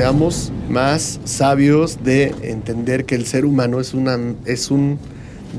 [0.00, 4.98] seamos más sabios de entender que el ser humano es, una, es un,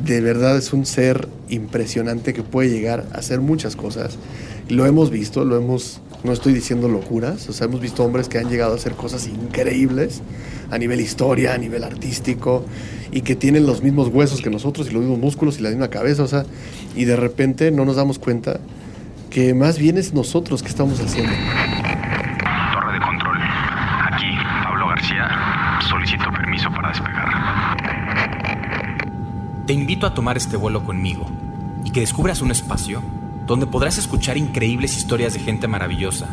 [0.04, 4.18] de verdad es un ser impresionante que puede llegar a hacer muchas cosas.
[4.68, 8.40] Lo hemos visto, lo hemos, no estoy diciendo locuras, o sea, hemos visto hombres que
[8.40, 10.24] han llegado a hacer cosas increíbles
[10.72, 12.66] a nivel historia, a nivel artístico,
[13.12, 15.90] y que tienen los mismos huesos que nosotros y los mismos músculos y la misma
[15.90, 16.48] cabeza, o sea,
[16.96, 18.60] y de repente no nos damos cuenta
[19.30, 21.32] que más bien es nosotros que estamos haciendo.
[22.74, 23.38] Torre de control.
[24.14, 25.30] Aquí, Pablo García.
[25.88, 27.30] Solicito permiso para despegar.
[29.72, 31.28] Te invito a tomar este vuelo conmigo
[31.86, 33.02] y que descubras un espacio
[33.48, 36.28] donde podrás escuchar increíbles historias de gente maravillosa.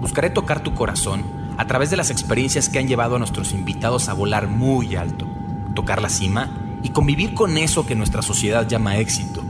[0.00, 1.22] Buscaré tocar tu corazón
[1.58, 5.26] a través de las experiencias que han llevado a nuestros invitados a volar muy alto,
[5.74, 6.48] tocar la cima
[6.82, 9.42] y convivir con eso que nuestra sociedad llama éxito.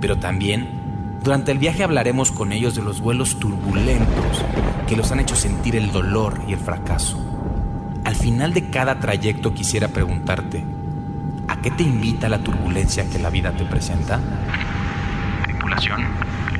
[0.00, 4.44] Pero también, durante el viaje hablaremos con ellos de los vuelos turbulentos
[4.86, 7.18] que los han hecho sentir el dolor y el fracaso.
[8.04, 10.77] Al final de cada trayecto quisiera preguntarte,
[11.48, 14.20] ¿a qué te invita la turbulencia que la vida te presenta?
[15.44, 16.04] Tripulación,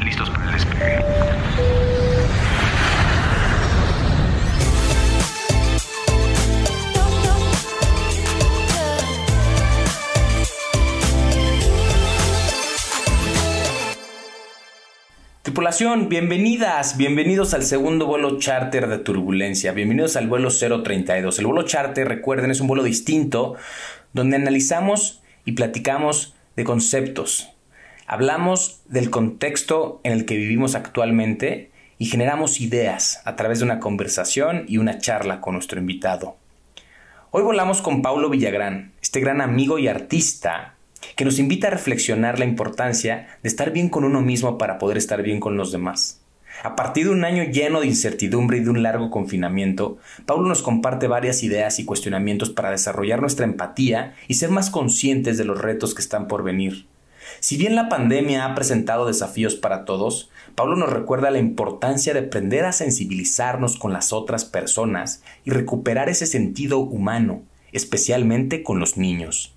[0.00, 1.04] listos para el despegue.
[15.42, 21.38] Tripulación, bienvenidas, bienvenidos al segundo vuelo charter de Turbulencia, bienvenidos al vuelo 032.
[21.38, 23.56] El vuelo charter, recuerden, es un vuelo distinto
[24.12, 27.50] donde analizamos y platicamos de conceptos.
[28.06, 33.80] Hablamos del contexto en el que vivimos actualmente y generamos ideas a través de una
[33.80, 36.36] conversación y una charla con nuestro invitado.
[37.30, 40.74] Hoy volamos con Paulo Villagrán, este gran amigo y artista
[41.16, 44.96] que nos invita a reflexionar la importancia de estar bien con uno mismo para poder
[44.96, 46.22] estar bien con los demás.
[46.64, 50.62] A partir de un año lleno de incertidumbre y de un largo confinamiento, Paulo nos
[50.62, 55.60] comparte varias ideas y cuestionamientos para desarrollar nuestra empatía y ser más conscientes de los
[55.60, 56.86] retos que están por venir.
[57.38, 62.20] Si bien la pandemia ha presentado desafíos para todos, Pablo nos recuerda la importancia de
[62.20, 68.96] aprender a sensibilizarnos con las otras personas y recuperar ese sentido humano, especialmente con los
[68.96, 69.54] niños.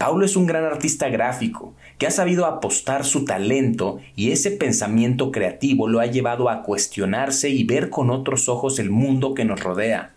[0.00, 5.30] Paulo es un gran artista gráfico que ha sabido apostar su talento y ese pensamiento
[5.30, 9.62] creativo lo ha llevado a cuestionarse y ver con otros ojos el mundo que nos
[9.62, 10.14] rodea.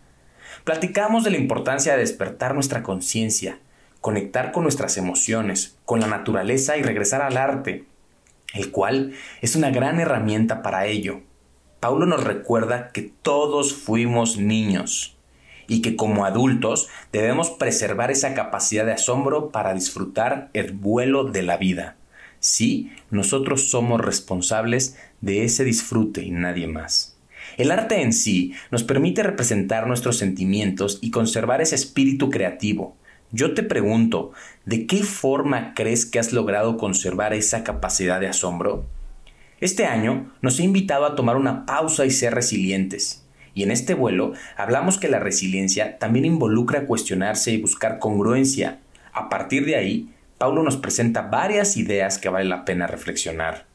[0.63, 3.59] Platicamos de la importancia de despertar nuestra conciencia,
[3.99, 7.83] conectar con nuestras emociones, con la naturaleza y regresar al arte,
[8.53, 9.11] el cual
[9.41, 11.19] es una gran herramienta para ello.
[11.81, 15.12] Paulo nos recuerda que todos fuimos niños
[15.68, 21.44] y que como adultos debemos preservar esa capacidad de asombro para disfrutar el vuelo de
[21.44, 21.97] la vida.
[22.40, 27.18] Sí, nosotros somos responsables de ese disfrute y nadie más.
[27.57, 32.97] El arte en sí nos permite representar nuestros sentimientos y conservar ese espíritu creativo.
[33.31, 34.31] Yo te pregunto,
[34.66, 38.85] ¿de qué forma crees que has logrado conservar esa capacidad de asombro?
[39.59, 43.22] Este año nos he invitado a tomar una pausa y ser resilientes.
[43.53, 48.80] Y en este vuelo hablamos que la resiliencia también involucra cuestionarse y buscar congruencia.
[49.14, 53.66] A partir de ahí, Paulo nos presenta varias ideas que vale la pena reflexionar.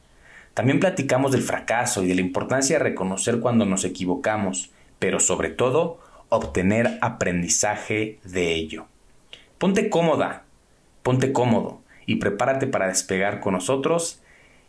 [0.53, 5.49] También platicamos del fracaso y de la importancia de reconocer cuando nos equivocamos, pero sobre
[5.49, 8.85] todo, obtener aprendizaje de ello.
[9.57, 10.43] Ponte cómoda,
[11.01, 14.21] ponte cómodo y prepárate para despegar con nosotros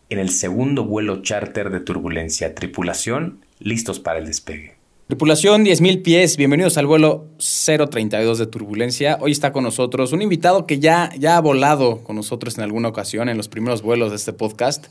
[0.09, 2.54] en el segundo vuelo charter de turbulencia.
[2.54, 4.79] Tripulación, listos para el despegue.
[5.10, 7.25] Tripulación 10.000 pies, bienvenidos al vuelo
[7.66, 9.19] 032 de Turbulencia.
[9.21, 12.91] Hoy está con nosotros un invitado que ya, ya ha volado con nosotros en alguna
[12.91, 14.87] ocasión en los primeros vuelos de este podcast.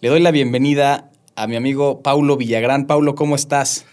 [0.00, 2.86] Le doy la bienvenida a mi amigo Paulo Villagrán.
[2.86, 3.84] Paulo, ¿cómo estás?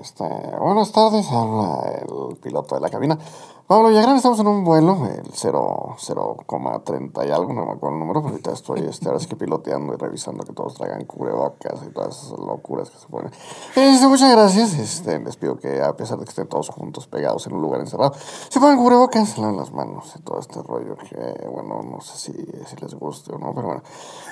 [0.00, 0.24] Este,
[0.60, 3.18] buenas tardes, el piloto de la cabina.
[3.68, 8.22] Pablo Villagrán, estamos en un vuelo, el 0,30 y algo, no me acuerdo el número,
[8.22, 11.90] pero ahorita estoy este, ahora sí que piloteando y revisando que todos traigan cubrebocas y
[11.92, 13.30] todas esas locuras que se ponen.
[13.76, 17.46] Este, muchas gracias, este, les pido que a pesar de que estén todos juntos pegados
[17.46, 18.14] en un lugar encerrado,
[18.48, 22.16] se pongan cubrebocas, se laven las manos y todo este rollo que, bueno, no sé
[22.16, 23.82] si, si les guste o no, pero bueno.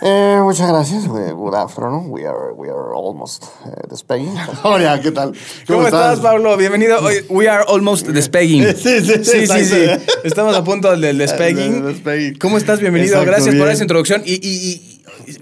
[0.00, 4.34] Eh, muchas gracias, good afternoon, we are, we are almost uh, despeguing.
[4.64, 5.34] Hola, ¿qué tal?
[5.66, 6.56] ¿Cómo, estás, Pablo?
[6.56, 7.00] Bienvenido.
[7.28, 8.74] We are almost despeguing.
[8.74, 9.76] Sí, sí, Sí, sí, sí.
[10.24, 12.36] Estamos a punto del despeguing.
[12.38, 12.80] ¿Cómo estás?
[12.80, 13.14] Bienvenido.
[13.14, 14.22] Exacto, Gracias por esa introducción.
[14.24, 14.85] Y- y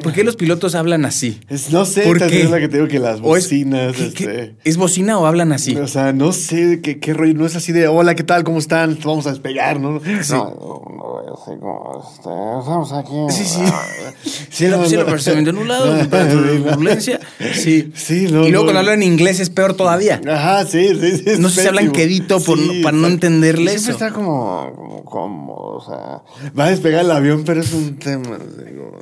[0.02, 1.40] ¿Por qué los pilotos hablan así?
[1.48, 2.42] Es- no sé, ¿Por qué?
[2.42, 4.56] es la que tengo que las ¿O es- bocinas, ¿qué- qué- este...
[4.64, 5.76] ¿Es bocina o hablan así?
[5.76, 8.44] O sea, no sé qué, qué rollo, no es así de, hola, ¿qué tal?
[8.44, 8.98] ¿Cómo están?
[9.04, 9.90] Vamos a despegar, ¿no?
[9.90, 13.14] No, no, así como, este, estamos aquí.
[13.30, 13.60] Sí, sí.
[14.50, 17.20] Sí, la sí, de un lado, turbulencia.
[17.54, 17.92] Sí.
[17.94, 18.72] Sí, no, Y luego no.
[18.72, 20.20] cuando hablan inglés es peor todavía.
[20.28, 21.24] Ajá, sí, sí, sí.
[21.26, 24.04] es No sé si hablan quedito por- Sí, para no entenderle Siempre eso.
[24.04, 26.50] está como, como cómodo, o sea.
[26.58, 28.38] Va a despegar el avión, pero es un tema.
[28.64, 28.98] digo,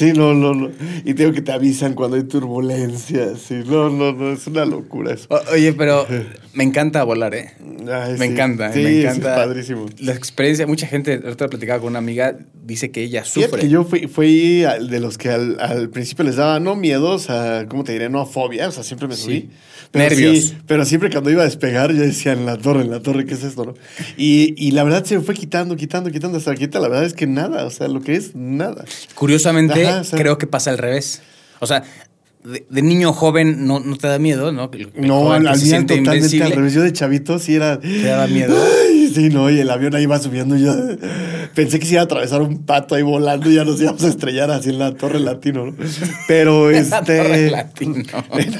[0.00, 0.70] sí, no, no, no.
[1.04, 3.36] Y tengo que te avisan cuando hay turbulencia.
[3.36, 4.32] Sí, no, no, no.
[4.32, 5.26] Es una locura eso.
[5.30, 6.06] O- Oye, pero
[6.54, 7.52] me encanta volar, ¿eh?
[7.90, 8.32] Ay, Me sí.
[8.32, 9.34] encanta, Sí, me es encanta.
[9.36, 9.86] padrísimo.
[10.00, 13.60] La experiencia, mucha gente, ahorita platicaba con una amiga, dice que ella sufre.
[13.62, 17.66] que yo fui, fui de los que al, al principio les daba, no miedos, a,
[17.68, 18.08] ¿cómo te diré?
[18.10, 19.40] No, fobia, o sea, siempre me subí.
[19.42, 19.50] Sí.
[19.92, 20.44] Pero Nervios.
[20.44, 23.24] sí, pero siempre cuando iba a despegar, yo decía, en la torre, en la torre,
[23.26, 23.64] ¿qué es esto?
[23.64, 23.74] no?
[24.16, 26.78] Y, y la verdad se me fue quitando, quitando, quitando hasta ahorita.
[26.78, 28.84] La verdad es que nada, o sea, lo que es nada.
[29.16, 31.22] Curiosamente, Ajá, creo que pasa al revés.
[31.60, 31.82] O sea,
[32.44, 34.70] de, de niño joven no, no te da miedo, ¿no?
[34.72, 36.72] El- el No, al, al totalmente al revés.
[36.72, 37.78] Yo de chavito sí era.
[37.80, 38.56] ¿Te daba miedo?
[38.88, 40.56] Ay, sí, no, y el avión ahí va subiendo.
[40.56, 40.74] Y yo
[41.54, 44.08] pensé que se iba a atravesar un pato ahí volando y ya nos íbamos a
[44.08, 45.74] estrellar así en la Torre Latino, ¿no?
[46.28, 46.90] Pero este.
[46.90, 47.94] La Torre Latino.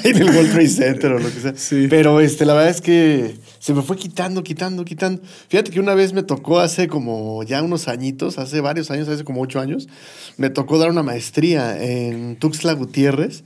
[0.04, 1.52] en el World Trade Center o lo que sea.
[1.56, 1.86] Sí.
[1.88, 5.22] Pero este, la verdad es que se me fue quitando, quitando, quitando.
[5.48, 9.24] Fíjate que una vez me tocó hace como ya unos añitos, hace varios años, hace
[9.24, 9.88] como ocho años,
[10.36, 13.44] me tocó dar una maestría en Tuxtla Gutiérrez.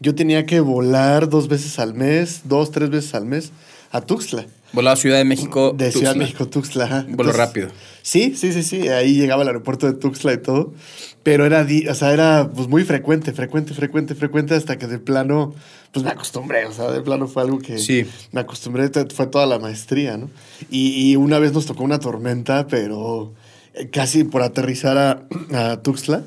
[0.00, 3.50] Yo tenía que volar dos veces al mes, dos, tres veces al mes
[3.90, 4.46] a Tuxtla.
[4.72, 5.72] Volaba a Ciudad de México.
[5.76, 6.84] De Ciudad de México, Tuxtla.
[6.84, 7.06] ajá.
[7.08, 7.68] Vuelo rápido.
[8.02, 8.88] Sí, sí, sí, sí.
[8.88, 10.74] Ahí llegaba al aeropuerto de Tuxtla y todo.
[11.22, 15.54] Pero era, o sea, era pues, muy frecuente, frecuente, frecuente, frecuente, hasta que de plano,
[15.92, 16.66] pues me acostumbré.
[16.66, 18.06] O sea, de plano fue algo que Sí.
[18.32, 20.30] me acostumbré, fue toda la maestría, ¿no?
[20.70, 23.34] Y, y una vez nos tocó una tormenta, pero
[23.74, 26.24] eh, casi por aterrizar a, a Tuxtla.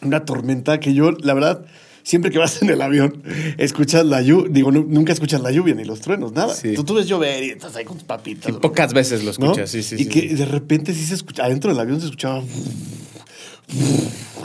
[0.00, 1.64] Una tormenta que yo, la verdad,
[2.08, 3.22] siempre que vas en el avión,
[3.58, 4.48] escuchas la lluvia.
[4.50, 6.54] Digo, nu- nunca escuchas la lluvia ni los truenos, nada.
[6.54, 6.72] Sí.
[6.74, 8.48] Tú, tú ves llover y estás ahí con tus papitas.
[8.48, 9.30] Y lo pocas veces lo ¿no?
[9.52, 9.96] escuchas, sí, sí.
[9.96, 10.28] Y sí, que sí.
[10.34, 12.42] de repente sí se escucha, adentro del avión se escuchaba.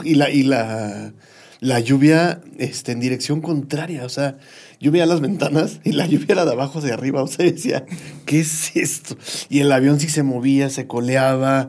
[0.04, 1.12] Y la, y la,
[1.60, 4.04] la lluvia este, en dirección contraria.
[4.04, 4.36] O sea,
[4.80, 7.22] yo veía las ventanas y la lluvia era de abajo hacia arriba.
[7.22, 7.86] O sea, decía,
[8.26, 9.16] ¿qué es esto?
[9.48, 11.68] Y el avión sí se movía, se coleaba.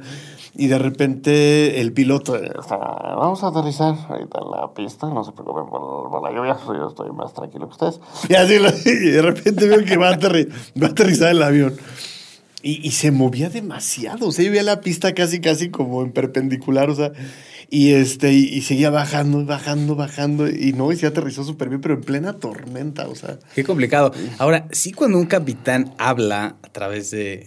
[0.57, 2.35] Y de repente el piloto.
[2.37, 6.31] eh, Está- Vamos a aterrizar ahorita en la pista, no se preocupen por, por la
[6.35, 7.99] lluvia, yo estoy más tranquilo que ustedes.
[8.29, 10.49] Y así lo- y de repente veo que va a, aterri-
[10.81, 11.75] va a aterrizar el avión.
[12.63, 14.27] Y, y se movía demasiado.
[14.27, 16.89] O sea, yo veía la pista casi, casi como en perpendicular.
[16.89, 17.11] O sea,
[17.69, 20.47] y este, y, y seguía bajando, bajando, bajando.
[20.49, 23.07] Y no, y se aterrizó súper bien, pero en plena tormenta.
[23.07, 24.13] O sea, Qué complicado.
[24.39, 27.45] Ahora, sí cuando un capitán habla a través de-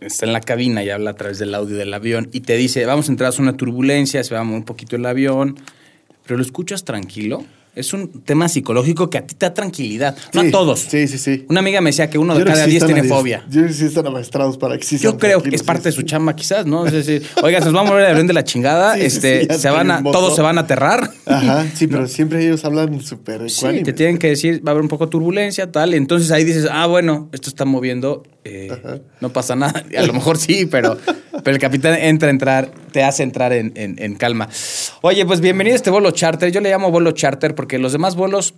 [0.00, 2.84] está en la cabina y habla a través del audio del avión y te dice,
[2.86, 5.58] vamos a entrar a una turbulencia, se va un poquito el avión,
[6.24, 7.44] pero lo escuchas tranquilo.
[7.74, 10.14] Es un tema psicológico que a ti te da tranquilidad.
[10.34, 10.80] No a todos.
[10.80, 11.46] Sí, sí, sí.
[11.48, 13.46] Una amiga me decía que uno de cada diez tiene fobia.
[13.48, 16.66] Yo sí están amaestrados para que Yo creo que es parte de su chamba, quizás,
[16.66, 16.86] ¿no?
[16.86, 19.46] Es decir, oiga, se nos va a mover el avión de la chingada, Sí, este,
[19.50, 21.10] sí, se van a, todos se van a aterrar.
[21.24, 24.82] Ajá, sí, pero siempre ellos hablan súper Sí, te tienen que decir, va a haber
[24.82, 25.94] un poco de turbulencia, tal.
[25.94, 29.82] Entonces ahí dices, ah, bueno, esto está moviendo, eh, no pasa nada.
[29.96, 30.98] A lo mejor sí, pero,
[31.42, 34.48] pero el capitán entra a entrar, te hace entrar en, en- en calma.
[35.00, 36.52] Oye, pues bienvenido a este vuelo charter.
[36.52, 38.54] Yo le llamo vuelo charter porque los demás vuelos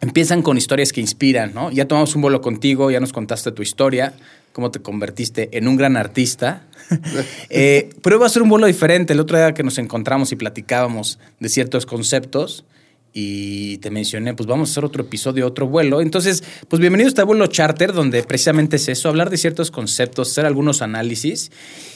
[0.00, 1.70] empiezan con historias que inspiran, ¿no?
[1.70, 4.14] Ya tomamos un vuelo contigo, ya nos contaste tu historia,
[4.54, 6.66] cómo te convertiste en un gran artista.
[7.50, 9.12] Eh, pero iba a ser un vuelo diferente.
[9.12, 12.64] El otro día que nos encontramos y platicábamos de ciertos conceptos
[13.12, 16.00] y te mencioné, pues vamos a hacer otro episodio, otro vuelo.
[16.00, 20.30] Entonces, pues bienvenido a este vuelo charter, donde precisamente es eso, hablar de ciertos conceptos,
[20.30, 21.52] hacer algunos análisis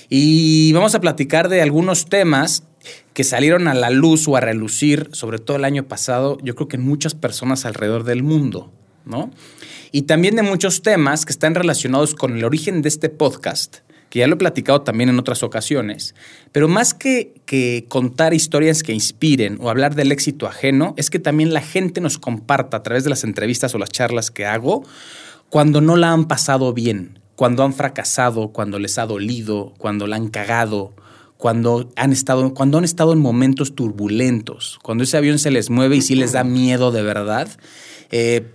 [0.08, 2.64] y vamos a platicar de algunos temas
[3.12, 6.68] que salieron a la luz o a relucir, sobre todo el año pasado, yo creo
[6.68, 8.72] que en muchas personas alrededor del mundo,
[9.04, 9.30] ¿no?
[9.92, 13.78] Y también de muchos temas que están relacionados con el origen de este podcast,
[14.10, 16.14] que ya lo he platicado también en otras ocasiones,
[16.52, 21.18] pero más que, que contar historias que inspiren o hablar del éxito ajeno, es que
[21.18, 24.84] también la gente nos comparta a través de las entrevistas o las charlas que hago
[25.48, 30.16] cuando no la han pasado bien, cuando han fracasado, cuando les ha dolido, cuando la
[30.16, 30.94] han cagado,
[31.36, 35.96] cuando han estado, cuando han estado en momentos turbulentos, cuando ese avión se les mueve
[35.96, 37.48] y sí les da miedo de verdad.
[38.10, 38.46] Eh,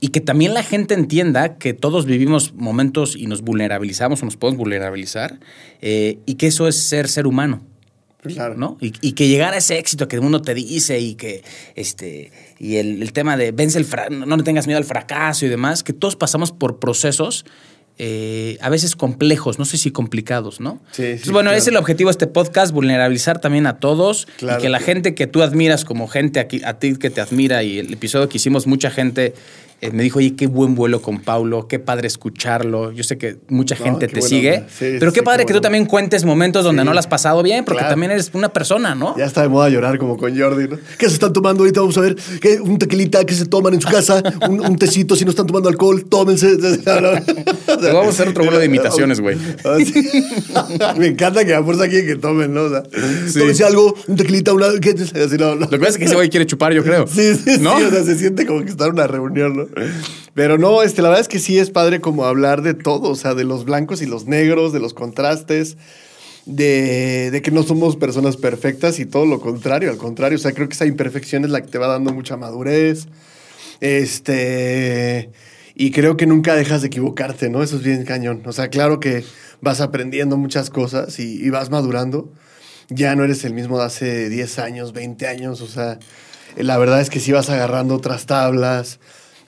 [0.00, 4.36] y que también la gente entienda que todos vivimos momentos y nos vulnerabilizamos o nos
[4.36, 5.38] podemos vulnerabilizar
[5.80, 7.62] eh, y que eso es ser ser humano.
[8.22, 8.56] Claro.
[8.56, 8.76] ¿no?
[8.80, 11.44] Y, y que llegar a ese éxito que el mundo te dice y que
[11.76, 15.46] este y el, el tema de vence el fra- no le tengas miedo al fracaso
[15.46, 17.44] y demás, que todos pasamos por procesos
[17.98, 20.80] eh, a veces complejos, no sé si complicados, ¿no?
[20.92, 21.56] Sí, sí, Entonces, bueno, claro.
[21.58, 24.58] ese es el objetivo de este podcast, vulnerabilizar también a todos Claro.
[24.58, 27.62] y que la gente que tú admiras como gente aquí, a ti que te admira
[27.62, 29.34] y el episodio que hicimos, mucha gente
[29.82, 32.92] eh, me dijo, oye, qué buen vuelo con Paulo, qué padre escucharlo.
[32.92, 34.64] Yo sé que mucha No, gente te sigue.
[34.70, 36.86] Sí, pero qué padre qué que tú también cuentes momentos donde Sí.
[36.86, 37.92] no lo has pasado bien, porque Claro.
[37.92, 39.14] también eres una persona, ¿no?
[39.18, 40.78] Ya está de moda llorar como con Jordi, ¿no?
[40.98, 41.80] ¿Qué se están tomando ahorita?
[41.80, 42.16] Vamos a ver.
[42.40, 42.58] ¿Qué?
[42.58, 45.68] Un tequilita que se toman en su casa, un, un tecito si no están tomando
[45.68, 46.56] alcohol, tómense.
[47.92, 49.36] Vamos a hacer otro vuelo de imitaciones, güey.
[49.64, 50.94] Ah.
[50.98, 52.62] Me encanta que a fuerza quieren que tomen, ¿no?
[52.64, 52.82] O sea,
[53.54, 53.62] Sí.
[53.62, 54.66] algo, un tequilita, una.
[54.80, 54.90] ¿qué?
[54.90, 55.60] Así, no, no.
[55.66, 57.06] Lo que pasa es que ese güey quiere chupar, yo creo.
[57.06, 57.78] Sí, sí, ¿No?
[57.78, 59.66] sí, o sea, se siente como que está en una reunión, ¿no?
[60.34, 63.14] Pero no, este, la verdad es que sí es padre como hablar de todo, o
[63.16, 65.76] sea, de los blancos y los negros, de los contrastes,
[66.44, 70.52] de, de que no somos personas perfectas y todo lo contrario, al contrario, o sea,
[70.52, 73.06] creo que esa imperfección es la que te va dando mucha madurez,
[73.80, 75.30] este,
[75.78, 77.62] y creo que nunca dejas de equivocarte, ¿no?
[77.62, 79.24] Eso es bien cañón, o sea, claro que
[79.60, 82.32] vas aprendiendo muchas cosas y, vas madurando,
[82.88, 85.98] ya no eres el mismo de hace 10 años, 20 años, o sea,
[86.56, 89.00] la verdad es que sí vas agarrando otras tablas,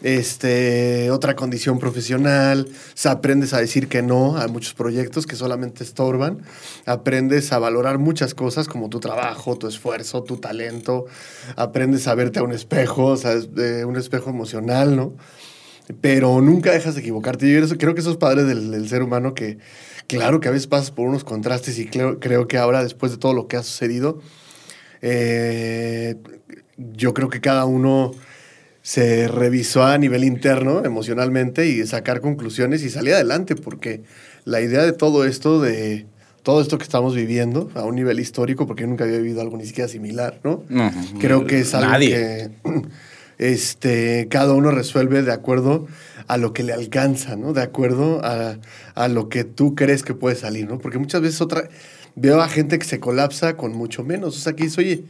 [0.02, 5.35] este, otra condición profesional, o sea, aprendes a decir que no a muchos proyectos que
[5.35, 6.42] solamente estorban,
[6.85, 11.06] aprendes a valorar muchas cosas como tu trabajo, tu esfuerzo, tu talento,
[11.56, 15.14] aprendes a verte a un espejo, o sea, eh, un espejo emocional, ¿no?
[16.00, 17.50] Pero nunca dejas de equivocarte.
[17.50, 19.59] Yo creo que eso es padre del, del ser humano que,
[20.07, 23.18] claro que a veces pasas por unos contrastes y creo, creo que ahora, después de
[23.18, 24.21] todo lo que ha sucedido,
[25.02, 26.16] eh,
[26.76, 28.12] yo creo que cada uno
[28.83, 34.02] se revisó a nivel interno, emocionalmente, y sacar conclusiones y salir adelante, porque
[34.45, 36.07] la idea de todo esto, de
[36.42, 39.57] todo esto que estamos viviendo a un nivel histórico, porque yo nunca había vivido algo
[39.59, 40.64] ni siquiera similar, ¿no?
[40.68, 40.90] No,
[41.21, 42.50] Creo que es algo nadie.
[42.64, 42.71] que
[43.38, 45.87] este, cada uno resuelve de acuerdo
[46.26, 47.52] a lo que le alcanza, ¿no?
[47.52, 48.59] De acuerdo a,
[48.95, 50.78] a lo que tú crees que puede salir, ¿no?
[50.78, 51.68] Porque muchas veces otra,
[52.16, 54.37] veo a gente que se colapsa con mucho menos.
[54.37, 55.04] O sea, que dice, oye,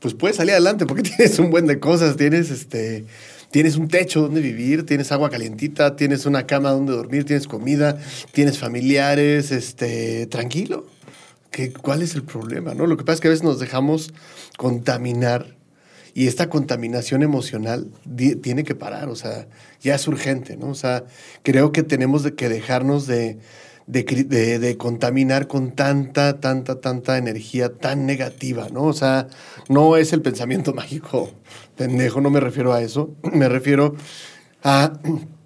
[0.00, 3.04] pues puedes salir adelante porque tienes un buen de cosas, tienes este...
[3.50, 7.98] Tienes un techo donde vivir, tienes agua calientita, tienes una cama donde dormir, tienes comida,
[8.32, 10.84] tienes familiares, este, tranquilo.
[11.50, 12.74] ¿Qué, ¿Cuál es el problema?
[12.74, 12.86] ¿no?
[12.86, 14.12] Lo que pasa es que a veces nos dejamos
[14.58, 15.56] contaminar
[16.18, 17.86] y esta contaminación emocional
[18.42, 19.46] tiene que parar, o sea,
[19.80, 20.70] ya es urgente, ¿no?
[20.70, 21.04] O sea,
[21.44, 23.38] creo que tenemos que dejarnos de,
[23.86, 28.82] de, contaminar con tanta, tanta, tanta energía tan negativa, ¿no?
[28.82, 29.28] O sea,
[29.68, 31.30] no es el pensamiento mágico,
[31.76, 33.94] pendejo, no me refiero a eso, me refiero
[34.64, 34.98] a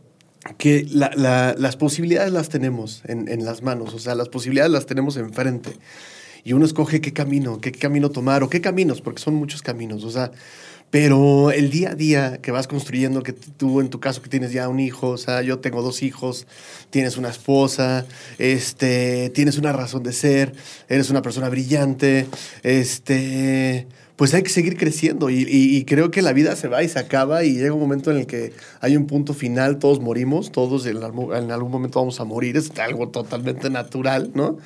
[0.57, 4.73] que la- la- las posibilidades las tenemos en, en las manos, o sea, las posibilidades
[4.73, 5.73] las tenemos enfrente.
[6.45, 10.03] Y uno escoge qué camino, qué camino tomar o qué caminos, porque son muchos caminos,
[10.05, 10.33] o sea,
[10.91, 14.53] pero el día a día que vas construyendo, que tú en tu caso que tienes
[14.53, 16.47] ya un hijo, o sea, yo tengo dos hijos,
[16.91, 18.05] tienes una esposa,
[18.39, 20.53] este, tienes una razón de ser,
[20.89, 22.27] eres una persona brillante,
[22.63, 26.89] este, pues hay que seguir creciendo y, y- creo que la vida se va y
[26.89, 30.53] se acaba y llega un momento en el que hay un punto final, todos morimos,
[30.53, 34.59] todos en, en algún momento vamos a morir, es algo totalmente natural, ¿no?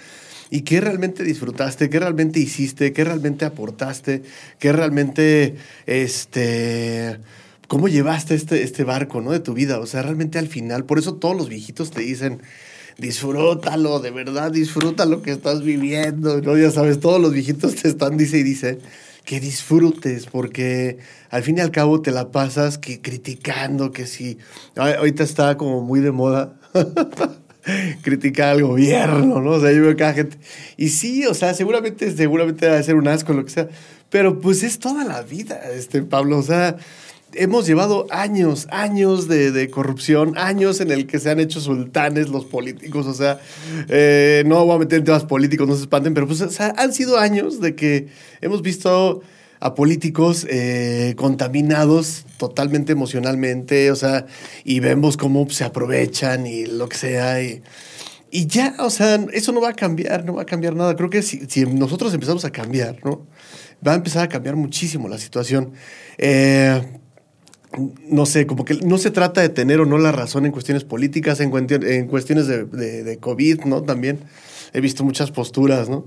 [0.50, 1.90] ¿Y qué realmente disfrutaste?
[1.90, 2.92] ¿Qué realmente hiciste?
[2.92, 4.22] ¿Qué realmente aportaste?
[4.58, 7.18] ¿Qué realmente, este,
[7.68, 9.32] cómo llevaste este, este barco, ¿no?
[9.32, 9.80] De tu vida.
[9.80, 12.42] O sea, realmente al final, por eso todos los viejitos te dicen,
[12.98, 16.56] disfrútalo, de verdad, disfruta lo que estás viviendo, ¿no?
[16.56, 18.78] Ya sabes, todos los viejitos te están, dice y dice,
[19.24, 20.98] que disfrutes, porque
[21.30, 24.38] al fin y al cabo te la pasas que criticando, que si,
[24.76, 26.54] ahorita está como muy de moda.
[28.02, 29.52] criticar al gobierno, ¿no?
[29.52, 30.38] O sea, yo veo cada gente.
[30.76, 33.68] Y sí, o sea, seguramente, seguramente va a ser un asco, lo que sea.
[34.10, 36.38] Pero pues es toda la vida, este Pablo.
[36.38, 36.76] O sea,
[37.34, 42.44] hemos llevado años, años de, corrupción, años en el que se han hecho sultanes los
[42.44, 43.06] políticos.
[43.06, 43.40] O sea,
[43.88, 47.18] eh, no voy a meter en temas políticos, no se espanten, pero pues han sido
[47.18, 48.08] años de que
[48.40, 49.22] hemos visto
[49.60, 54.26] a políticos eh, contaminados totalmente emocionalmente, o sea,
[54.64, 57.42] y vemos cómo se aprovechan y lo que sea.
[57.42, 57.62] Y,
[58.30, 60.94] y ya, o sea, eso no va a cambiar, no va a cambiar nada.
[60.96, 63.26] Creo que si, nosotros empezamos a cambiar, ¿no?
[63.86, 65.72] Va a empezar a cambiar muchísimo la situación.
[66.18, 66.82] Eh,
[68.08, 70.84] no sé, como que no se trata de tener o no la razón en cuestiones
[70.84, 71.50] políticas, en,
[72.08, 73.82] cuestiones de COVID, ¿no?
[73.82, 74.20] También
[74.72, 76.06] he visto muchas posturas, ¿no?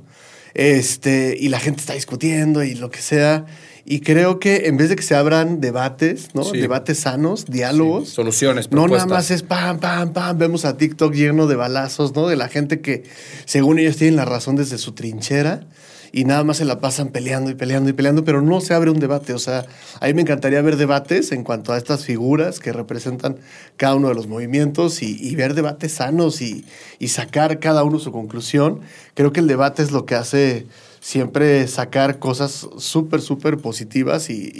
[0.53, 3.45] Este, y la gente está discutiendo y lo que sea.
[3.85, 6.43] Y creo que en vez de que se abran debates, ¿no?
[6.43, 6.59] Sí.
[6.59, 8.09] Debates sanos, diálogos.
[8.09, 9.09] Sí, soluciones, No nada propuestas.
[9.09, 10.37] más es pam, pam, pam.
[10.37, 12.27] Vemos a TikTok lleno de balazos, ¿no?
[12.27, 13.03] De la gente que,
[13.45, 15.61] según ellos, tienen la razón desde su trinchera.
[16.11, 18.89] Y nada más se la pasan peleando y peleando y peleando, pero no se abre
[18.91, 19.33] un debate.
[19.33, 19.65] O sea,
[19.99, 23.37] a mí me encantaría ver debates en cuanto a estas figuras que representan
[23.77, 26.65] cada uno de los movimientos y, ver debates sanos y,
[26.99, 28.81] y sacar cada uno su conclusión.
[29.13, 30.65] Creo que el debate es lo que hace
[31.01, 34.51] siempre sacar cosas súper, súper positivas y,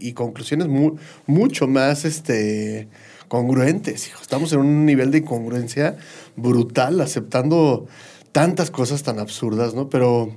[0.00, 0.96] y- conclusiones mu-
[1.26, 2.88] mucho más este,
[3.28, 4.10] congruentes.
[4.20, 5.96] Estamos en un nivel de incongruencia
[6.36, 7.86] brutal, aceptando
[8.32, 9.88] tantas cosas tan absurdas, ¿no?
[9.88, 10.34] Pero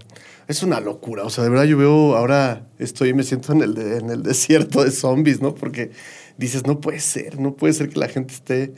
[0.47, 1.23] es una locura.
[1.23, 4.83] O sea, de verdad yo veo, ahora estoy, me siento en el, en el desierto
[4.83, 5.55] de zombies, ¿no?
[5.55, 5.91] Porque
[6.37, 8.73] dices, no puede ser, no puede ser que la gente esté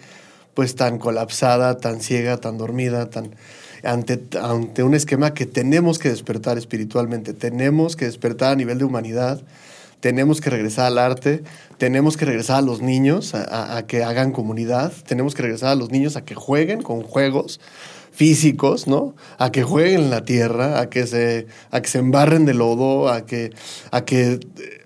[0.54, 3.36] pues tan colapsada, tan ciega, tan dormida, tan
[3.84, 8.84] ante, ante un esquema que tenemos que despertar espiritualmente, tenemos que despertar a nivel de
[8.84, 9.42] humanidad,
[10.02, 11.44] tenemos que regresar al arte,
[11.78, 15.92] tenemos que regresar a los niños a que hagan comunidad, tenemos que regresar a los
[15.92, 17.62] niños a que jueguen con juegos
[18.20, 19.16] físicos, ¿no?
[19.38, 23.08] A que jueguen en la tierra, a que se, a que se embarren de lodo,
[23.08, 23.52] a que,
[23.92, 24.40] a que, eh,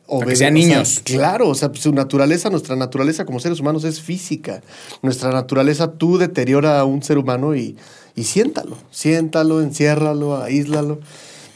[0.05, 1.01] obede- sean o sea, niños.
[1.03, 4.61] Claro, o sea, su naturaleza, nuestra naturaleza como seres humanos es física.
[5.01, 7.75] Nuestra naturaleza, tú deteriora a un ser humano y,
[8.15, 10.99] y siéntalo, siéntalo, enciérralo, aíslalo.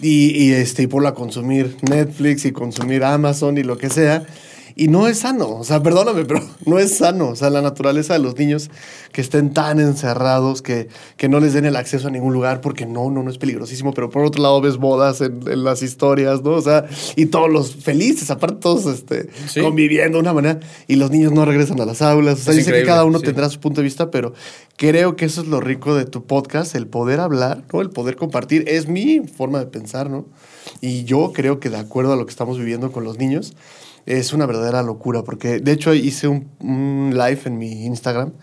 [0.01, 4.25] Y, y, este, y ponlo a consumir Netflix y consumir Amazon y lo que sea.
[4.79, 7.29] Y no es sano, o sea, perdóname, pero no es sano.
[7.29, 8.69] O sea, la naturaleza de los niños
[9.11, 12.85] que estén tan encerrados, que, que no les den el acceso a ningún lugar, porque
[12.85, 13.93] no, no, no es peligrosísimo.
[13.93, 16.51] Pero por otro lado ves bodas en, en las historias, ¿no?
[16.51, 19.61] O sea, y todos los felices, aparte todos este, Sí.
[19.61, 22.41] conviviendo de una manera, y los niños no regresan a las aulas.
[22.41, 23.25] O sea, sé que cada uno sí.
[23.25, 24.33] tendrá su punto de vista, pero
[24.75, 27.81] creo que eso es lo rico de tu podcast, el poder hablar, ¿no?
[27.81, 28.63] El poder compartir.
[28.67, 30.25] Es mi forma de pensar, ¿no?
[30.81, 33.53] Y yo creo que de acuerdo a lo que estamos viviendo con los niños,
[34.07, 38.33] es una verdadera locura, porque de hecho hice un, live en mi Instagram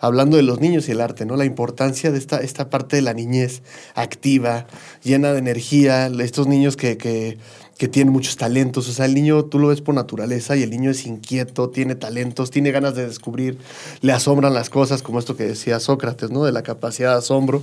[0.00, 1.36] hablando de los niños y el arte, ¿no?
[1.36, 3.62] La importancia de esta, esta parte de la niñez
[3.94, 4.66] activa,
[5.02, 7.38] llena de energía, estos niños que, que,
[7.78, 10.70] que tienen muchos talentos, o sea, el niño tú lo ves por naturaleza y el
[10.70, 13.56] niño es inquieto, tiene talentos, tiene ganas de descubrir,
[14.02, 16.44] le asombran las cosas, como esto que decía Sócrates, ¿no?
[16.44, 17.62] De la capacidad de asombro.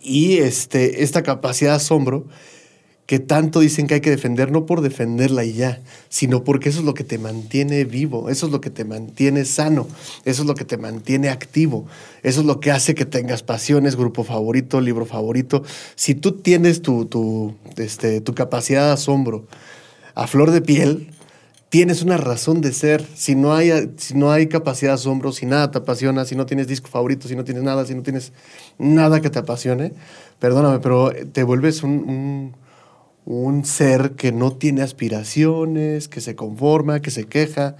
[0.00, 2.24] Y este, esta capacidad de asombro
[3.06, 6.78] que tanto dicen que hay que defender, no por defenderla y ya, sino porque eso
[6.80, 9.86] es lo que te mantiene vivo, eso es lo que te mantiene sano,
[10.24, 11.86] eso es lo que te mantiene activo,
[12.22, 15.62] eso es lo que hace que tengas pasiones, grupo favorito, libro favorito.
[15.96, 19.46] Si tú tienes tu, tu, este, tu capacidad de asombro
[20.14, 21.10] a flor de piel,
[21.68, 23.04] tienes una razón de ser.
[23.16, 26.46] Si no hay, si no hay capacidad de asombro, si nada te apasiona, si no
[26.46, 28.32] tienes disco favorito, si no tienes nada, si no tienes
[28.78, 29.92] nada que te apasione,
[30.38, 32.63] perdóname, pero te vuelves un, un-
[33.26, 37.76] un ser que no tiene aspiraciones, que se conforma, que se queja,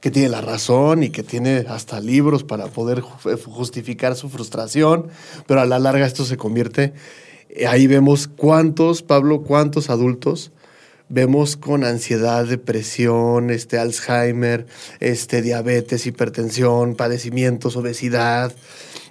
[0.00, 5.08] que tiene la razón y que tiene hasta libros para poder ju- justificar su frustración,
[5.46, 6.92] pero a la larga esto se convierte,
[7.50, 10.52] eh, ahí vemos cuántos, Pablo, cuántos adultos
[11.08, 14.66] vemos con ansiedad, depresión, este Alzheimer,
[15.00, 18.52] este diabetes, hipertensión, padecimientos, obesidad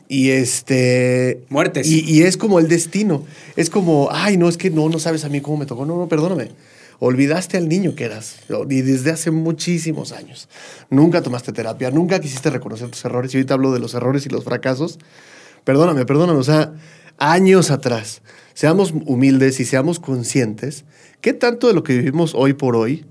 [0.08, 1.88] y este Muertes.
[1.88, 3.24] y, y es como el destino.
[3.56, 5.86] Es como, ay, no, es que no, no sabes a mí cómo me tocó.
[5.86, 6.52] No, no, perdóname.
[7.00, 8.38] Olvidaste al niño que eras.
[8.70, 10.48] Y desde hace muchísimos años.
[10.90, 13.34] Nunca tomaste terapia, nunca quisiste reconocer tus errores.
[13.34, 15.00] Y ahorita hablo de los errores y los fracasos.
[15.64, 16.40] Perdóname, perdóname.
[16.40, 16.74] O sea,
[17.18, 18.22] años atrás.
[18.54, 20.86] Seamos humildes y seamos conscientes.
[21.20, 23.06] ¿Qué tanto de lo que vivimos hoy por hoy,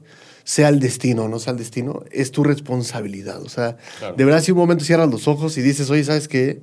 [0.45, 3.43] sea el destino o no sea el destino, es tu responsabilidad?
[3.43, 4.15] O sea, Claro.
[4.17, 6.61] de verdad, si un momento cierras los ojos y dices, oye, ¿sabes qué?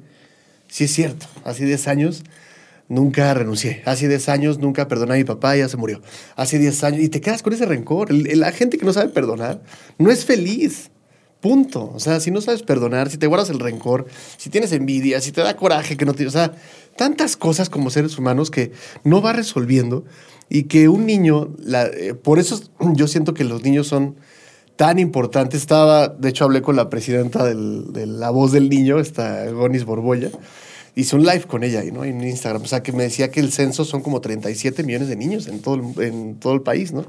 [0.72, 2.24] Sí es cierto, hace 10 años
[2.88, 3.82] nunca renuncié.
[3.86, 6.02] Hace 10 años nunca perdoné a mi papá, ya se murió.
[6.38, 8.10] Hace 10 años, y te quedas con ese rencor.
[8.14, 9.62] La gente que no sabe perdonar
[9.98, 10.90] no es feliz.
[11.42, 11.92] Punto.
[11.94, 14.08] O sea, si no sabes perdonar, si te guardas el rencor,
[14.38, 16.36] si tienes envidia, si te da coraje que no tienes.
[16.36, 16.54] O sea,
[16.96, 18.72] tantas cosas como seres humanos que
[19.04, 20.06] no va resolviendo
[20.48, 22.62] y que un niño, eh, por eso
[22.94, 24.16] yo siento que los niños son
[24.76, 25.62] tan importantes.
[25.62, 29.86] Estaba, de hecho, hablé con la presidenta del- de La Voz del Niño, esta Gonis
[29.86, 30.30] Borbolla.
[30.96, 32.04] Hice un live con ella ¿no?
[32.04, 32.64] en Instagram.
[32.64, 35.60] O sea, que me decía que el censo son como 37 millones de niños en
[35.62, 37.06] todo el, en todo el país, ¿no?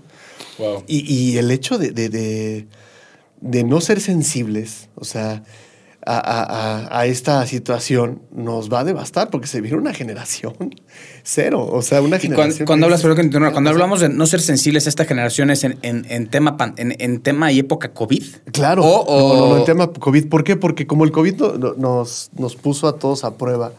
[0.59, 0.85] Wow.
[0.87, 2.67] Y, y el hecho de, de- de-
[3.41, 5.43] de no ser sensibles, o sea,
[6.05, 10.55] a, a- a- esta situación nos va a devastar porque se viene una generación
[11.23, 11.65] cero.
[11.71, 12.35] O sea, una Y generación.
[12.35, 15.79] cuando, cuando hablas, que cuando hablamos de no ser sensibles a esta generación es en,
[15.83, 18.25] en- en tema, pan- en, en tema y época COVID.
[18.53, 18.83] Claro.
[18.85, 20.29] O- o- No, no, no, en tema COVID.
[20.29, 20.57] ¿Por qué?
[20.57, 23.73] Porque como el COVID no- no- nos, nos puso a todos a prueba,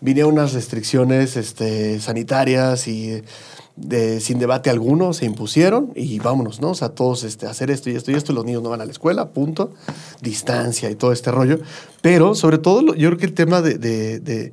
[0.00, 3.22] vinieron unas restricciones este, sanitarias y
[4.20, 6.70] sin debate alguno se impusieron y vámonos, ¿no?
[6.70, 8.84] O sea, todos este, hacer esto y esto y esto, los niños no van a
[8.84, 9.72] la escuela, punto.
[10.20, 11.58] Distancia y todo este rollo.
[12.02, 14.52] Pero sobre todo, yo creo que el tema de, de- de-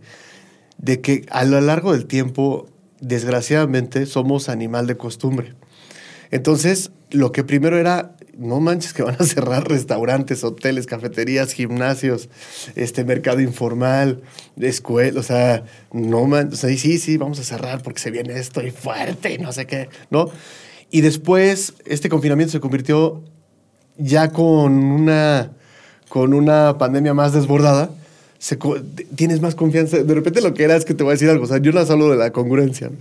[0.77, 2.67] de que a lo largo del tiempo
[3.01, 5.55] desgraciadamente somos animal de costumbre.
[6.31, 12.29] Entonces, lo que primero era, no manches que van a cerrar restaurantes, hoteles, cafeterías, gimnasios,
[12.75, 14.21] este mercado informal,
[14.59, 18.37] escuela, o sea, no manches, o sea, sí, sí, vamos a cerrar porque se viene
[18.37, 20.29] esto y fuerte y no sé qué, ¿no?
[20.89, 23.23] Y después este confinamiento se convirtió
[23.97, 25.51] ya con una,
[26.09, 27.89] con una pandemia más desbordada,
[28.37, 28.57] se
[29.15, 29.97] tienes más confianza.
[29.97, 31.71] De repente lo que era es que te voy a decir algo, o sea, yo
[31.71, 32.89] no hablo de la congruencia.
[32.89, 32.97] ¿no?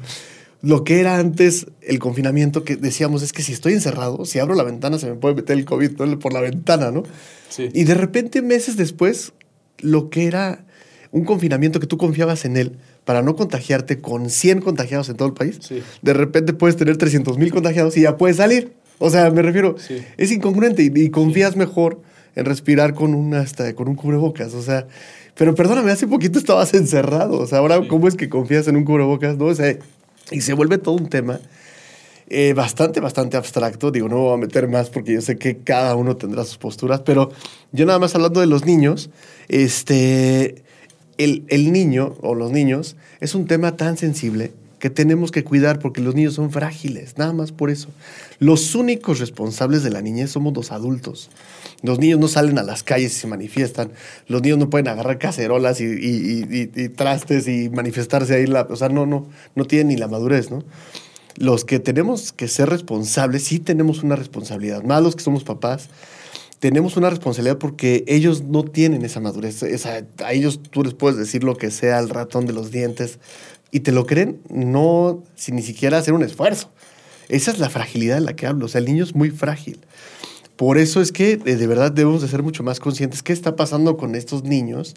[0.63, 4.55] Lo que era antes el confinamiento, que decíamos es que si estoy encerrado, si abro
[4.55, 6.19] la ventana se me puede meter el COVID ¿no?
[6.19, 7.03] por la ventana, ¿no?
[7.49, 7.69] Sí.
[7.73, 9.33] Y de repente, meses después,
[9.79, 10.65] lo que era
[11.13, 15.29] un confinamiento que tú confiabas en él para no contagiarte con 100 contagiados en todo
[15.29, 15.83] el país, Sí.
[16.03, 18.73] de repente puedes tener 300 mil contagiados y ya puedes salir.
[18.99, 19.99] O sea, me refiero, Sí.
[20.17, 22.01] es incongruente y, y confías mejor
[22.35, 24.55] en respirar con, un hasta, con un cubrebocas.
[24.55, 24.87] O sea,
[25.37, 27.39] pero perdóname, hace poquito estabas encerrado.
[27.39, 29.37] O sea, ahora, ¿cómo es que confías en un cubrebocas?
[29.37, 29.77] No, o sea,
[30.31, 31.41] y se vuelve todo un tema
[32.29, 33.91] eh, bastante, bastante abstracto.
[33.91, 37.01] Digo, no voy a meter más porque yo sé que cada uno tendrá sus posturas,
[37.01, 37.31] pero
[37.73, 39.11] yo nada más hablando de los niños,
[39.49, 40.65] este,
[41.19, 45.79] el, el niño o los niños es un tema tan sensible que tenemos que cuidar
[45.79, 47.89] porque los niños son frágiles, nada más por eso.
[48.39, 51.31] Los únicos responsables de la niñez somos los adultos.
[51.83, 53.91] Los niños no salen a las calles y se manifiestan.
[54.29, 58.47] Los niños no pueden agarrar cacerolas y, y- y- trastes y manifestarse ahí.
[58.47, 60.63] La, o sea, no, no, no tienen ni la madurez, ¿no?
[61.37, 64.83] Los que tenemos que ser responsables, sí tenemos una responsabilidad.
[64.85, 65.89] Más los que somos papás,
[66.61, 69.63] tenemos una responsabilidad porque ellos no tienen esa madurez.
[69.63, 73.19] Esa- a ellos tú les puedes decir lo que sea al ratón de los dientes
[73.77, 76.71] y te lo creen, no sin ni siquiera hacer un esfuerzo.
[77.29, 78.65] Esa es la fragilidad de la que hablo.
[78.65, 79.81] O sea, el niño es muy frágil.
[80.57, 83.23] Por eso es que eh, de verdad debemos de ser mucho más conscientes.
[83.23, 84.95] ¿Qué está pasando con estos niños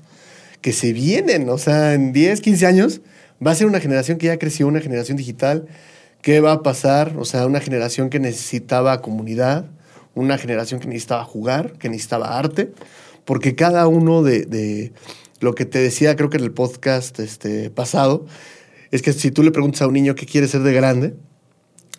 [0.62, 1.50] que se vienen?
[1.50, 3.02] O sea, en 10, 15 años
[3.46, 5.68] va a ser una generación que ya creció, una generación digital.
[6.22, 7.18] ¿Qué va a pasar?
[7.18, 9.66] O sea, una generación que necesitaba comunidad,
[10.16, 12.72] una generación que necesitaba jugar, que necesitaba arte,
[13.26, 14.94] porque cada uno de, de
[15.42, 18.26] lo que te decía, creo que en el podcast este, pasado,
[18.92, 21.14] es que si tú le preguntas a un niño qué quiere ser de grande,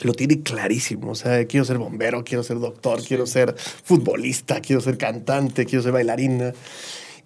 [0.02, 1.10] lo tiene clarísimo.
[1.10, 5.82] O sea, quiero ser bombero, quiero ser doctor, quiero ser futbolista, quiero ser cantante, quiero
[5.82, 6.52] ser bailarina.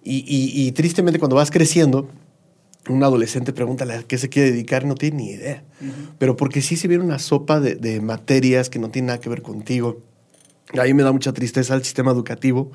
[0.03, 2.09] Y, y- y tristemente cuando vas creciendo,
[2.89, 5.63] un adolescente pregúntale a qué se quiere dedicar y no tiene ni idea.
[6.19, 9.29] Pero porque sí se viene una sopa de, de materias que no tienen nada que
[9.29, 10.01] ver contigo.
[10.77, 12.71] A mí me da mucha tristeza el sistema educativo,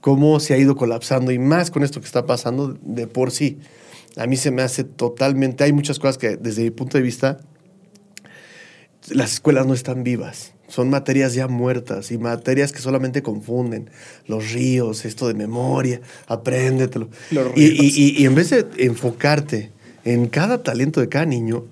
[0.00, 3.58] cómo se ha ido colapsando y más con esto que está pasando de por sí.
[4.16, 7.38] A mí se me hace totalmente, hay muchas cosas que desde mi punto de vista
[9.10, 10.52] las escuelas no están vivas.
[10.68, 13.90] Son materias ya muertas y materias que solamente confunden.
[14.26, 17.08] Los ríos, esto de memoria, apréndetelo.
[17.30, 17.84] Los Y, ríos.
[17.96, 19.72] y- y- y en vez de enfocarte
[20.04, 21.64] en cada talento de cada niño,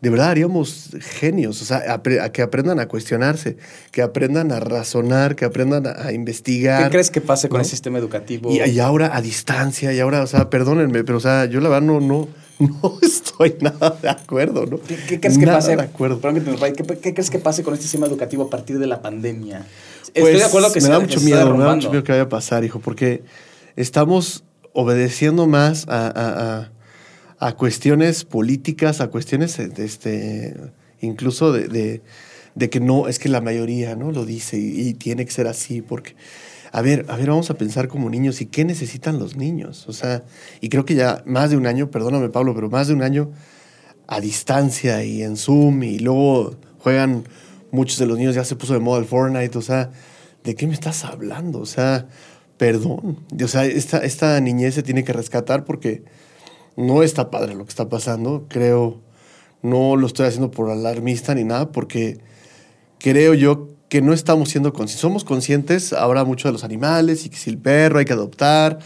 [0.00, 1.62] de verdad haríamos genios.
[1.62, 3.56] O sea, a que aprendan a cuestionarse,
[3.90, 6.84] que aprendan a razonar, que aprendan a, a investigar.
[6.84, 7.62] ¿Qué crees que pase con ¿no?
[7.64, 8.50] el sistema educativo?
[8.50, 11.68] Y, y ahora a distancia, y ahora, o sea, perdónenme, pero o sea, yo la
[11.68, 12.28] verdad no, no,
[12.58, 14.78] no estoy nada de acuerdo, ¿no?
[14.80, 15.76] ¿Qué, qué crees que Nada pase?
[15.76, 16.20] de acuerdo.
[16.20, 19.66] ¿Qué, qué crees que pase con este sistema educativo a partir de la pandemia?
[20.08, 22.12] Estoy Pues, de acuerdo que me se- da mucho miedo, me da mucho miedo que
[22.12, 23.22] vaya a pasar, hijo, porque
[23.76, 26.70] estamos obedeciendo más a, a-
[27.38, 30.54] a- cuestiones políticas, a cuestiones, eh, este,
[31.00, 32.02] incluso de, de-
[32.54, 35.46] de que no, es que la mayoría no lo dice y, y tiene que ser
[35.46, 36.16] así, porque,
[36.72, 39.92] a ver, a ver, vamos a pensar como niños y qué necesitan los niños, o
[39.92, 40.24] sea,
[40.62, 43.30] y creo que ya más de un año, perdóname Pablo, pero más de un año
[44.06, 47.24] a distancia y en Zoom y luego juegan
[47.72, 49.90] muchos de los niños, ya se puso de moda el Fortnite, o sea,
[50.44, 51.58] ¿de qué me estás hablando?
[51.60, 52.06] O sea,
[52.56, 56.04] perdón, o sea, esta, esta niñez se tiene que rescatar porque
[56.76, 59.00] no está padre lo que está pasando, creo,
[59.62, 62.18] no lo estoy haciendo por alarmista ni nada, porque
[62.98, 65.00] creo yo que no estamos siendo conscientes.
[65.00, 68.78] Somos conscientes ahora mucho de los animales y que si el perro hay que adoptar,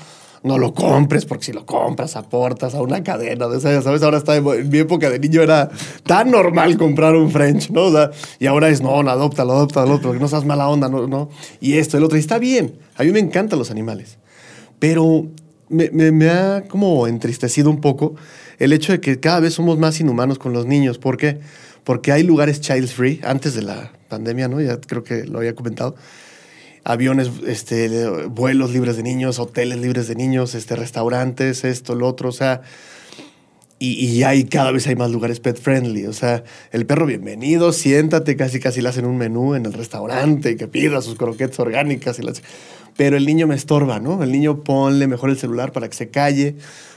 [0.42, 4.03] no lo compres, porque si lo compras aportas a una cadena de ¿sabes?
[4.03, 5.70] Ahora está, en mi época de niño era
[6.05, 7.87] tan normal comprar un French, ¿no?
[7.87, 11.07] O y ahora es, no, no, adóptalo, adóptalo, porque no seas mala onda, ¿no?
[11.07, 11.29] no
[11.61, 12.79] y esto, el otro, y está bien.
[12.96, 14.18] A mí me encantan los animales.
[14.79, 15.26] Pero
[15.71, 18.15] me, me- ha como entristecido un poco
[18.59, 20.99] el hecho de que cada vez somos más inhumanos con los niños.
[20.99, 21.39] ¿Por qué?
[21.85, 24.61] Porque hay lugares child free antes de la pandemia, ¿no?
[24.61, 25.95] Ya creo que lo había comentado.
[26.85, 32.31] Aviones, este, vuelos libres de niños, hoteles libres de niños, este, restaurantes, esto, lo otro,
[32.31, 32.63] o sea,
[33.83, 36.05] y, y hay cada vez hay más lugares pet friendly.
[36.05, 40.51] O sea, el perro bienvenido, siéntate, casi casi le hacen un menú en el restaurante
[40.51, 42.19] y que pida sus croquetas orgánicas.
[42.19, 42.43] Y las...
[42.99, 44.23] Pero el niño me estorba, ¿no?
[44.23, 46.57] El niño ponle mejor el celular para que se calle,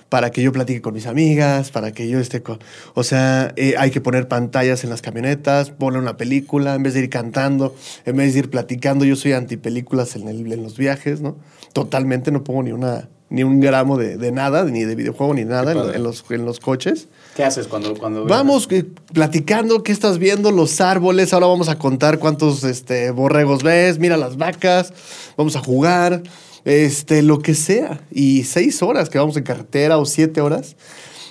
[0.10, 2.60] para que yo platique con mis amigas, para que yo esté con...
[2.96, 6.96] O sea, eh, hay que poner pantallas en las camionetas, poner una película, en vez
[6.96, 7.74] de ir cantando,
[8.06, 9.06] en vez de ir platicando.
[9.06, 11.38] Yo soy antipelículas en, el, en los viajes, ¿no?
[11.72, 15.44] Totalmente no pongo ni una ni un gramo de, de nada, ni de videojuego, ni
[15.44, 17.08] nada en, los, en los coches.
[17.36, 20.52] ¿Qué haces cuando, cuando Vamos eh, platicando, ¿qué estás viendo?
[20.52, 24.94] Los árboles, ahora vamos a contar cuántos este, borregos ves, mira las vacas,
[25.36, 26.22] vamos a jugar,
[26.64, 28.02] este, lo que sea.
[28.12, 30.76] Y seis horas que vamos en carretera o siete horas.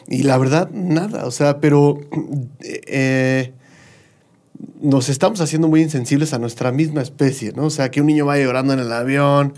[0.08, 2.00] Y la verdad, nada, o sea, pero
[2.60, 3.52] eh,
[4.80, 7.66] nos estamos haciendo muy insensibles a nuestra misma especie, ¿no?
[7.66, 9.54] O sea, que un niño vaya llorando en el avión,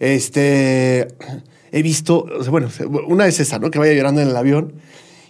[0.00, 1.06] este,
[1.72, 2.68] he visto, o bueno,
[3.06, 3.70] una es esa, ¿no?
[3.70, 4.72] Que vaya llorando en el avión.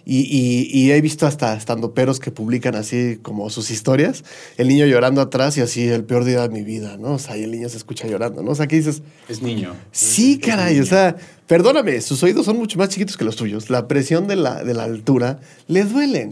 [0.09, 4.23] Y, y- y he visto hasta estando peros que publican así como sus historias,
[4.55, 7.15] el niño llorando atrás y así el peor día de mi vida, ¿no?
[7.15, 8.51] O sea, y el niño se escucha llorando, ¿no?
[8.51, 9.75] O sea, que dices, Es niño.
[9.91, 10.85] Sí, Es- caray, o niño.
[10.85, 13.69] sea, perdóname, sus oídos son mucho más chiquitos que los tuyos.
[13.69, 16.31] La presión de la, de la altura le duelen.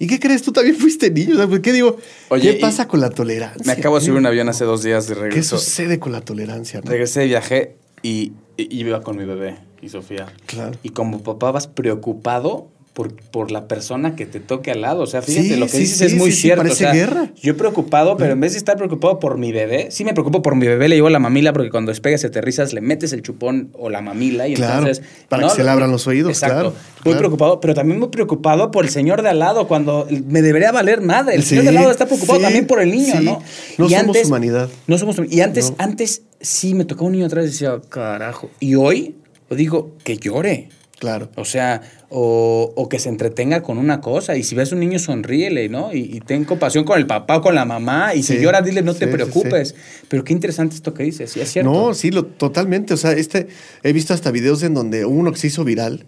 [0.00, 0.42] ¿Y qué crees?
[0.42, 1.34] Tú también fuiste niño.
[1.34, 1.96] O sea, ¿por ¿Qué digo?
[2.30, 3.62] Oye, ¿Qué pasa con la tolerancia?
[3.64, 5.56] Me acabo de subir un avión hace dos días de ¿Qué regreso.
[5.56, 6.80] sucede con la tolerancia?
[6.84, 6.90] no?
[6.90, 10.26] Regresé de viaje y iba con mi bebé y Sofía.
[10.46, 10.78] Claro.
[10.82, 15.02] Y como papá vas preocupado por, por la persona que te toque al lado.
[15.02, 16.62] O sea, fíjate, Sí, lo que sí, dices sí, es muy cierto.
[16.62, 17.30] parece o sea, guerra.
[17.42, 20.54] Yo preocupado, pero en vez de estar preocupado por mi bebé, sí me preocupo por
[20.54, 23.70] mi bebé, le llevo la mamila porque cuando despegas y aterrizas le metes el chupón
[23.74, 25.04] o la mamila y Claro, entonces...
[25.28, 26.54] para que se le abran los oídos, Exacto.
[26.54, 27.18] claro, Muy claro.
[27.18, 31.00] preocupado, pero también muy preocupado por el señor de al lado cuando me debería valer
[31.00, 31.34] madre.
[31.34, 33.20] El señor de al lado está preocupado también por el niño.
[33.20, 33.42] ¿no?
[33.76, 34.68] No Y somos humanidad.
[34.86, 35.76] No somos Y antes, No.
[35.80, 38.50] antes sí me tocaba un niño atrás y decía, carajo.
[38.60, 39.16] Y hoy
[39.50, 40.68] digo, que llore.
[40.98, 41.28] Claro.
[41.36, 44.36] O sea, o, o que se entretenga con una cosa.
[44.36, 45.92] Y si ves un niño, sonríele, ¿no?
[45.92, 48.14] Y, y ten compasión con el papá o con la mamá.
[48.14, 49.74] Y si Sí, llora, dile, no sí, te sí, preocupes.
[50.08, 51.32] Pero qué interesante esto que dices.
[51.32, 51.70] Sí, es cierto.
[51.70, 52.94] No, sí, lo, totalmente.
[52.94, 53.48] O sea, este,
[53.82, 56.06] he visto hasta videos en donde hubo uno que se hizo viral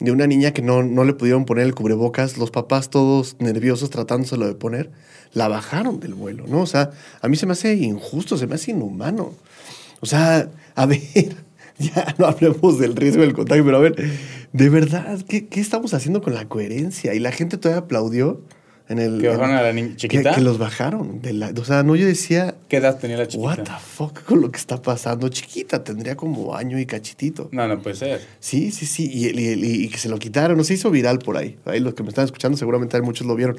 [0.00, 3.90] de una niña que no, no le pudieron poner el cubrebocas, los papás todos nerviosos
[3.90, 4.90] tratándoselo de poner,
[5.32, 6.62] la bajaron del vuelo, ¿no?
[6.62, 9.32] O sea, a mí se me hace injusto, se me hace inhumano.
[10.00, 11.36] O sea, a ver,
[11.78, 13.96] ya no hablemos del riesgo del contagio, pero a ver,
[14.52, 17.14] de verdad, ¿qué, qué estamos haciendo con la coherencia?
[17.14, 18.40] Y la gente todavía aplaudió
[18.88, 19.20] en el...
[19.20, 20.34] ¿Que bajaron en- a la niña chiquita?
[20.34, 21.22] Que, los bajaron.
[21.22, 23.48] De la, o sea, no, yo decía, ¿Qué edad tenía la chiquita?
[23.48, 25.28] What the fuck con lo que está pasando.
[25.30, 27.48] Chiquita, tendría como año y cachitito.
[27.50, 28.20] No, no puede ser.
[28.40, 29.10] Sí, sí, sí.
[29.12, 30.56] Y, y- y- que se lo quitaron.
[30.58, 31.56] No se hizo viral por ahí.
[31.64, 33.56] Ahí los que me están escuchando seguramente muchos lo vieron.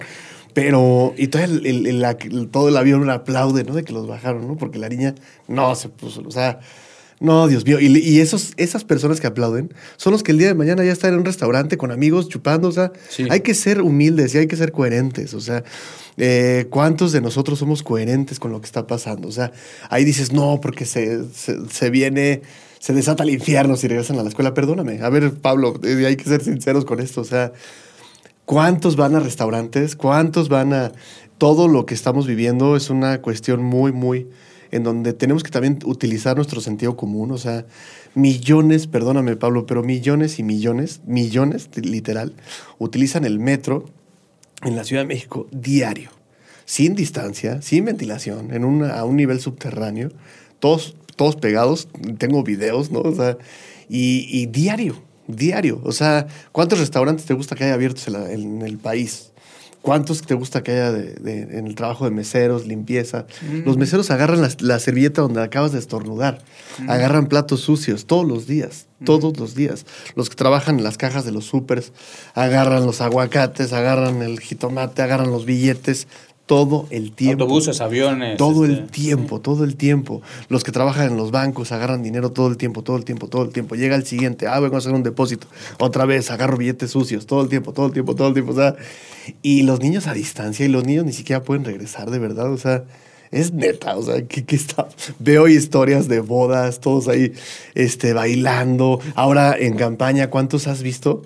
[0.54, 3.74] Pero, y todo el- todo el avión aplaude, ¿no?
[3.74, 4.56] De que los bajaron, ¿no?
[4.58, 5.16] Porque la niña
[5.48, 6.60] no se puso, o sea,
[7.20, 7.80] no, Dios mío.
[7.80, 10.92] Y, y esos, esas personas que aplauden son los que el día de mañana ya
[10.92, 13.26] están en un restaurante con amigos chupando, o sea, Sí.
[13.30, 15.64] hay que ser humildes y hay que ser coherentes, o sea,
[16.18, 19.28] eh, ¿cuántos de nosotros somos coherentes con lo que está pasando?
[19.28, 19.52] O sea,
[19.90, 22.42] ahí dices, no, porque se, se, se viene,
[22.80, 24.54] se desata el infierno si regresan a la escuela.
[24.54, 25.02] Perdóname.
[25.02, 27.52] A ver, Pablo, eh, hay que ser sinceros con esto, o sea,
[28.46, 29.96] ¿Cuántos van a restaurantes?
[29.96, 30.92] ¿Cuántos van a...
[31.40, 34.28] Todo lo que estamos viviendo es una cuestión muy, muy...
[34.72, 37.32] en donde tenemos que también utilizar nuestro sentido común.
[37.32, 37.66] O sea,
[38.14, 42.34] millones, perdóname Pablo, pero millones y millones, millones, literal,
[42.80, 43.86] utilizan el metro
[44.64, 46.10] en la Ciudad de México diario.
[46.66, 50.10] Sin distancia, sin ventilación, en una- a un nivel subterráneo.
[50.60, 51.88] Todos, todos pegados.
[52.18, 53.02] Tengo videos, ¿no?
[53.02, 53.38] O sea,
[53.88, 54.96] y, y diario,
[55.28, 55.80] diario.
[55.84, 59.32] O sea, ¿cuántos restaurantes te gusta que haya abiertos en, el país?
[59.86, 63.28] ¿Cuántos te gusta que haya de- de- en el trabajo de meseros, limpieza?
[63.66, 66.40] Los meseros agarran la, la servilleta donde acabas de estornudar.
[66.88, 69.86] Agarran platos sucios todos los días, todos los días.
[70.16, 71.94] Los que trabajan en las cajas de los supers
[72.34, 76.08] agarran los aguacates, agarran el jitomate, agarran los billetes,
[76.46, 77.44] todo el tiempo.
[77.44, 78.38] Autobuses, aviones.
[78.38, 80.22] Todo este, el tiempo, todo el tiempo.
[80.50, 83.44] Los que trabajan en los bancos agarran dinero todo el tiempo, todo el tiempo, todo
[83.44, 83.76] el tiempo.
[83.76, 85.48] Llega el siguiente, ah, vengo a hacer un depósito.
[85.80, 88.52] Otra vez, agarro billetes sucios, todo el tiempo, todo el tiempo, todo el tiempo.
[88.52, 88.76] O sea,
[89.42, 92.52] y los niños a distancia, y los niños ni siquiera pueden regresar, de verdad.
[92.52, 92.84] O sea,
[93.32, 94.88] es neta, o sea, que, está.
[95.20, 97.34] Veo historias de bodas, todos ahí
[97.74, 99.00] este, bailando.
[99.16, 101.24] Ahora en campaña, ¿cuántos has visto?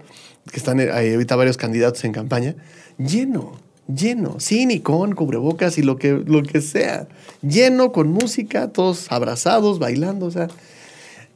[0.50, 2.56] Que están eh, ahí ahorita varios candidatos en campaña.
[2.98, 3.59] Lleno,
[3.94, 7.08] lleno, sin y con cubrebocas y lo que, lo que sea.
[7.42, 10.48] Lleno con música, todos abrazados, bailando, o sea,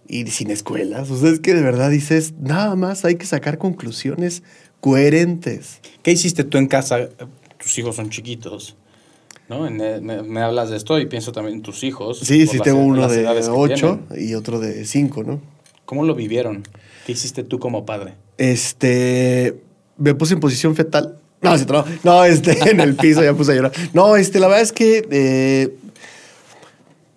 [0.07, 1.09] y sin escuelas.
[1.09, 4.43] O sea, es que de verdad dices, nada más hay que sacar conclusiones
[4.79, 5.79] coherentes.
[6.01, 7.09] ¿Qué hiciste tú en casa?
[7.57, 8.75] Tus hijos son chiquitos.
[9.49, 9.69] ¿No?
[9.69, 12.19] Me, me hablas de esto y pienso también en tus hijos.
[12.19, 14.29] Sí, sí, tengo uno de edades que 8 tienen.
[14.29, 15.41] y otro de 5, ¿no?
[15.85, 16.63] ¿Cómo lo vivieron?
[17.05, 18.13] ¿Qué hiciste tú como padre?
[18.37, 19.61] Este,
[19.97, 21.19] me puse en posición fetal.
[21.43, 23.71] No, no, no, este, en el piso ya puse a llorar.
[23.93, 25.75] No, este, la verdad es que, eh,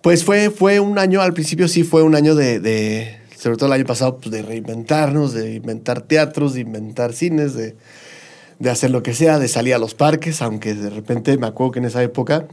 [0.02, 3.66] pues fue, fue un año, al principio sí fue un año de, de- sobre todo
[3.66, 7.76] el año pasado, pues de reinventarnos, de inventar teatros, de inventar cines, de,
[8.58, 11.72] de hacer lo que sea, de salir a los parques, aunque de repente me acuerdo
[11.72, 12.46] que en esa época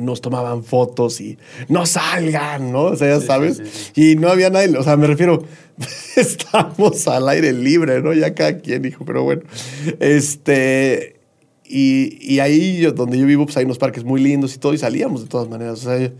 [0.00, 2.84] nos tomaban fotos y no salgan, ¿no?
[2.84, 3.92] O sea, ya sabes.
[3.96, 5.44] Y no había nadie, o sea, me refiero,
[6.16, 8.12] estamos al aire libre, ¿no?
[8.12, 9.42] Ya cada quien dijo, pero bueno.
[10.00, 11.16] Este,
[11.64, 14.74] y, y ahí yo- donde yo vivo, pues hay unos parques muy lindos y todo,
[14.74, 15.86] y salíamos de todas maneras.
[15.86, 16.12] O sea,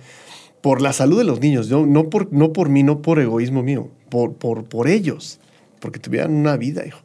[0.61, 3.63] por la salud de los niños, yo, no, por, no por mí, no por egoísmo
[3.63, 5.41] mío, por, por, por ellos,
[5.81, 7.01] porque tuvieran una vida, hijo.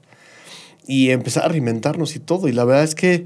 [0.88, 2.48] Y empezar a reinventarnos y todo.
[2.48, 3.26] Y la verdad es que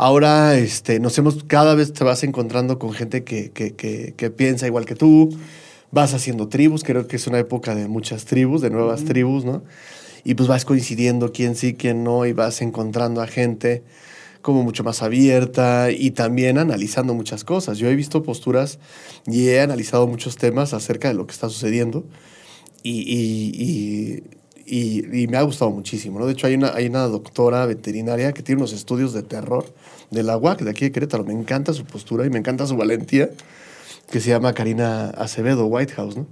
[0.00, 4.30] ahora este, nos hemos, cada vez te vas encontrando con gente que, que, que, que
[4.30, 5.28] piensa igual que tú,
[5.90, 9.62] vas haciendo tribus, creo que es una época de muchas tribus, de nuevas tribus, ¿no?
[10.24, 13.82] Y pues vas coincidiendo quién sí, quién no, y vas encontrando a gente
[14.40, 17.76] como mucho más abierta y también analizando muchas cosas.
[17.76, 18.78] Yo he visto posturas
[19.26, 22.06] y he analizado muchos temas acerca de lo que está sucediendo
[22.82, 24.22] y, y, y,
[24.70, 26.18] y- y me ha gustado muchísimo.
[26.18, 26.26] ¿no?
[26.26, 29.64] De hecho, hay una, hay una doctora veterinaria que tiene unos estudios de terror
[30.10, 31.24] de la UAC de aquí de Querétaro.
[31.24, 33.30] Me encanta su postura y me encanta su valentía,
[34.10, 36.26] que se llama Karina Acevedo Whitehouse, ¿no?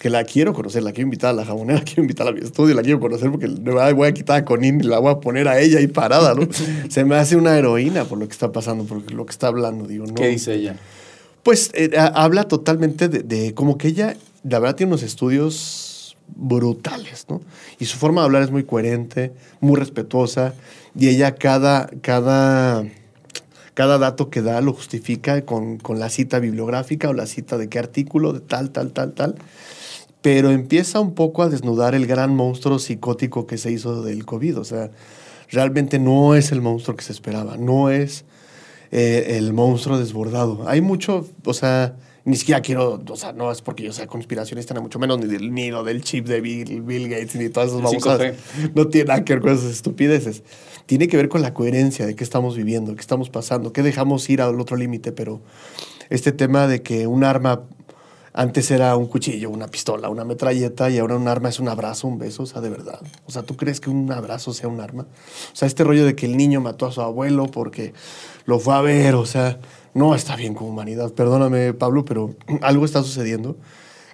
[0.00, 2.40] que la quiero conocer, la quiero invitar a la jabonera, la quiero invitar a mi
[2.40, 5.48] estudio, la quiero conocer porque voy a quitar a Conín y la voy a poner
[5.48, 6.46] a ella ahí parada, ¿no?
[6.88, 9.88] Se me hace una heroína por lo que está pasando, por lo que está hablando,
[9.88, 10.14] digo, ¿no?
[10.14, 10.76] ¿Qué dice ella?
[11.42, 15.97] Pues eh, ha- habla totalmente de, de como que ella, la verdad, tiene unos estudios
[16.34, 17.40] brutales, ¿no?
[17.78, 20.54] Y su forma de hablar es muy coherente, muy respetuosa,
[20.94, 22.84] y ella cada, cada,
[23.74, 27.68] cada dato que da lo justifica con, con la cita bibliográfica o la cita de
[27.68, 29.36] qué artículo, de tal, tal, tal, tal.
[30.22, 34.58] Pero empieza un poco a desnudar el gran monstruo psicótico que se hizo del COVID.
[34.58, 34.90] O sea,
[35.50, 38.24] realmente no es el monstruo que se esperaba, no es
[38.90, 40.68] eh, el monstruo desbordado.
[40.68, 41.94] Hay mucho, o sea,
[42.28, 45.26] ni siquiera quiero, o sea, no es porque yo sea conspiracionista, ni mucho menos, ni,
[45.26, 48.34] del, ni lo del chip de Bill, Bill Gates, ni todas esas babosadas.
[48.34, 48.72] 5G.
[48.74, 50.42] No tiene nada que ver con esas estupideces.
[50.84, 54.28] Tiene que ver con la coherencia de qué estamos viviendo, qué estamos pasando, qué dejamos
[54.28, 55.40] ir al otro límite, pero
[56.10, 57.62] este tema de que un arma
[58.34, 62.08] antes era un cuchillo, una pistola, una metralleta y ahora un arma es un abrazo,
[62.08, 63.00] un beso, o sea, de verdad.
[63.24, 65.04] O sea, ¿tú crees que un abrazo sea un arma?
[65.52, 67.94] O sea, este rollo de que el niño mató a su abuelo porque
[68.44, 69.58] lo fue a ver, o sea,
[69.98, 71.12] no está bien con humanidad.
[71.12, 73.56] Perdóname, Pablo, pero algo está sucediendo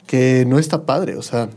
[0.07, 1.49] que no está padre, o sea,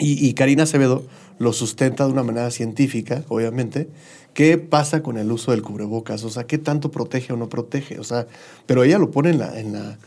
[0.00, 1.04] y, Karina Acevedo
[1.38, 3.88] lo sustenta de una manera científica, obviamente.
[4.32, 6.22] ¿Qué pasa con el uso del cubrebocas?
[6.22, 7.98] O sea, ¿qué tanto protege o no protege?
[7.98, 8.28] O sea,
[8.66, 9.98] pero ella lo pone en la, en la,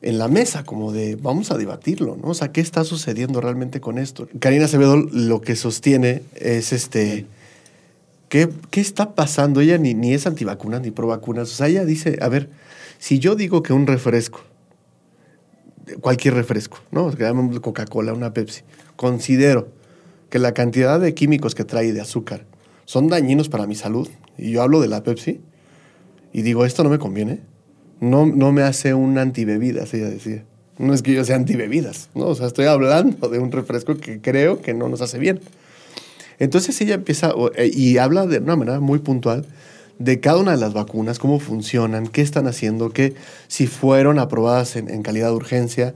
[0.00, 2.28] en la mesa, como de vamos a debatirlo, ¿no?
[2.28, 4.26] O sea, ¿qué está sucediendo realmente con esto?
[4.38, 7.26] Karina Acevedo lo que sostiene es este.
[8.30, 9.60] ¿Qué, qué está pasando?
[9.60, 11.52] Ella ni, ni es antivacunas ni pro vacunas.
[11.52, 12.48] O sea, ella dice, a ver,
[12.98, 14.40] si yo digo que un refresco,
[16.00, 17.10] cualquier refresco, ¿no?
[17.60, 18.62] Coca-Cola, una Pepsi,
[18.96, 19.68] considero
[20.30, 22.44] que la cantidad de químicos que trae de azúcar
[22.84, 25.40] son dañinos para mi salud, y yo hablo de la Pepsi,
[26.32, 27.40] y digo, esto no me conviene,
[28.00, 30.44] no, no me hace un antibebidas, ella decía.
[30.78, 32.26] No es que yo sea antibebidas, ¿no?
[32.26, 35.40] O sea, estoy hablando de un refresco que creo que no nos hace bien.
[36.38, 39.46] Entonces ella empieza eh, y habla de una manera muy puntual
[39.98, 43.14] de cada una de las vacunas, cómo funcionan, qué están haciendo, qué,
[43.48, 45.94] si fueron aprobadas en, en calidad de urgencia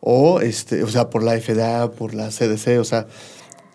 [0.00, 3.06] o, este, o sea, por la FDA, por la CDC, o sea,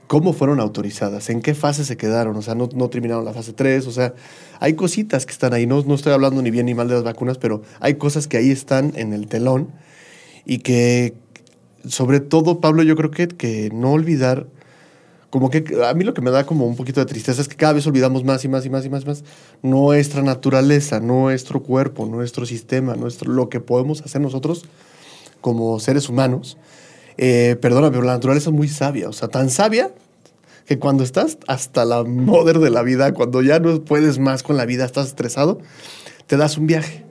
[0.08, 3.54] cómo fueron autorizadas, en qué fase se quedaron, o sea, no, no terminaron la fase
[3.54, 4.14] 3, o sea,
[4.60, 7.04] hay cositas que están ahí, no, no estoy hablando ni bien ni mal de las
[7.04, 9.70] vacunas, pero hay cosas que ahí están en el telón
[10.46, 11.14] y que,
[11.86, 14.48] sobre todo, Pablo, yo creo que, que no olvidar
[15.30, 17.58] como que a mí lo que me da como un poquito de tristeza es que
[17.58, 19.24] cada vez olvidamos más y más y más y más más
[19.62, 24.66] nuestra naturaleza, nuestro cuerpo, nuestro sistema, nuestro, lo que podemos hacer nosotros
[25.42, 26.58] como seres humanos.
[27.18, 29.92] Eh, perdona, pero la naturaleza es muy sabia, o sea, tan sabia
[30.66, 34.56] que cuando estás hasta la moder de la vida, cuando ya no puedes más con
[34.56, 35.60] la vida, estás estresado,
[36.28, 37.06] te das un viaje.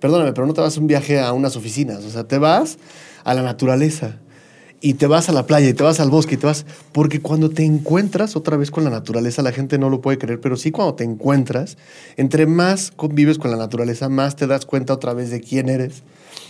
[0.00, 2.78] Perdóname, pero no te vas un viaje a unas oficinas, o sea, te vas
[3.24, 4.18] a la naturaleza
[4.82, 7.20] y te vas a la playa y te vas al bosque y te vas, porque
[7.20, 10.56] cuando te encuentras otra vez con la naturaleza, la gente no lo puede creer, pero
[10.56, 11.78] sí cuando te encuentras,
[12.16, 16.02] entre más convives con la naturaleza, más te das cuenta otra vez de quién eres,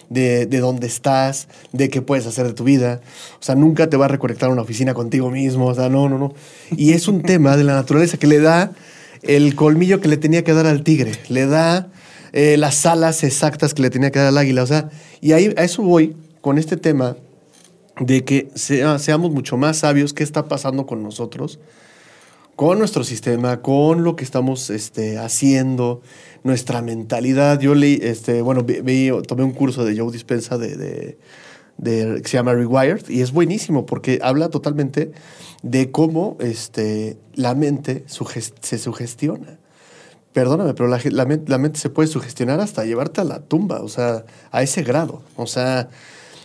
[0.09, 3.03] de, de dónde estás, de qué puedes hacer de tu vida.
[3.39, 6.19] O sea, nunca te va a reconectar una oficina contigo mismo, o sea, no, no,
[6.19, 6.33] no.
[6.71, 8.73] Y es un tema de la naturaleza que le da
[9.23, 11.89] el colmillo que le tenía que dar al tigre, le da
[12.33, 14.89] eh, las alas exactas que le tenía que dar al águila, o sea,
[15.21, 17.17] y ahí a eso voy con este tema
[18.07, 21.59] de que sea- seamos mucho más sabios qué está pasando con nosotros,
[22.57, 26.03] con nuestro sistema, con lo que estamos este, haciendo,
[26.45, 27.61] nuestra mentalidad.
[27.61, 31.17] Yo leí, este, bueno, tomé un curso de Joe Dispensa de, de,
[32.23, 35.13] que se llama Rewired y es buenísimo porque habla totalmente
[35.63, 39.59] de cómo este, la mente se sugestiona.
[40.33, 44.25] Perdóname, pero la, la mente se puede sugestionar hasta llevarte a la tumba, o sea,
[44.51, 45.23] a ese grado.
[45.37, 45.91] O sea,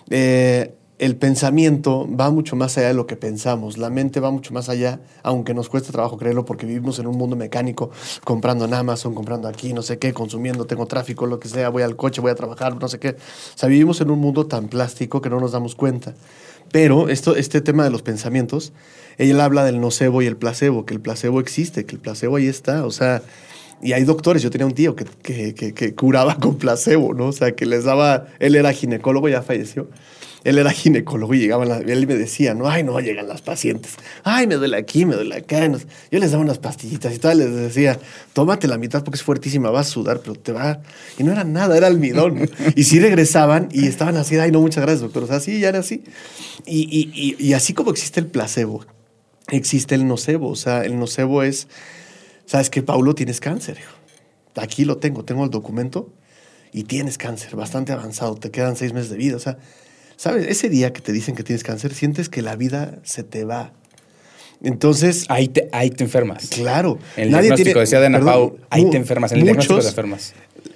[0.09, 3.77] eh, el pensamiento va mucho más allá de lo que pensamos.
[3.77, 7.17] La mente va mucho más allá, aunque nos cueste trabajo creerlo, porque vivimos en un
[7.17, 7.91] mundo mecánico,
[8.23, 11.83] comprando en Amazon, comprando aquí, no sé qué, consumiendo, tengo tráfico, lo que sea, voy
[11.83, 13.09] al coche, voy a trabajar, no sé qué.
[13.09, 16.15] O sea, vivimos en un mundo tan plástico que no nos damos cuenta.
[16.71, 18.73] Pero esto, este tema de los pensamientos,
[19.17, 22.47] ella habla del nocebo y el placebo, que el placebo existe, que el placebo ahí
[22.47, 22.85] está.
[22.85, 23.21] O sea,
[23.81, 27.27] y hay doctores, yo tenía un tío que, que, que- que curaba con placebo, ¿no?
[27.27, 29.87] O sea, que les daba, él era ginecólogo, ya falleció.
[30.43, 33.93] Él era ginecólogo y llegaban, las- él me decía, no, ay, no, llegan las pacientes.
[34.23, 35.67] Ay, me duele aquí, me duele acá.
[36.09, 37.99] Yo les daba unas pastillitas y tal, les decía,
[38.33, 40.79] tómate la mitad porque es fuertísima, vas a sudar, pero te va.
[41.17, 42.49] Y no era nada, era almidón.
[42.75, 45.23] y sí regresaban y estaban así, ay, no, muchas gracias, doctor.
[45.23, 46.03] O sea, sí, ya era así.
[46.65, 48.85] Y, y- y- y así como existe el placebo,
[49.49, 50.47] existe el nocebo.
[50.49, 51.67] O sea, el nocebo es,
[52.47, 53.13] ¿sabes qué, Paulo?
[53.13, 53.77] Tienes cáncer.
[54.55, 56.11] Aquí lo tengo, tengo el documento
[56.73, 59.35] y tienes cáncer, bastante avanzado, te quedan seis meses de vida.
[59.35, 59.59] O sea,
[60.15, 60.47] ¿sabes?
[60.47, 63.73] Ese día que te dicen que tienes cáncer, sientes que la vida se te va.
[64.63, 66.47] Entonces, Ahí te, ahí te enfermas.
[66.47, 66.97] claro.
[67.15, 69.31] El diagnóstico, decía Dana perdón, Pau, ahí te enfermas.
[69.31, 70.33] En el diagnóstico te enfermas.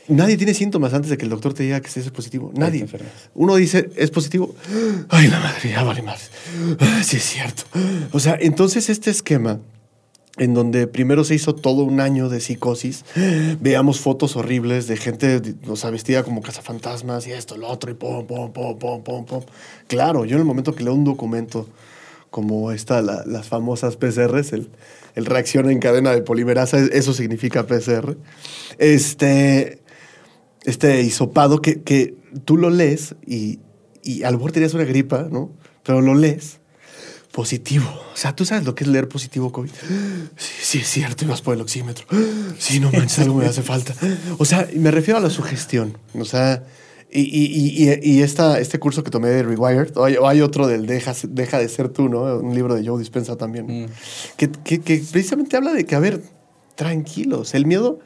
[0.07, 2.51] Nadie tiene síntomas antes de que el doctor te diga que estés positivo.
[2.53, 2.86] Nadie.
[3.34, 4.53] Uno dice, es positivo.
[5.09, 6.30] Ay, la madre, ya vale más.
[7.03, 7.63] Sí, es cierto.
[8.11, 9.59] O sea, entonces este esquema,
[10.41, 13.05] en donde primero se hizo todo un año de psicosis,
[13.59, 17.93] veamos fotos horribles de gente, o sea, vestida como cazafantasmas y esto, lo otro, y
[17.93, 19.43] pum, pum, pum, pum, pum, pum.
[19.87, 21.69] Claro, yo en el momento que leo un documento
[22.31, 24.69] como esta, la- las famosas PCRs, el,
[25.13, 28.17] el reacción en cadena de polimerasa, eso significa PCR.
[28.79, 29.79] Este,
[30.63, 32.15] este hisopado que, que
[32.45, 33.59] tú lo lees y,
[34.01, 35.51] y a lo mejor tenías una gripa, ¿no?
[35.83, 36.61] Pero lo lees
[37.32, 37.86] positivo.
[38.13, 39.71] O sea, ¿tú sabes lo que es leer positivo COVID?
[40.36, 42.05] Sí, sí, es cierto, y vas por el oxímetro.
[42.57, 43.95] Sí, no manches, algo me hace falta.
[44.38, 45.97] O sea, me refiero a la sugestión.
[46.13, 46.63] O sea,
[47.09, 50.41] y, y, y, y esta, este curso que tomé de Rewired, o hay, o hay
[50.41, 52.38] otro del Deja, Deja de ser tú, ¿no?
[52.38, 53.89] Un libro de Joe Dispensa también.
[54.38, 56.21] Que, que, que precisamente habla de que, a ver,
[56.75, 57.99] tranquilos, el miedo,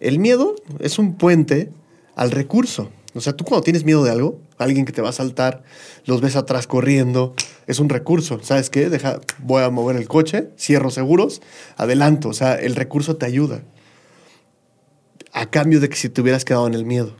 [0.00, 1.70] el miedo es un puente
[2.14, 2.90] al recurso.
[3.14, 5.62] O sea, tú cuando tienes miedo de algo, alguien que te va a saltar,
[6.04, 7.34] los ves atrás corriendo,
[7.66, 8.40] es un recurso.
[8.42, 8.88] ¿Sabes qué?
[8.88, 11.42] Deja, voy a mover el coche, cierro seguros,
[11.76, 12.28] adelanto.
[12.28, 13.62] O sea, el recurso te ayuda.
[15.32, 17.16] A cambio de que si te hubieras quedado en el miedo.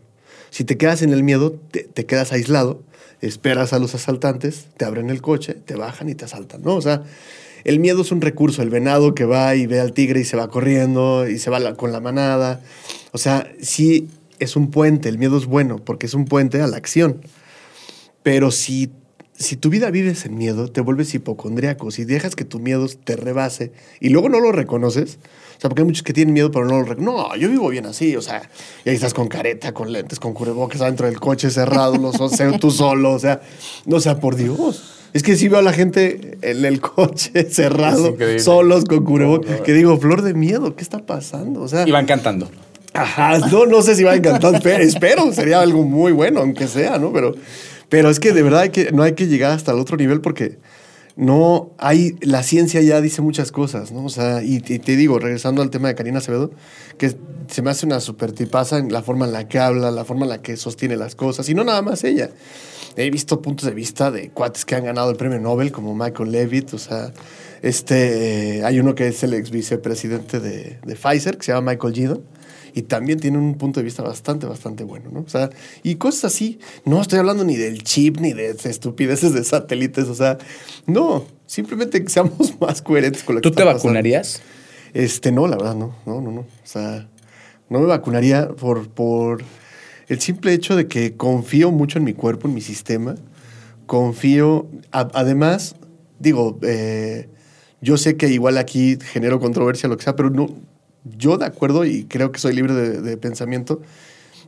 [0.50, 2.82] Si te quedas en el miedo, te, quedas aislado,
[3.22, 6.74] esperas a los asaltantes, te abren el coche, te bajan y te asaltan, ¿no?
[6.74, 7.04] O sea,
[7.64, 10.36] el miedo es un recurso, el venado que va y ve al tigre y se
[10.36, 12.60] va corriendo y se va con la manada.
[13.12, 14.10] O sea, sí
[14.42, 17.20] es un puente, el miedo es bueno porque es un puente a la acción.
[18.22, 18.90] Pero si,
[19.32, 21.90] si tu vida vives en miedo, te vuelves hipocondriaco.
[21.90, 25.18] Si dejas que tu miedo te rebase y luego no lo reconoces,
[25.56, 27.04] o sea, porque hay muchos que tienen miedo pero no lo reconocen.
[27.04, 28.48] No, yo vivo bien así, o sea,
[28.84, 32.28] y ahí estás con careta, con lentes, con cubrebocas adentro del coche cerrado, los, o
[32.28, 33.40] sea, tú solo, o sea,
[33.86, 35.00] no sea por Dios.
[35.12, 39.72] Es que si veo a la gente en el coche cerrado, solos con cubrebocas, que
[39.72, 41.60] digo, flor de miedo, ¿qué está pasando?
[41.60, 42.48] O sea, Y van cantando.
[43.50, 46.98] No, no sé si va a encantar, pero espero, sería algo muy bueno, aunque sea,
[46.98, 47.12] ¿no?
[47.12, 47.34] Pero,
[47.88, 50.58] pero es que de verdad que, no hay que llegar hasta el otro nivel porque
[51.16, 54.04] no hay, la ciencia ya dice muchas cosas, ¿no?
[54.04, 56.50] O sea, y, te digo, regresando al tema de Karina Acevedo,
[56.96, 57.14] que
[57.48, 60.24] se me hace una super tipaza en la forma en la que habla, la forma
[60.24, 62.30] en la que sostiene las cosas, y no nada más ella.
[62.96, 66.30] He visto puntos de vista de cuates que han ganado el premio Nobel, como Michael
[66.30, 67.12] Levitt, o sea,
[67.62, 71.94] este, hay uno que es el ex vicepresidente de, de Pfizer, que se llama Michael
[71.94, 72.22] Gidon,
[72.74, 75.20] y también tiene un punto de vista bastante, bastante bueno, ¿no?
[75.20, 75.50] O sea,
[75.82, 76.58] y cosas así.
[76.84, 80.38] No estoy hablando ni del chip, ni de estupideces de satélites, o sea,
[80.86, 83.78] no, simplemente que seamos más coherentes con lo que ¿Tú te pasando.
[83.78, 84.42] vacunarías?
[84.94, 86.40] Este, no, la verdad, no, no, no, no.
[86.40, 87.08] O sea,
[87.70, 89.42] no me vacunaría por, por
[90.08, 93.14] el simple hecho de que confío mucho en mi cuerpo, en mi sistema.
[93.86, 95.74] Confío, a- además,
[96.18, 97.28] digo, eh,
[97.80, 100.46] yo sé que igual aquí genero controversia, lo que sea, pero no,
[101.04, 103.80] yo de acuerdo y creo que soy libre de, pensamiento.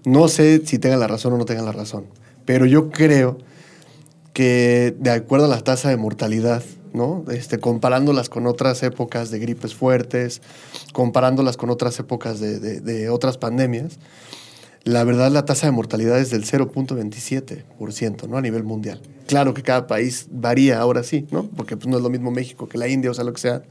[0.04, 2.04] No sé si tengan la razón o no tengan la razón,
[2.44, 3.38] pero yo creo
[4.32, 7.24] que de acuerdo a la tasa de mortalidad, ¿no?
[7.30, 10.42] Este, comparándolas con otras épocas de gripes fuertes,
[10.92, 13.98] comparándolas con otras épocas de, de- de otras pandemias,
[14.84, 18.36] la verdad la tasa de mortalidad es del 0.27%, ¿no?
[18.36, 19.00] A nivel mundial.
[19.26, 21.48] Claro que cada país varía ahora sí, ¿no?
[21.56, 23.62] Porque pues, no es lo mismo México que la India, o sea, lo que sea.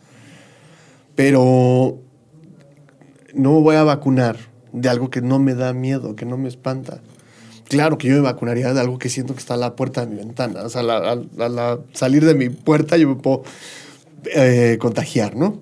[1.15, 1.99] Pero
[3.33, 4.37] no me voy a vacunar
[4.71, 7.01] de algo que no me da miedo, que no me espanta.
[7.69, 10.11] Claro que yo me vacunaría de algo que siento que está a la puerta de
[10.11, 10.63] mi ventana.
[10.63, 13.43] O sea, la- al al salir de mi puerta yo me puedo
[14.35, 15.59] eh, contagiar, ¿no?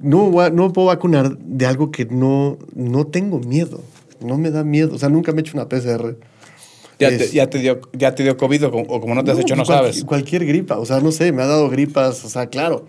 [0.00, 3.80] No, no me puedo vacunar de algo que no, no tengo miedo.
[4.20, 4.94] No me da miedo.
[4.94, 6.16] O sea, nunca me he hecho una PCR.
[6.98, 9.22] Ya, Es- te, ya, te dio, ya te dio COVID o, como- o como no
[9.24, 10.04] te has hecho, no cual- sabes.
[10.04, 12.86] Cualquier gripa, o sea, no sé, me ha dado gripas, o sea, claro.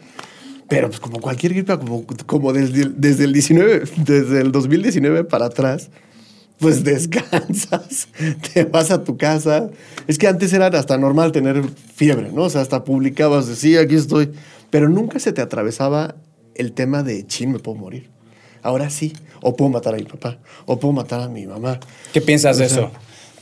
[0.69, 5.45] Pero pues como cualquier gripa, como, como desde, desde el 19, desde el 2019 para
[5.47, 5.89] atrás,
[6.59, 6.83] pues
[7.29, 8.07] descansas,
[8.53, 9.69] te vas a tu casa.
[10.07, 11.63] Es que antes era hasta normal tener
[11.95, 12.43] fiebre, ¿no?
[12.43, 14.31] O sea, hasta publicabas, de, sí, aquí estoy.
[14.69, 16.15] Pero nunca se te atravesaba
[16.55, 18.09] el tema de, chin, me puedo morir.
[18.61, 21.79] Ahora sí, o puedo matar a mi papá, o puedo matar a mi mamá.
[22.13, 22.91] ¿Qué piensas de O sea- eso?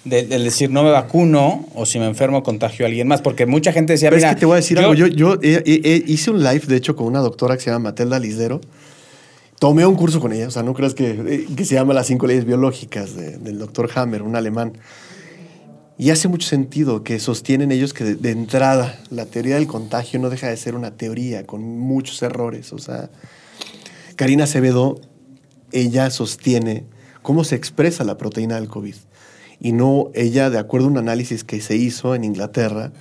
[0.09, 3.21] De- Del decir no me vacuno o si me enfermo contagio a alguien más.
[3.21, 4.93] Porque mucha gente decía, Pero mira, es que te voy a decir algo.
[4.93, 7.69] Yo, yo eh, eh, eh, hice un live, de hecho, con una doctora que se
[7.71, 8.61] llama Matelda Lisdero.
[9.59, 12.05] Tomé un curso con ella, o sea, no creas que, eh, que se llama Las
[12.07, 14.73] cinco leyes biológicas de- del doctor Hammer, un alemán.
[15.97, 20.19] Y hace mucho sentido que sostienen ellos que de, de entrada la teoría del contagio
[20.19, 22.71] no deja de ser una teoría con muchos errores.
[22.71, 23.09] O sea,
[24.15, 25.01] Karina Acevedo,
[25.71, 26.83] ella sostiene
[27.23, 28.93] cómo se expresa la proteína del COVID.
[29.59, 32.91] Y no, ella, de acuerdo a un análisis que se hizo en Inglaterra,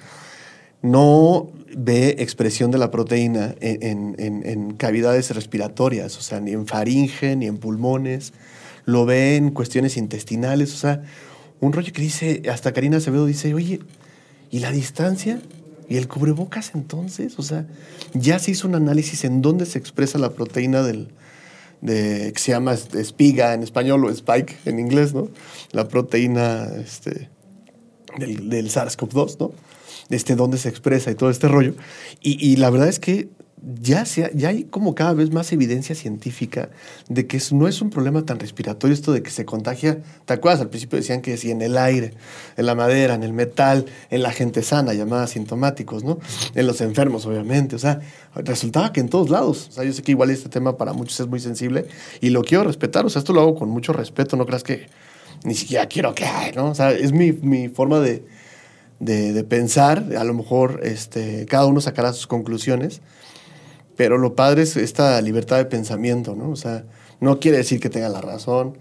[0.83, 6.67] no ve expresión de la proteína en, en- en- cavidades respiratorias, o sea, ni en
[6.67, 8.33] faringe, ni en pulmones,
[8.85, 11.03] lo ve en cuestiones intestinales, o sea,
[11.61, 13.81] un rollo que dice, hasta Karina Acevedo dice, oye,
[14.51, 15.41] ¿y la distancia?
[15.89, 17.39] ¿Y el cubrebocas entonces?
[17.39, 17.67] O sea,
[18.15, 21.09] ya se hizo un análisis en dónde se expresa la proteína del,
[21.81, 25.29] de, que se llama espiga en español o spike en inglés, ¿no?
[25.73, 27.29] La proteína este,
[28.19, 29.53] del, del SARS-CoV-2, ¿no?
[30.11, 31.75] Este, dónde se expresa y todo este rollo.
[32.21, 33.29] Y, y la verdad es que
[33.83, 36.69] ya, se ya hay como cada vez más evidencia científica
[37.09, 39.99] de que no es un problema tan respiratorio esto de que se contagia.
[40.25, 40.61] ¿Te acuerdas?
[40.61, 42.15] Al principio decían que sí, en el aire,
[42.57, 46.21] en la madera, en el metal, en la gente sana, llamada asintomáticos, ¿no?
[46.55, 47.75] En los enfermos, obviamente.
[47.75, 48.01] O sea,
[48.37, 49.67] resultaba que en todos lados.
[49.71, 51.87] O sea, yo sé que igual este tema para muchos es muy sensible
[52.21, 53.05] y lo quiero respetar.
[53.05, 54.37] O sea, esto lo hago con mucho respeto.
[54.37, 54.87] No creas que
[55.43, 56.71] ni siquiera quiero que, ¿no?
[56.71, 58.25] O sea, es mi, mi forma de,
[59.01, 60.05] de, de pensar.
[60.17, 63.01] A lo mejor este, cada uno sacará sus conclusiones.
[63.97, 66.51] Pero lo padre es esta libertad de pensamiento, ¿no?
[66.51, 66.85] O sea,
[67.21, 68.79] no quiere decir que tenga la razón.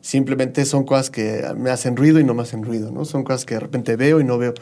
[0.00, 3.04] Simplemente son cosas que me hacen ruido y no me hacen ruido, ¿no?
[3.04, 4.54] Son cosas que de repente veo y no veo.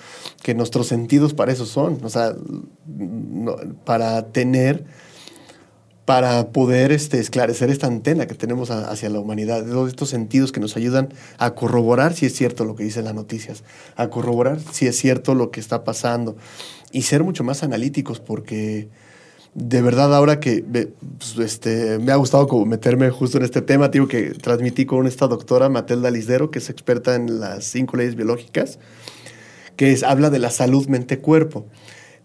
[0.43, 1.99] Que nuestros sentidos para eso son.
[2.03, 2.35] O sea,
[2.87, 4.85] no- para tener,
[6.05, 9.65] para poder este, esclarecer esta antena que tenemos a- hacia la humanidad.
[9.65, 13.15] Todos estos sentidos que nos ayudan a corroborar si es cierto lo que dicen las
[13.15, 13.65] noticias,
[13.97, 16.37] a corroborar si es cierto lo que está pasando
[16.93, 18.89] y ser mucho más analíticos porque
[19.55, 23.63] de verdad ahora que ve- pues, este, me ha gustado como meterme justo en este
[23.63, 27.97] tema, digo que transmití con esta doctora Matelda Lisdero, que es experta en las cinco
[27.97, 28.79] leyes biológicas,
[29.77, 31.67] que es, habla de la salud mente-cuerpo.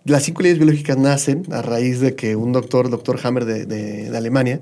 [0.06, 4.10] Las cinco leyes biológicas nacen a raíz de que un doctor, doctor Hammer de, de-
[4.10, 4.62] de Alemania,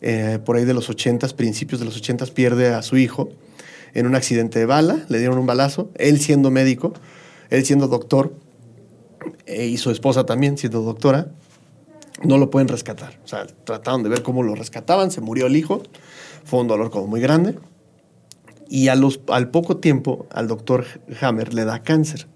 [0.00, 3.30] eh, por ahí de los 80, principios de los 80, pierde a su hijo
[3.94, 6.92] en un accidente de bala, le dieron un balazo, él siendo médico,
[7.50, 8.32] él siendo doctor,
[9.46, 11.32] eh, y su esposa también siendo doctora,
[12.22, 13.18] no lo pueden rescatar.
[13.24, 15.82] O sea, trataron de ver cómo lo rescataban, se murió el hijo,
[16.44, 17.56] fue un dolor como muy grande.
[18.68, 20.84] Y a los, al poco tiempo, al doctor
[21.20, 22.26] Hammer le da cáncer.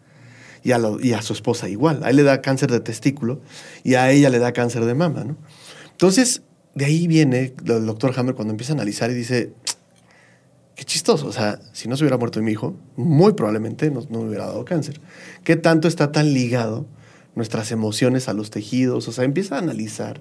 [0.64, 2.04] Y a, lo- y a su esposa igual.
[2.04, 3.40] A él le da cáncer de testículo
[3.82, 5.36] y a ella le da cáncer de mama, ¿no?
[5.90, 6.42] Entonces,
[6.74, 9.52] de ahí viene el doctor Hammer cuando empieza a analizar y dice,
[10.76, 14.20] qué chistoso, o sea, si no se hubiera muerto mi hijo, muy probablemente no, no
[14.22, 15.00] me hubiera dado cáncer.
[15.44, 16.86] ¿Qué tanto está tan ligado
[17.34, 19.08] nuestras emociones a los tejidos?
[19.08, 20.20] O sea, empieza a analizar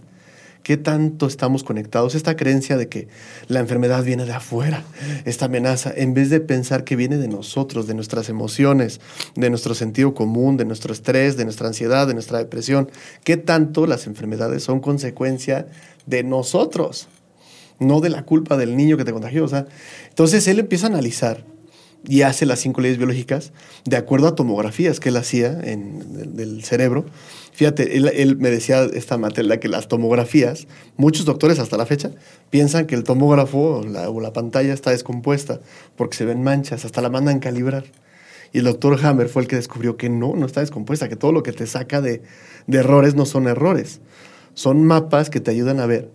[0.64, 2.16] qué tanto estamos conectados.
[2.16, 3.08] Esta creencia de que
[3.48, 4.84] la enfermedad viene de afuera,
[5.26, 9.02] esta amenaza, en vez de pensar que viene de nosotros, de nuestras emociones,
[9.36, 12.90] de nuestro sentido común, de nuestro estrés, de nuestra ansiedad, de nuestra depresión,
[13.24, 15.68] qué tanto las enfermedades son consecuencia
[16.06, 17.08] de nosotros
[17.82, 19.44] no de la culpa del niño que te contagió.
[19.44, 19.66] O sea,
[20.08, 21.44] entonces él empieza a analizar
[22.08, 23.52] y hace las cinco leyes biológicas
[23.86, 27.06] de acuerdo a tomografías que él hacía en, del, cerebro.
[27.54, 32.12] Fíjate, él, él me decía esta materia que las tomografías, muchos doctores hasta la fecha
[32.50, 35.60] piensan que el tomógrafo la, o la pantalla está descompuesta
[35.96, 37.86] porque se ven manchas, hasta la mandan calibrar.
[38.54, 41.32] Y el doctor Hammer fue el que descubrió que no, no está descompuesta, que todo
[41.32, 42.22] lo que te saca de,
[42.68, 44.02] de errores no son errores,
[44.56, 46.10] son mapas que te ayudan a ver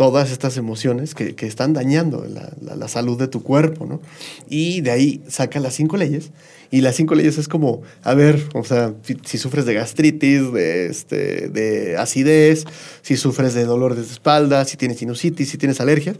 [0.00, 4.00] todas estas emociones que, que están dañando la, la- la salud de tu cuerpo, ¿no?
[4.48, 6.30] Y de ahí saca las cinco leyes.
[6.70, 10.50] Y las cinco leyes es como, a ver, o sea, si, si sufres de gastritis,
[10.54, 12.64] de, este, de acidez,
[13.02, 16.16] si sufres de dolores de espalda, si tienes sinusitis, si tienes alergias,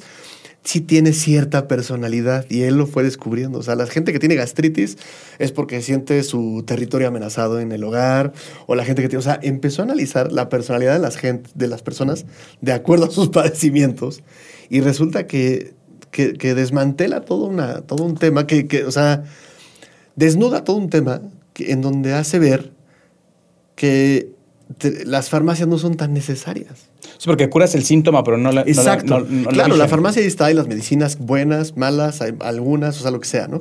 [0.63, 3.59] sí tiene cierta personalidad y él lo fue descubriendo.
[3.59, 4.99] O sea, la gente que tiene gastritis
[5.39, 8.33] es porque siente su territorio amenazado en el hogar
[8.67, 11.51] o la gente que tiene, o sea, empezó a analizar la personalidad de las, gente,
[11.55, 12.27] de las personas
[12.61, 14.23] de acuerdo a sus padecimientos
[14.69, 15.75] y resulta que,
[16.11, 19.25] que, que desmantela todo, una, todo un tema, que, que, o sea,
[20.17, 21.23] desnuda todo un tema
[21.57, 22.73] en donde hace ver
[23.75, 24.40] que
[24.79, 26.73] te- las farmacias no son tan necesarias.
[27.19, 28.61] Sí, porque curas el síntoma, pero no la.
[28.63, 29.21] no la- Exacto.
[29.21, 29.89] no- no la claro, la origen.
[29.91, 33.49] farmacia ahí está y las medicinas buenas, malas, hay algunas, o sea, lo que sea,
[33.49, 33.61] ¿no?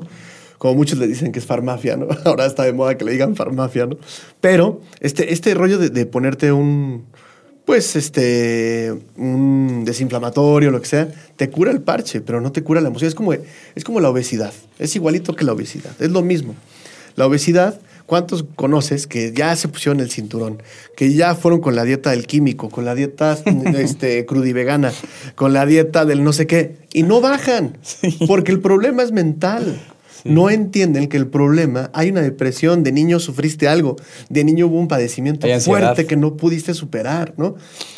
[0.58, 2.08] Como muchos le dicen que es farmacia, ¿no?
[2.26, 3.98] Ahora está de moda que le digan farmacia, ¿no?
[4.42, 7.06] Pero este, este rollo de, de ponerte un,
[7.66, 11.08] pues, este, un desinflamatorio, lo que sea,
[11.38, 13.08] te cura el parche, pero no te cura la emoción.
[13.08, 14.52] Es como, es como la obesidad.
[14.80, 15.92] Es igualito que la obesidad.
[16.00, 16.56] Es lo mismo.
[17.16, 17.80] La obesidad,
[18.10, 20.62] ¿cuántos conoces que ya se pusieron el cinturón?
[20.98, 23.38] Que ya fueron con la dieta del químico, con la dieta
[23.78, 24.92] este, crudivegana,
[25.36, 27.78] con la dieta del no sé qué, y no bajan,
[28.28, 29.80] porque el problema es mental.
[30.26, 33.96] No entienden que el problema, hay una depresión, de niño sufriste algo,
[34.28, 37.56] de niño hubo un padecimiento fuerte que no pudiste superar, ¿no?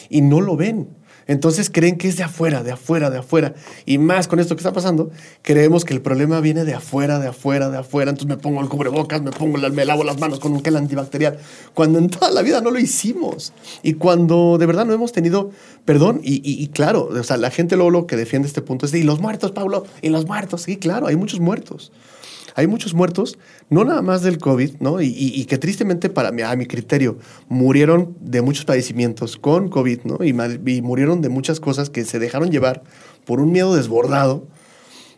[0.08, 0.88] Y no lo ven.
[1.32, 3.54] Entonces creen que es de afuera, de afuera, de afuera.
[3.86, 5.12] Y más con esto que está pasando,
[5.42, 8.12] creemos que el problema viene de afuera, de afuera, de afuera.
[8.12, 10.76] Entonces me pongo el cubrebocas, me pongo la- me lavo las manos con un gel
[10.78, 11.38] antibacterial.
[11.74, 13.54] Cuando en toda la vida no lo hicimos.
[13.84, 15.52] Y cuando de verdad no hemos tenido
[15.86, 16.22] perdón.
[16.24, 19.20] Y, claro, o sea, la gente lo que defiende este punto es de, y los
[19.20, 20.64] muertos, Pablo, y los muertos.
[20.64, 21.92] Sí, claro, hay muchos muertos.
[22.56, 23.38] Hay muchos muertos,
[23.70, 25.02] no nada más del COVID, ¿no?
[25.02, 27.18] Y, que tristemente, para mi, a mi criterio,
[27.50, 30.24] murieron de muchos padecimientos con COVID, ¿no?
[30.24, 30.34] Y,
[30.82, 32.84] murieron de muchas cosas que se dejaron llevar
[33.26, 34.48] por un miedo desbordado.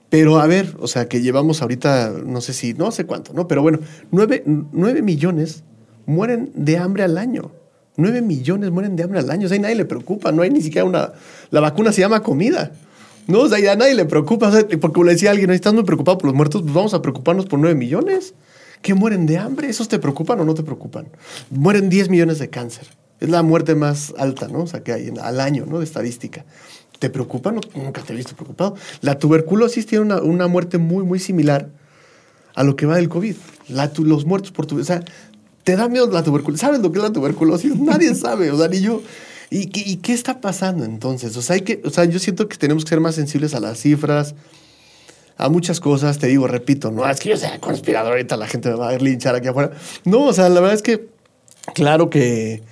[0.09, 3.47] Pero a ver, o sea, que llevamos ahorita, no sé si, no sé cuánto, ¿no?
[3.47, 3.79] Pero bueno,
[4.11, 5.63] nueve, nueve millones
[6.05, 7.51] mueren de hambre al año.
[7.95, 9.45] Nueve millones mueren de hambre al año.
[9.45, 11.13] O sea, nadie le preocupa, no hay ni siquiera una...
[11.51, 12.71] La vacuna se llama comida.
[13.27, 14.49] No, o sea, ya a nadie le preocupa.
[14.49, 17.01] O sea, porque le decía alguien, estás muy preocupado por los muertos, pues vamos a
[17.01, 18.33] preocuparnos por nueve millones.
[18.81, 19.69] ¿Qué mueren de hambre?
[19.69, 21.07] ¿Esos te preocupan o no te preocupan?
[21.49, 22.85] Mueren 10 millones de cáncer.
[23.21, 24.63] Es la muerte más alta, ¿no?
[24.63, 25.79] O sea, que hay en- al año, ¿no?
[25.79, 26.43] De estadística.
[26.99, 27.53] ¿Te preocupa?
[27.53, 28.75] No, nunca te he visto preocupado.
[29.01, 31.69] La tuberculosis tiene una, una muerte muy, muy similar
[32.55, 33.35] a lo que va del COVID.
[33.69, 35.05] La tu- los muertos por tuberculosis.
[35.05, 35.13] O sea,
[35.63, 36.59] te da miedo la tuberculosis.
[36.59, 37.73] ¿Sabes lo que es la tuberculosis?
[37.79, 39.01] Nadie sabe, o sea, ni yo.
[39.53, 41.37] ¿Y qué, y qué está pasando entonces?
[41.37, 43.59] O sea, hay que, o sea, yo siento que tenemos que ser más sensibles a
[43.59, 44.33] las cifras,
[45.37, 46.17] a muchas cosas.
[46.17, 48.97] Te digo, repito, no es que yo sea conspirador, ahorita la gente me va a
[48.97, 49.69] linchar aquí afuera.
[50.05, 51.07] No, o sea, la verdad es que,
[51.75, 52.63] claro que,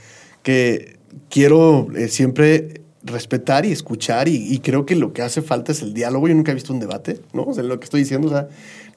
[0.42, 0.98] que
[1.30, 5.84] quiero eh, siempre respetar y escuchar y, y creo que lo que hace falta es
[5.84, 6.28] el diálogo.
[6.28, 7.44] Yo nunca he visto un debate, ¿no?
[7.44, 8.48] O sea, lo que estoy diciendo, o sea,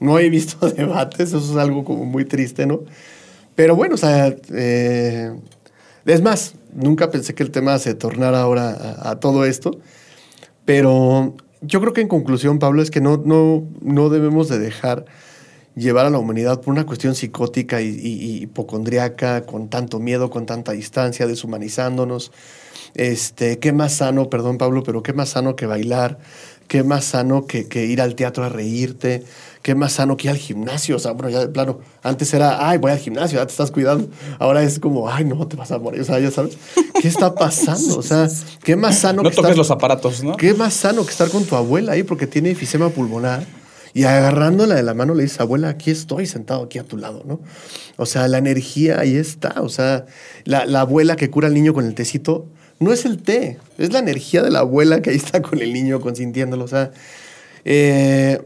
[0.01, 2.81] no he visto debates, eso es algo como muy triste, ¿no?
[3.55, 5.35] Pero bueno, o sea, eh,
[6.07, 9.79] es más, nunca pensé que el tema se tornara ahora a, todo esto,
[10.65, 15.05] pero yo creo que en conclusión, Pablo, es que no, no, no debemos de dejar
[15.75, 20.47] llevar a la humanidad por una cuestión psicótica y- y hipocondriaca, con tanto miedo, con
[20.47, 22.31] tanta distancia, deshumanizándonos.
[22.95, 26.19] Este, qué más sano, perdón Pablo, pero qué más sano que bailar,
[26.69, 29.23] qué más sano que, que ir al teatro a reírte,
[29.63, 30.97] qué más sano que ir al gimnasio.
[30.97, 33.71] O sea, bueno, ya de plano, antes era, ay, voy al gimnasio, ya te estás
[33.71, 34.09] cuidando.
[34.39, 36.01] Ahora es como, ay, no, te vas a morir.
[36.01, 36.57] O sea, ya sabes,
[37.01, 37.99] ¿qué está pasando?
[37.99, 38.29] O sea,
[38.63, 40.37] qué más sano No que toques estar- los aparatos, ¿no?
[40.37, 43.45] ¿Qué más sano que estar con tu abuela ahí porque tiene efisema pulmonar?
[43.95, 47.23] Y agarrándola de la mano le dices, abuela, aquí estoy sentado aquí a tu lado,
[47.27, 47.41] ¿no?
[47.97, 49.63] O sea, la energía ahí está.
[49.63, 50.07] O sea,
[50.45, 52.47] la, la abuela que cura al niño con el tecito,
[52.81, 55.73] no es el té, es la energía de la abuela que ahí está con el
[55.73, 56.65] niño consintiéndolo.
[56.65, 56.91] O sea,
[57.65, 58.43] eh,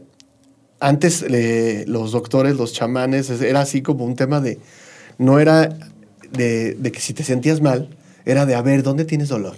[0.79, 4.59] antes eh, los doctores, los chamanes, es- era así como un tema de,
[5.17, 5.69] no era
[6.31, 7.89] de, de que si te sentías mal,
[8.25, 9.57] era de, a ver, ¿dónde tienes dolor?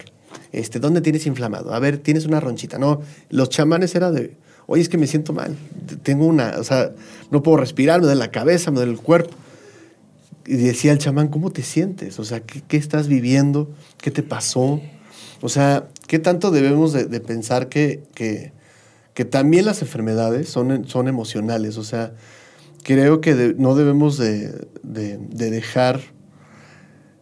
[0.52, 1.74] Este, ¿Dónde tienes inflamado?
[1.74, 2.78] A ver, tienes una ronchita.
[2.78, 4.36] No, los chamanes era de,
[4.66, 5.56] oye, es que me siento mal.
[6.02, 6.92] Tengo una, o sea,
[7.30, 9.34] no puedo respirar, me duele la cabeza, me duele el cuerpo.
[10.46, 12.18] Y decía el chamán, ¿cómo te sientes?
[12.18, 13.70] O sea, ¿qué, qué estás viviendo?
[14.00, 14.80] ¿Qué te pasó?
[15.40, 18.52] O sea, ¿qué tanto debemos de, de pensar que, que,
[19.14, 21.76] que también las enfermedades son, son emocionales?
[21.78, 22.12] O sea,
[22.82, 26.00] creo que de- no debemos de, de- de dejar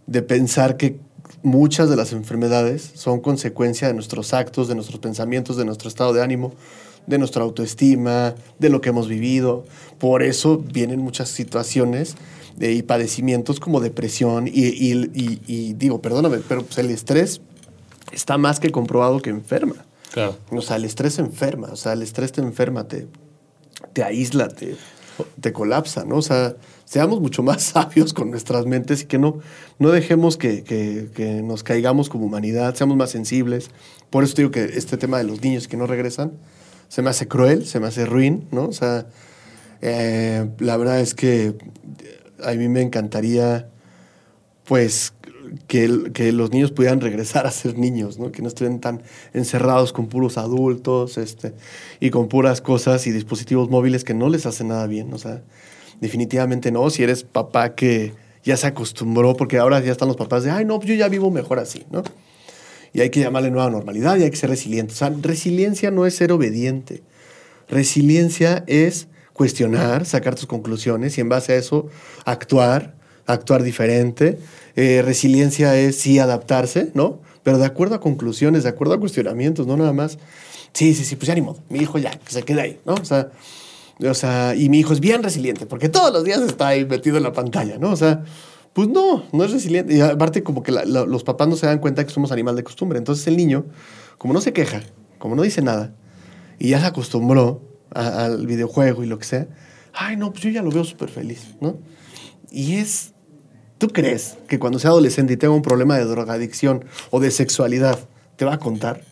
[0.07, 0.99] de pensar que
[1.43, 6.13] muchas de las enfermedades son consecuencia de nuestros actos, de nuestros pensamientos, de nuestro estado
[6.13, 6.53] de ánimo,
[7.07, 9.65] de nuestra autoestima, de lo que hemos vivido.
[9.99, 12.15] Por eso vienen muchas situaciones
[12.57, 17.41] de, y padecimientos como depresión y, y- y- y digo, perdóname, pero pues el estrés
[18.13, 19.77] está más que comprobado que enferma.
[20.13, 20.37] Claro.
[20.51, 23.07] O sea, el estrés enferma, o sea, el estrés te enferma, te,
[23.93, 24.77] te aísla, te,
[25.41, 26.17] te colapsa, ¿no?
[26.17, 29.39] O sea, seamos mucho más sabios con nuestras mentes y que no,
[29.79, 33.71] no dejemos que, que- que nos caigamos como humanidad, seamos más sensibles.
[34.11, 36.33] Por eso te digo que este tema de los niños que no regresan,
[36.91, 38.67] se me hace cruel, se me hace ruin, ¿no?
[38.67, 39.07] O sea,
[39.81, 41.55] eh, la verdad es que
[42.45, 43.69] a mí me encantaría,
[44.65, 45.15] pues,
[45.69, 48.33] que, que los niños pudieran regresar a ser niños, ¿no?
[48.33, 51.55] Que no estén tan encerrados con puros adultos, este,
[52.01, 55.43] y con puras cosas y dispositivos móviles que no les hacen nada bien, o sea,
[56.01, 56.91] definitivamente no.
[56.91, 60.65] Si eres papá que ya se acostumbró, porque ahora ya están los papás de, ay,
[60.65, 62.03] no, yo ya vivo mejor así, ¿no?
[62.93, 64.93] Y hay que llamarle nueva normalidad y hay que ser resiliente.
[64.93, 67.03] O sea, resiliencia no es ser obediente.
[67.69, 71.89] Resiliencia es cuestionar, sacar tus conclusiones y en base a eso
[72.25, 72.95] actuar,
[73.27, 74.39] actuar diferente.
[74.77, 77.21] Eh, resiliencia es sí adaptarse, ¿no?
[77.43, 80.19] Pero de acuerdo a conclusiones, de acuerdo a cuestionamientos, no nada más.
[80.73, 81.59] Sí, sí, sí, pues ya ni modo.
[81.69, 82.95] Mi hijo ya, que se quede ahí, ¿no?
[82.95, 83.31] O sea,
[84.09, 87.17] o sea, y mi hijo es bien resiliente porque todos los días está ahí metido
[87.17, 87.91] en la pantalla, ¿no?
[87.91, 88.25] O sea,
[88.73, 89.95] pues no, no es resiliente.
[89.97, 92.57] Y aparte, como que la- la- los papás no se dan cuenta que somos animal
[92.57, 92.99] de costumbre.
[92.99, 93.67] Entonces el niño,
[94.19, 94.83] como no se queja,
[95.19, 95.95] como no dice nada,
[96.59, 97.63] y ya se acostumbró
[97.93, 99.49] a- al videojuego y lo que sea,
[99.93, 101.79] ay, no, pues yo ya lo veo súper feliz, ¿no?
[102.51, 103.13] Y es,
[103.79, 107.99] ¿tú crees que cuando sea adolescente y tenga un problema de drogadicción o de sexualidad,
[108.37, 109.03] te va a contar?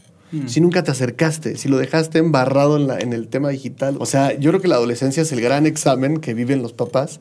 [0.47, 3.97] Si nunca te acercaste, si lo dejaste embarrado en, la- en el tema digital.
[3.99, 7.21] O sea, yo creo que la adolescencia es el gran examen que viven los papás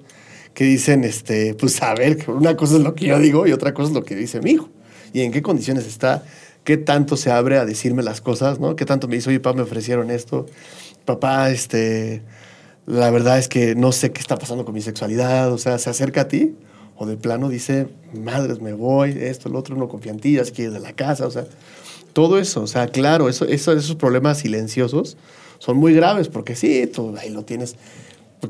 [0.58, 3.76] que dicen, este, pues a ver, una cosa es lo que yo digo y otra
[3.76, 4.70] cosa es lo que dice mi hijo.
[5.14, 6.24] Y en qué condiciones está,
[6.64, 8.76] qué tanto se abre a decirme las cosas, ¿no?
[8.76, 10.48] Qué tanto me dice, oye, papá, me ofrecieron esto.
[11.06, 12.24] Papá, este,
[12.88, 15.54] la verdad es que no sé qué está pasando con mi sexualidad.
[15.54, 16.56] O sea, se acerca a ti
[16.96, 20.44] o de plano dice, madres, me voy, esto, el otro, no confía en ti, ya
[20.44, 21.28] se quiere ir de la casa.
[21.28, 21.46] O sea,
[22.14, 25.18] todo eso, o sea, claro, eso, eso, esos problemas silenciosos
[25.60, 27.76] son muy graves porque sí, tú ahí lo tienes.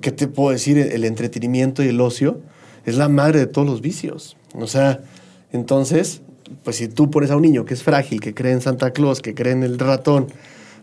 [0.01, 0.77] ¿Qué te puedo decir?
[0.77, 2.39] El entretenimiento y el ocio
[2.85, 4.35] es la madre de todos los vicios.
[4.53, 5.01] O sea,
[5.51, 6.21] entonces,
[6.63, 9.21] pues si tú pones a un niño que es frágil, que cree en Santa Claus,
[9.21, 10.27] que cree en el ratón,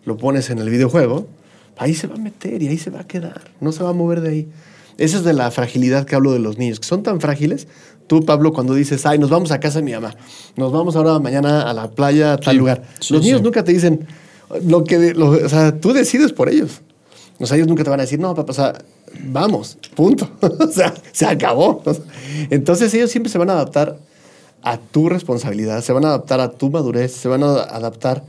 [0.05, 1.27] lo pones en el videojuego,
[1.77, 3.51] ahí se va a meter y ahí se va a quedar.
[3.61, 4.49] No se va a mover de ahí.
[4.97, 7.67] Esa es de la fragilidad que hablo de los niños, que son tan frágiles.
[8.07, 10.15] Tú, Pablo, cuando dices, ay, nos vamos a casa de mi mamá,
[10.57, 12.83] nos vamos ahora mañana a la playa, a tal Sí, lugar.
[13.01, 13.45] sí, los niños sí.
[13.45, 14.07] nunca te dicen
[14.67, 16.81] lo que, lo- o sea, tú decides por ellos.
[17.39, 18.75] O sea, ellos nunca te van a decir, no, papá, o sea,
[19.25, 20.29] vamos, punto.
[20.41, 21.83] o sea, se acabó.
[22.51, 23.99] Entonces ellos siempre se van a adaptar
[24.63, 28.23] a tu responsabilidad, se van a adaptar a tu madurez, se van a adaptar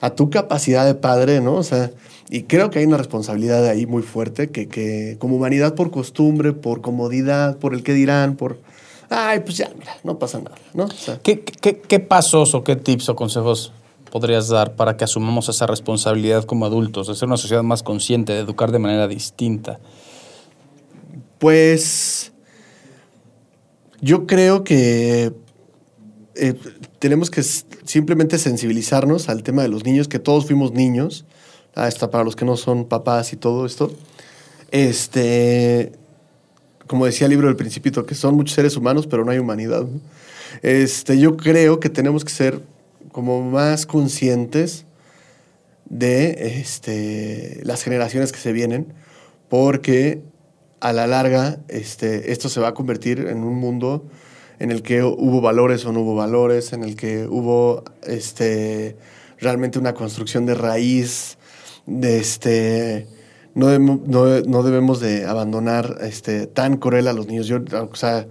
[0.00, 1.56] a tu capacidad de padre, ¿no?
[1.56, 1.90] O sea,
[2.30, 6.52] y creo que hay una responsabilidad ahí muy fuerte que, que como humanidad por costumbre,
[6.52, 8.58] por comodidad, por el que dirán, por,
[9.10, 10.84] ay, pues ya, mira, no pasa nada, ¿no?
[10.84, 13.72] O sea, ¿Qué, qué, qué pasos o qué tips o consejos
[14.14, 18.32] podrías dar para que asumamos esa responsabilidad como adultos, de ser una sociedad más consciente,
[18.32, 19.80] de educar de manera distinta?
[21.40, 22.32] Pues
[24.00, 25.32] yo creo que
[26.36, 26.54] eh,
[27.00, 31.24] tenemos que simplemente sensibilizarnos al tema de los niños, que todos fuimos niños,
[31.74, 33.90] hasta para los que no son papás y todo esto.
[34.70, 35.90] Este,
[36.86, 39.84] como decía el libro del Principito, que son muchos seres humanos, pero no hay humanidad.
[40.62, 42.73] Este, yo creo que tenemos que ser
[43.14, 44.86] como más conscientes
[45.84, 48.92] de este, las generaciones que se vienen,
[49.48, 50.20] porque
[50.80, 54.04] a la larga este, esto se va a convertir en un mundo
[54.58, 58.96] en el que hubo valores o no hubo valores, en el que hubo este,
[59.38, 61.38] realmente una construcción de raíz,
[61.86, 63.06] de este,
[63.54, 67.46] no, no, no debemos de abandonar este, tan cruel a los niños.
[67.46, 67.60] Yo,
[67.92, 68.26] o sea,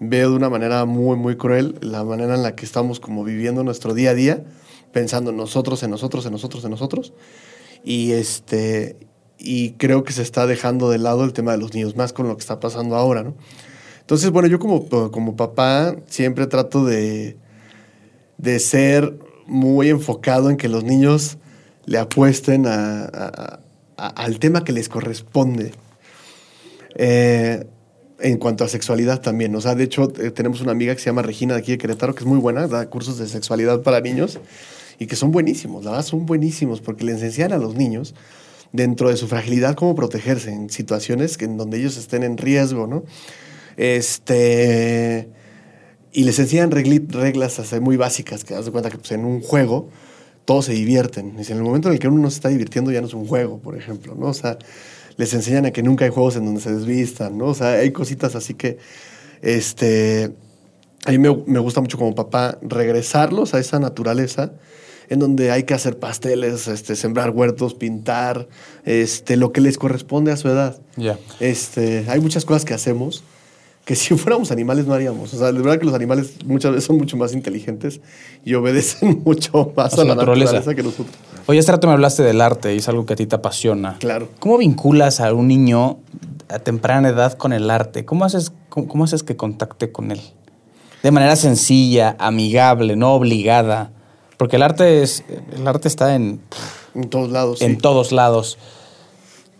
[0.00, 3.62] veo de una manera muy, muy cruel la manera en la que estamos como viviendo
[3.62, 4.44] nuestro día a día,
[4.92, 7.12] pensando en nosotros, en nosotros, en nosotros, en nosotros.
[7.84, 8.96] Y, este,
[9.38, 12.26] y creo que se está dejando de lado el tema de los niños, más con
[12.26, 13.34] lo que está pasando ahora, ¿no?
[14.00, 17.36] Entonces, bueno, yo como, como papá siempre trato de,
[18.38, 21.38] de ser muy enfocado en que los niños
[21.86, 23.60] le apuesten a-
[23.96, 25.72] al tema que les corresponde.
[26.96, 27.66] Eh,
[28.22, 29.54] en cuanto a sexualidad también.
[29.56, 31.78] O sea, de hecho, eh, tenemos una amiga que se llama Regina de aquí de
[31.78, 34.38] Querétaro, que es muy buena, da cursos de sexualidad para niños
[34.98, 38.14] y que son buenísimos, la verdad son buenísimos porque le enseñan a los niños
[38.72, 43.04] dentro de su fragilidad cómo protegerse en situaciones en donde ellos estén en riesgo, ¿no?
[43.76, 45.28] Este.
[46.12, 49.88] Y les enseñan reglas muy básicas, que das de cuenta que pues, en un juego
[50.44, 51.34] todos se divierten.
[51.38, 53.14] Y en el momento en el que uno no se está divirtiendo ya no es
[53.14, 54.26] un juego, por ejemplo, ¿no?
[54.26, 54.58] O sea,
[55.16, 57.46] les enseñan a que nunca hay juegos en donde se desvistan, ¿no?
[57.46, 58.78] O sea, hay cositas así que,
[59.42, 60.32] este,
[61.04, 64.52] a mí me, me gusta mucho como papá regresarlos a esa naturaleza
[65.10, 68.48] en donde hay que hacer pasteles, este, sembrar huertos, pintar,
[68.84, 70.80] este, lo que les corresponde a su edad.
[70.96, 71.18] Ya.
[71.40, 73.24] Este, hay muchas cosas que hacemos
[73.90, 75.34] que si fuéramos animales no haríamos.
[75.34, 78.00] O sea, de verdad que los animales muchas veces son mucho más inteligentes
[78.44, 80.52] y obedecen mucho más A a, la naturaleza.
[80.52, 80.76] naturaleza.
[80.76, 81.08] que nosotros.
[81.46, 83.96] Oye, este rato me hablaste del arte y es algo que a ti te apasiona.
[83.98, 84.28] Claro.
[84.38, 85.98] ¿Cómo vinculas a un niño
[86.48, 88.04] a temprana edad con el arte?
[88.04, 90.20] ¿Cómo haces, cómo, cómo haces que contacte con él?
[91.02, 93.90] De manera sencilla, amigable, no obligada.
[94.36, 95.24] Porque el arte es.
[95.52, 96.42] El arte está en,
[96.94, 97.58] En todos lados.
[97.58, 97.64] sí.
[97.64, 98.56] en todos lados.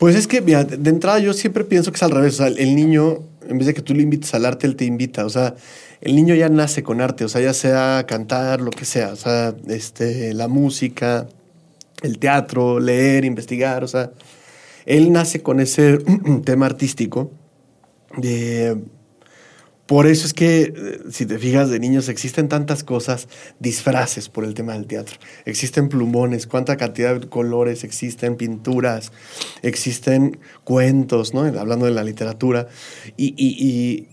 [0.00, 2.32] Pues es que, mira, de entrada yo siempre pienso que es al revés.
[2.32, 4.86] O sea, el niño, en vez de que tú le invites al arte, él te
[4.86, 5.26] invita.
[5.26, 5.54] O sea,
[6.00, 7.26] el niño ya nace con arte.
[7.26, 9.12] O sea, ya sea cantar, lo que sea.
[9.12, 11.28] O sea, este, la música,
[12.00, 13.84] el teatro, leer, investigar.
[13.84, 14.10] O sea,
[14.86, 15.98] él nace con ese
[16.46, 17.30] tema artístico.
[18.16, 18.78] De,
[19.90, 23.26] por eso es que, eh, si te fijas, de niños existen tantas cosas,
[23.58, 25.16] disfraces por el tema del teatro.
[25.46, 29.10] Existen plumones, cuánta cantidad de colores existen, pinturas,
[29.62, 31.40] existen cuentos, ¿no?
[31.40, 32.68] Hablando de la literatura.
[33.16, 34.06] Y, y,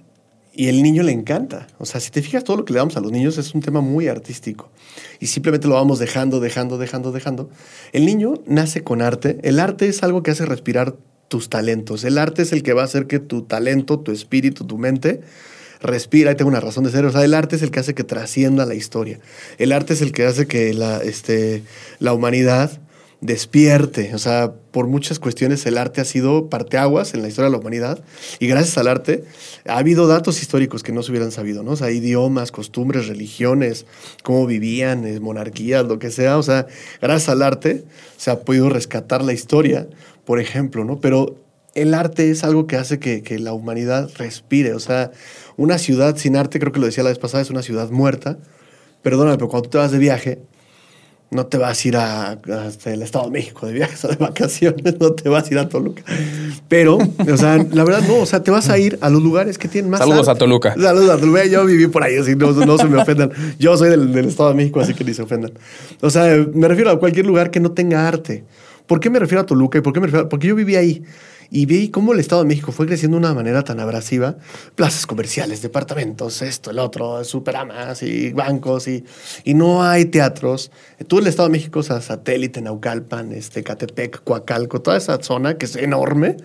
[0.67, 1.67] el niño le encanta.
[1.77, 3.61] O sea, si te fijas, todo lo que le damos a los niños es un
[3.61, 4.71] tema muy artístico.
[5.19, 7.51] Y simplemente lo vamos dejando, dejando, dejando, dejando.
[7.93, 9.37] El niño nace con arte.
[9.43, 10.95] El arte es algo que hace respirar
[11.27, 12.03] tus talentos.
[12.03, 15.21] El arte es el que va a hacer que tu talento, tu espíritu, tu mente
[15.81, 17.05] respira y tenga una razón de ser.
[17.05, 19.19] O sea, el arte es el que hace que trascienda la historia.
[19.57, 21.63] El arte es el que hace que la, este,
[21.99, 22.79] la humanidad
[23.21, 24.13] despierte.
[24.13, 27.57] O sea, por muchas cuestiones el arte ha sido parteaguas en la historia de la
[27.57, 28.03] humanidad
[28.39, 29.23] y gracias al arte
[29.65, 31.71] ha habido datos históricos que no se hubieran sabido, ¿no?
[31.71, 33.85] O sea, idiomas, costumbres, religiones,
[34.23, 36.37] cómo vivían, eh, monarquías, lo que sea.
[36.37, 36.67] O sea,
[37.01, 37.85] gracias al arte
[38.17, 39.87] se ha podido rescatar la historia,
[40.25, 40.99] por ejemplo, ¿no?
[40.99, 41.35] Pero
[41.77, 44.73] el arte es algo que hace que, que la humanidad respire.
[44.73, 45.11] O sea,
[45.57, 48.37] una ciudad sin arte, creo que lo decía la vez pasada, es una ciudad muerta.
[49.03, 50.39] Perdóname, pero cuando tú te vas de viaje,
[51.29, 52.31] no te vas a ir a,
[52.65, 55.59] hasta el Estado de México de viajes o de vacaciones, no te vas a ir
[55.59, 56.01] a Toluca.
[56.67, 59.59] Pero, o sea, la verdad no, o sea, te vas a ir a los lugares
[59.59, 60.31] que tienen más Saludos arte.
[60.31, 60.73] a Toluca.
[60.73, 61.45] Saludos a Toluca.
[61.45, 63.31] Yo viví por ahí, así no, no se me ofendan.
[63.59, 65.51] Yo soy del, del Estado de México, así que ni se ofendan.
[66.01, 68.45] O sea, me refiero a cualquier lugar que no tenga arte.
[68.87, 70.29] ¿Por qué me refiero a Toluca y por qué me refiero?
[70.29, 71.03] Porque yo viví ahí
[71.49, 74.37] y vi cómo el Estado de México fue creciendo de una manera tan abrasiva.
[74.75, 79.03] Plazas comerciales, departamentos, esto, el otro, superamas y bancos y,
[79.43, 80.71] y no hay teatros.
[81.07, 85.57] Todo el Estado de México, o sea, satélite, Naucalpan, este, Catepec, Coacalco, toda esa zona
[85.57, 86.37] que es enorme.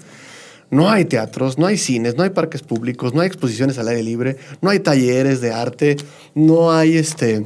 [0.70, 4.02] No hay teatros, no hay cines, no hay parques públicos, no hay exposiciones al aire
[4.02, 5.96] libre, no hay talleres de arte,
[6.34, 7.44] no hay este.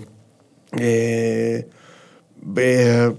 [0.79, 1.67] eh,
[2.57, 3.13] eh,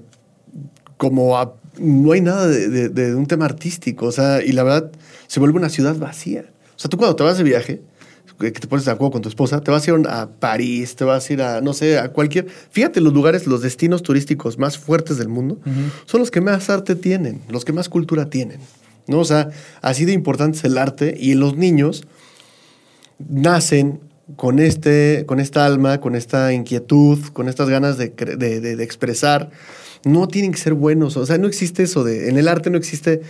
[0.97, 1.37] como
[1.79, 4.91] no hay nada de, de- de un tema artístico, o sea, y la verdad
[5.27, 6.45] se vuelve una ciudad vacía.
[6.75, 7.81] O sea, tú cuando te vas de viaje,
[8.39, 11.03] que te pones de acuerdo con tu esposa, te vas a ir a París, te
[11.03, 12.45] vas a ir a, no sé, a cualquier...
[12.69, 15.59] Fíjate, los lugares, los destinos turísticos más fuertes del mundo
[16.05, 18.59] son los que más arte tienen, los que más cultura tienen.
[19.07, 19.17] ¿no?
[19.19, 19.49] O sea,
[19.81, 22.03] así de importante es el arte y los niños
[23.29, 23.99] nacen
[24.35, 29.49] con, este, con esta alma, con esta inquietud, con estas ganas de- de- de expresar.
[30.03, 31.17] No tienen que ser buenos.
[31.17, 32.29] O sea, no existe eso de.
[32.29, 33.21] En el arte no existe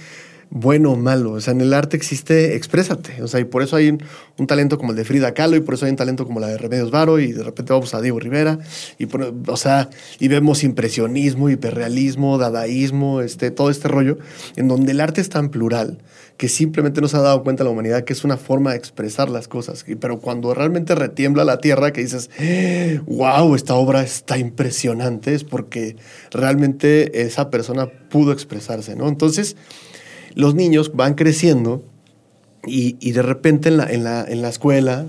[0.50, 1.34] bueno o malo.
[1.34, 3.22] O sea, en el arte existe exprésate.
[3.22, 5.74] O sea, y por eso hay un, talento como el de Frida Kahlo, y por
[5.74, 8.20] eso hay un talento como la de Remedios Varo, y de repente vamos a Diego
[8.20, 8.60] Rivera,
[8.98, 9.90] y por- o sea,
[10.20, 14.18] y vemos impresionismo, hiperrealismo, dadaísmo, este, todo este rollo,
[14.56, 16.00] en donde el arte es tan plural
[16.38, 19.30] que simplemente no se ha dado cuenta la humanidad que es una forma de expresar
[19.30, 19.84] las cosas.
[20.00, 22.30] Pero cuando realmente retiembla la tierra, que dices,
[23.08, 25.96] wow, esta obra está impresionante, es porque
[26.32, 29.08] realmente esa persona pudo expresarse, ¿no?
[29.08, 29.56] Entonces,
[30.38, 31.84] los niños van creciendo
[32.66, 35.06] y, y de repente en la, en, la, en la escuela,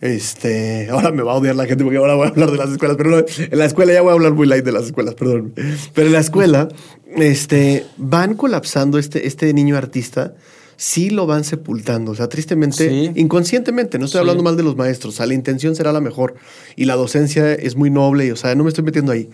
[0.00, 2.70] este, ahora me va a odiar la gente porque ahora voy a hablar de las
[2.70, 5.14] escuelas, pero no, en la escuela ya voy a hablar muy light de las escuelas,
[5.14, 5.54] perdón.
[5.94, 6.68] Pero en la escuela,
[7.16, 10.34] este, van colapsando este, este niño artista,
[10.76, 13.10] sí lo van sepultando, o sea, tristemente, Sí.
[13.16, 14.22] inconscientemente, no estoy Sí.
[14.22, 16.34] hablando mal de los maestros, o sea, la intención será la mejor
[16.76, 19.28] y la docencia es muy noble, y, o sea, no me estoy metiendo ahí.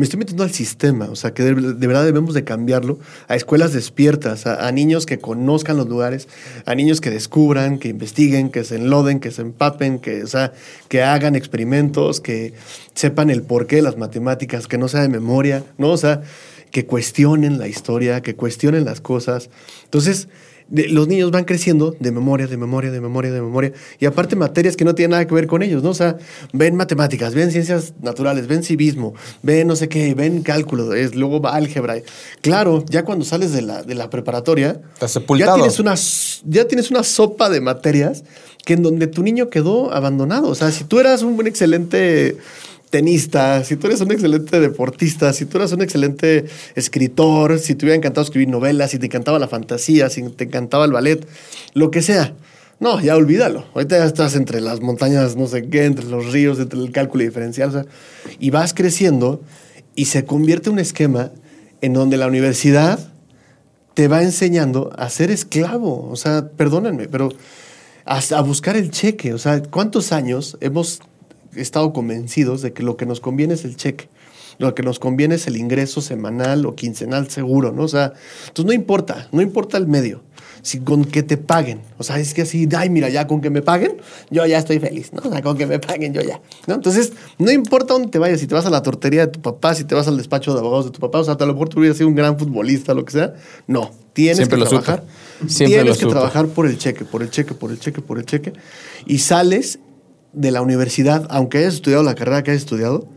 [0.00, 2.98] Me estoy metiendo al sistema, o sea, que de, verdad debemos de cambiarlo
[3.28, 6.26] a escuelas despiertas, a, niños que conozcan los lugares,
[6.64, 10.54] a niños que descubran, que investiguen, que se enloden, que se empapen, que, sea,
[10.88, 12.54] que hagan experimentos, que
[12.94, 15.90] sepan el porqué de las matemáticas, que no sea de memoria, ¿no?
[15.90, 16.22] O sea,
[16.70, 19.50] que cuestionen la historia, que cuestionen las cosas.
[19.84, 20.28] Entonces,
[20.70, 23.72] de- los niños van creciendo de memoria, de memoria, de memoria, de memoria.
[23.98, 25.90] Y aparte materias que no tienen nada que ver con ellos, ¿no?
[25.90, 26.16] O sea,
[26.52, 31.40] ven matemáticas, ven ciencias naturales, ven civismo, ven no sé qué, ven cálculo, es, luego
[31.40, 31.96] va álgebra.
[32.40, 34.80] Claro, ya cuando sales de la, de la preparatoria,
[35.40, 35.94] ya tienes, una,
[36.46, 38.24] ya tienes una sopa de materias
[38.64, 40.48] que en donde tu niño quedó abandonado.
[40.48, 42.36] O sea, si tú eras un buen excelente
[42.90, 47.84] tenista, si tú eres un excelente deportista, si tú eras un excelente escritor, si te
[47.84, 51.26] hubiera encantado escribir novelas, si te encantaba la fantasía, si te encantaba el ballet,
[51.72, 52.34] lo que sea.
[52.80, 53.66] No, ya olvídalo.
[53.74, 57.22] Ahorita ya estás entre las montañas, no sé qué, entre los ríos, entre el cálculo
[57.22, 57.86] diferencial, o sea,
[58.38, 59.40] y vas creciendo
[59.94, 61.30] y se convierte un esquema
[61.82, 62.98] en donde la universidad
[63.94, 66.08] te va enseñando a ser esclavo.
[66.10, 67.28] O sea, perdónenme, pero
[68.04, 69.34] a, a buscar el cheque.
[69.34, 71.00] O sea, ¿cuántos años hemos
[71.54, 74.08] estado convencidos de que lo que nos conviene es el cheque?
[74.58, 77.84] Lo que nos conviene es el ingreso semanal o quincenal seguro, ¿no?
[77.84, 78.12] O sea,
[78.48, 80.20] entonces no importa, no importa el medio,
[80.60, 81.80] si con que te paguen.
[81.96, 83.96] O sea, es que así, ay, mira, ya con que me paguen,
[84.30, 85.22] yo ya estoy feliz, ¿no?
[85.24, 86.74] O sea, con que me paguen, yo ya, ¿no?
[86.74, 89.74] Entonces, no importa dónde te vayas, si te vas a la tortería de tu papá,
[89.74, 91.70] si te vas al despacho de abogados de tu papá, o sea, a lo mejor
[91.70, 93.34] tú hubieras sido un gran futbolista, lo que sea.
[93.66, 94.82] No, tienes Siempre que lo supe.
[94.82, 95.06] trabajar.
[95.46, 96.12] Siempre tienes lo que supe.
[96.12, 98.52] trabajar por el cheque, por el cheque, por el cheque, por el cheque.
[99.06, 99.78] Y sales
[100.32, 103.08] de la universidad, aunque hayas estudiado la carrera que hayas estudiado,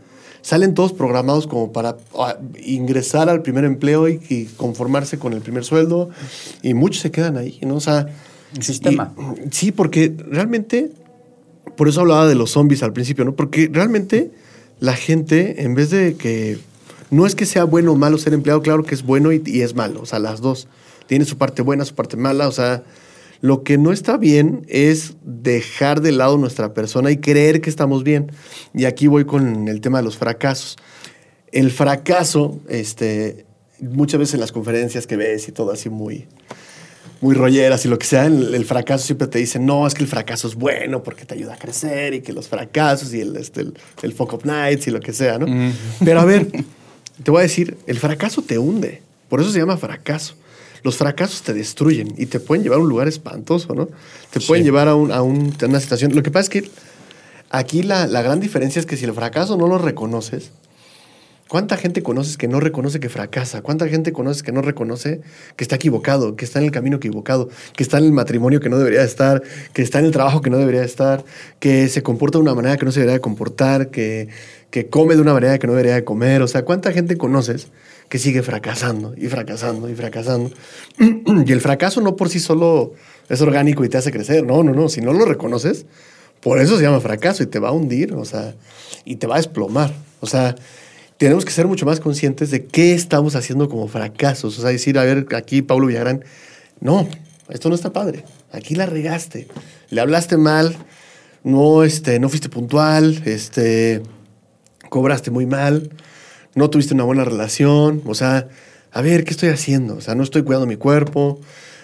[0.42, 5.40] salen todos programados como para ah, ingresar al primer empleo y, y conformarse con el
[5.40, 6.10] primer sueldo.
[6.62, 7.76] Y muchos se quedan ahí, ¿no?
[7.76, 8.08] O sea...
[8.54, 9.14] El sistema.
[9.44, 10.92] y- sí, porque realmente...
[11.76, 13.34] Por eso hablaba de los zombies al principio, ¿no?
[13.34, 14.30] Porque realmente
[14.80, 16.58] la gente, en vez de que...
[17.10, 19.62] No es que sea bueno o malo ser empleado, claro que es bueno y, y
[19.62, 20.02] es malo.
[20.02, 20.68] O sea, las dos.
[21.06, 22.48] Tiene su parte buena, su parte mala.
[22.48, 22.82] O sea,
[23.44, 28.02] lo que no está bien es dejar de lado nuestra persona y creer que estamos
[28.02, 28.32] bien.
[28.72, 30.78] Y aquí voy con el tema de los fracasos.
[31.52, 33.44] El fracaso, este,
[33.80, 36.26] muchas veces en las conferencias que ves y todo así muy,
[37.20, 40.04] muy rolleras y lo que sea, el, el fracaso siempre te dicen, no, es que
[40.04, 43.36] el fracaso es bueno porque te ayuda a crecer y que los fracasos y el,
[43.36, 45.74] este, el, el fuck up nights y lo que sea, ¿no?
[46.02, 46.46] Pero a ver,
[47.22, 50.34] te voy a decir, el fracaso te hunde, por eso se llama fracaso.
[50.84, 53.88] Los fracasos te destruyen y te pueden llevar a un lugar espantoso, ¿no?
[54.30, 56.14] Te pueden llevar a, un- a un- a una situación.
[56.14, 56.70] Lo que pasa es que
[57.50, 60.50] aquí la, la gran diferencia es que si el fracaso no lo reconoces,
[61.46, 63.60] ¿Cuánta gente conoces que no reconoce que fracasa?
[63.60, 65.20] ¿Cuánta gente conoces que no reconoce
[65.56, 68.70] que está equivocado, que está en el camino equivocado, que está en el matrimonio que
[68.70, 69.42] no debería estar,
[69.74, 71.22] que está en el trabajo que no debería estar,
[71.60, 74.28] que se comporta de una manera que no se debería de comportar, que,
[74.70, 76.40] que come de una manera que no debería de comer?
[76.40, 77.68] O sea, ¿cuánta gente conoces
[78.08, 80.50] que sigue fracasando y fracasando y fracasando?
[81.46, 82.92] y el fracaso no por sí solo
[83.28, 84.44] es orgánico y te hace crecer.
[84.44, 84.88] No, no, no.
[84.88, 85.86] Si no lo reconoces,
[86.40, 88.54] por eso se llama fracaso y te va a hundir, o sea,
[89.04, 89.92] y te va a desplomar.
[90.20, 90.54] O sea,
[91.16, 94.58] tenemos que ser mucho más conscientes de qué estamos haciendo como fracasos.
[94.58, 96.24] O sea, decir, a ver, aquí Pablo Villagrán,
[96.80, 97.08] no,
[97.48, 98.24] esto no está padre.
[98.52, 99.48] Aquí la regaste.
[99.90, 100.76] Le hablaste mal,
[101.42, 104.02] no, este, no fuiste puntual, este,
[104.88, 105.90] cobraste muy mal,
[106.54, 108.02] no tuviste una buena relación.
[108.06, 108.48] O sea,
[108.92, 109.96] a ver, ¿qué estoy haciendo?
[109.96, 111.40] O sea, no estoy cuidando mi cuerpo.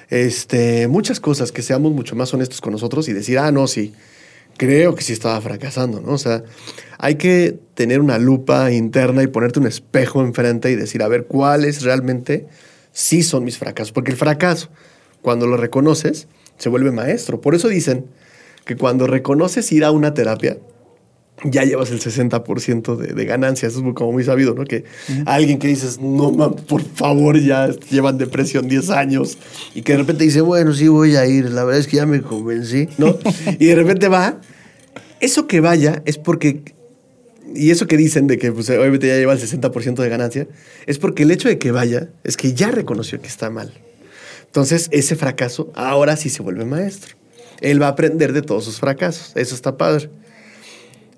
[0.09, 3.95] Este, muchas cosas que seamos mucho más honestos con nosotros y decir, ah, no, sí,
[4.57, 6.13] creo que sí estaba fracasando, ¿no?
[6.13, 6.43] O sea,
[6.99, 11.27] hay que tener una lupa interna y ponerte un espejo enfrente y decir, a ver,
[11.27, 12.47] cuáles realmente
[12.93, 13.93] sí son mis fracasos.
[13.93, 14.69] Porque el fracaso,
[15.23, 17.41] cuando lo reconoces, se vuelve maestro.
[17.41, 18.07] Por eso dicen
[18.65, 20.59] que cuando reconoces ir a una terapia,
[21.45, 23.73] ya llevas el 60% de, de ganancias.
[23.73, 24.65] Eso es como muy sabido, ¿no?
[24.65, 24.85] Que
[25.27, 29.39] alguien que dices, no, man, por favor, ya llevan depresión 10 años
[29.75, 32.07] y que de repente dice, bueno, sí voy a ir, la verdad es que ya
[32.07, 33.19] me convencí, ¿no?
[33.59, 34.41] y de repente va,
[35.21, 36.63] eso que vaya es porque,
[37.55, 40.49] y eso que dicen de que pues, obviamente ya lleva el 60% de ganancia,
[40.87, 43.73] es porque el hecho de que vaya es que ya reconoció que está mal.
[44.47, 47.15] Entonces, ese fracaso ahora sí se vuelve maestro.
[47.61, 49.33] Él va a aprender de todos sus fracasos.
[49.37, 50.11] Eso está padre.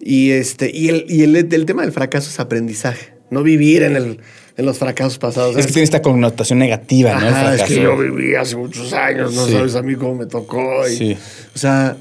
[0.05, 3.95] Y, este, y, el, y el, el tema del fracaso es aprendizaje, no vivir en,
[3.95, 4.19] el,
[4.57, 5.57] en los fracasos pasados.
[5.57, 7.29] Es que tiene esta connotación negativa, ¿no?
[7.29, 9.53] Ajá, es que yo viví hace muchos años, no Sí.
[9.53, 10.89] sabes a mí cómo me tocó.
[10.89, 11.17] y- Sí.
[11.55, 11.97] O sea,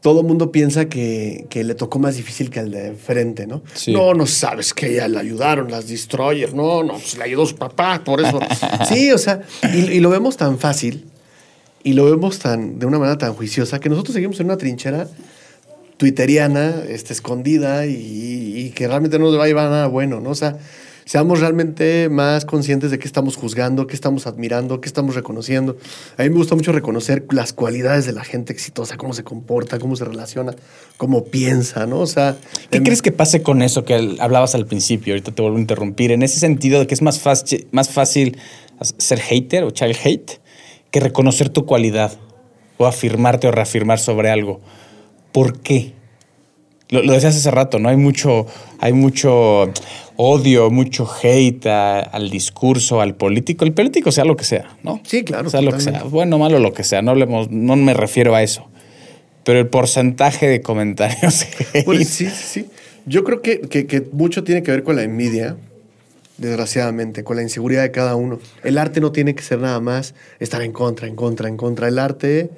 [0.00, 3.62] todo el mundo piensa que, que le tocó más difícil que al de frente, ¿no?
[3.72, 3.92] Sí.
[3.92, 6.52] No, no sabes que ella le ayudaron las Destroyer.
[6.54, 8.40] No, no, pues le ayudó su papá, por eso.
[8.88, 11.04] sí, o sea, y, y lo vemos tan fácil
[11.84, 15.06] y lo vemos tan, de una manera tan juiciosa que nosotros seguimos en una trinchera
[15.98, 20.20] twitteriana, este, escondida y, y que realmente no nos va a llevar a nada bueno,
[20.20, 20.30] ¿no?
[20.30, 20.56] O sea,
[21.08, 25.78] seamos realmente más conscientes de qué estamos juzgando, qué estamos admirando, qué estamos reconociendo.
[26.18, 29.78] A mí me gusta mucho reconocer las cualidades de la gente exitosa, cómo se comporta,
[29.78, 30.54] cómo se relaciona,
[30.98, 32.00] cómo piensa, ¿no?
[32.00, 32.36] O sea,
[32.70, 35.14] ¿Qué crees que pase con eso que hablabas al principio?
[35.14, 36.12] Ahorita te vuelvo a interrumpir.
[36.12, 38.36] En ese sentido de que es más fácil, más fácil
[38.98, 40.32] ser hater o child hate
[40.90, 42.12] que reconocer tu cualidad
[42.76, 44.60] o afirmarte o reafirmar sobre algo.
[45.38, 45.92] ¿Por qué?
[46.90, 47.88] Lo, lo decías hace rato, ¿no?
[47.90, 48.46] Hay mucho,
[48.80, 49.70] hay mucho
[50.16, 53.64] odio, mucho hate a- al discurso, al político.
[53.64, 55.00] El político sea lo que sea, ¿no?
[55.04, 56.02] Sí, claro, Sea lo que sea.
[56.04, 57.02] Bueno, malo, lo que sea.
[57.02, 58.66] No, hablemos, no me refiero a eso.
[59.44, 61.46] Pero el porcentaje de comentarios.
[61.72, 62.66] Sí, sí, sí.
[63.06, 65.56] Yo creo que, que- que mucho tiene que ver con la envidia,
[66.38, 68.38] desgraciadamente, con la inseguridad de cada uno.
[68.64, 71.88] El arte no tiene que ser nada más estar en contra, en contra, en contra.
[71.88, 72.50] El arte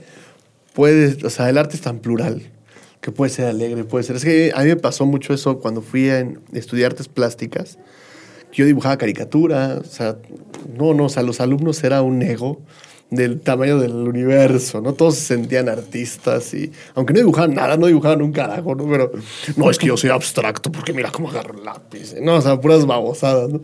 [0.73, 2.43] puede, o sea, el arte es tan plural
[3.01, 4.17] que puede ser alegre, puede ser.
[4.17, 7.79] Es que a mí me pasó mucho eso cuando fui a estudiar artes plásticas,
[8.53, 10.17] yo dibujaba caricatura, o sea,
[10.77, 12.61] no, no, o sea, los alumnos era un ego
[13.11, 14.95] del tamaño del universo, ¿no?
[14.95, 18.89] Todos se sentían artistas y, aunque no dibujaban nada, no dibujaban un carajo, ¿no?
[18.89, 19.11] Pero,
[19.57, 22.21] no, es que yo soy abstracto porque mira cómo agarro el lápiz, ¿eh?
[22.23, 22.37] ¿no?
[22.37, 23.61] O sea, puras babosadas, ¿no?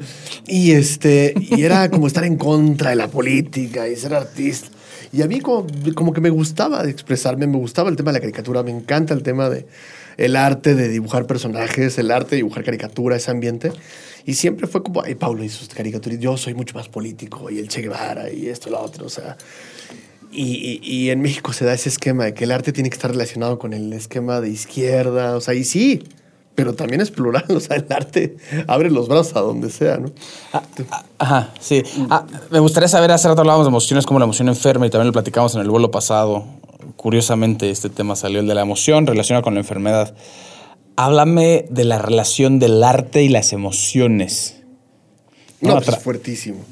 [0.46, 4.68] Y este, y era como estar en contra de la política y ser artista.
[5.16, 8.20] Y a mí como, como que me gustaba expresarme, me gustaba el tema de la
[8.20, 9.66] caricatura, me encanta el tema de
[10.18, 13.72] el arte de dibujar personajes, el arte de dibujar caricatura, ese ambiente.
[14.26, 17.58] Y siempre fue como, ay, Pablo y sus caricaturas, yo soy mucho más político, y
[17.58, 19.38] el Che Guevara, y esto lo otro, o sea.
[20.32, 22.94] Y, y, y, en México se da ese esquema de que el arte tiene que
[22.94, 26.02] estar relacionado con el esquema de izquierda, o sea, y sí,
[26.56, 28.36] pero también es plural, o sea, el arte
[28.66, 30.10] abre los brazos a donde sea, ¿no?
[30.52, 31.84] Ah, ah, ajá, sí.
[32.10, 35.06] Ah, me gustaría saber, hace rato hablábamos de emociones como la emoción enferma y también
[35.06, 36.44] lo platicamos en el vuelo pasado.
[36.96, 40.16] Curiosamente, este tema salió el de la emoción relacionada con la enfermedad.
[40.96, 44.62] Háblame de la relación del arte y las emociones.
[45.60, 46.64] No, no pues es fuertísimo.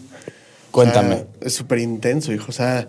[0.71, 1.15] Cuéntame.
[1.15, 2.47] O sea, es súper intenso, hijo.
[2.49, 2.87] O sea,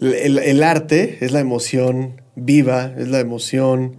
[0.00, 3.96] el, el, arte es la emoción viva, es la emoción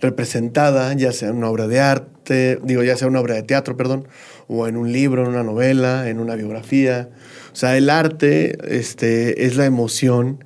[0.00, 3.76] representada, ya sea en una obra de arte, digo, ya sea una obra de teatro,
[3.76, 4.08] perdón,
[4.48, 7.08] o en un libro, en una novela, en una biografía.
[7.52, 10.44] O sea, el arte este, es la emoción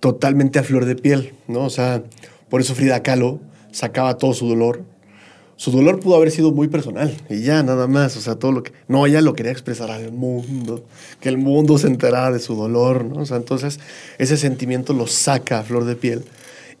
[0.00, 1.60] totalmente a flor de piel, ¿no?
[1.60, 2.02] O sea,
[2.50, 4.82] por eso Frida Kahlo sacaba todo su dolor.
[5.56, 8.64] Su dolor pudo haber sido muy personal y ya nada más, o sea, todo lo
[8.64, 8.72] que...
[8.88, 10.84] No, ella lo quería expresar al mundo,
[11.20, 13.22] que el mundo se enterara de su dolor, ¿no?
[13.22, 13.78] O sea, entonces
[14.18, 16.24] ese sentimiento lo saca a flor de piel.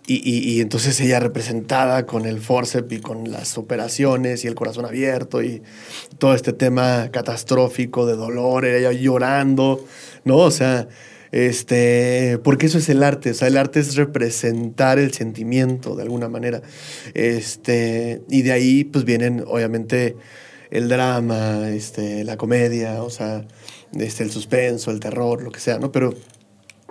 [0.06, 4.54] Y, y, y, entonces ella representada con el forceps y con las operaciones y el
[4.54, 5.62] corazón abierto y
[6.18, 9.82] todo este tema catastrófico de dolor, ella llorando,
[10.24, 10.36] ¿no?
[10.36, 10.88] O sea,
[11.34, 16.02] este, porque eso es el arte, o sea, el arte es representar el sentimiento de
[16.02, 16.62] alguna manera.
[17.14, 20.16] Este, y de ahí pues vienen obviamente
[20.70, 23.46] el drama, este, la comedia, o sea,
[23.98, 25.90] este, el suspenso, el terror, lo que sea, ¿no?
[25.90, 26.14] Pero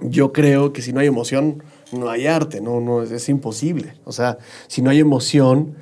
[0.01, 3.93] yo creo que si no hay emoción, no hay arte, no, no, es, imposible.
[4.05, 4.37] O sea,
[4.67, 5.75] si no hay emoción,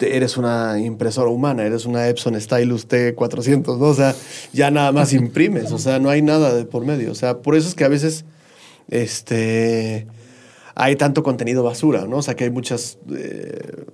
[0.00, 3.86] eres una impresora humana, eres una Epson Stylus T400, ¿no?
[3.86, 4.14] O sea,
[4.52, 7.12] ya nada más imprimes, o sea, no hay nada de por medio.
[7.12, 8.24] O sea, por eso es que a veces,
[8.88, 10.06] este,
[10.74, 12.18] hay tanto contenido basura, ¿no?
[12.18, 13.84] O sea, que hay muchas, eh,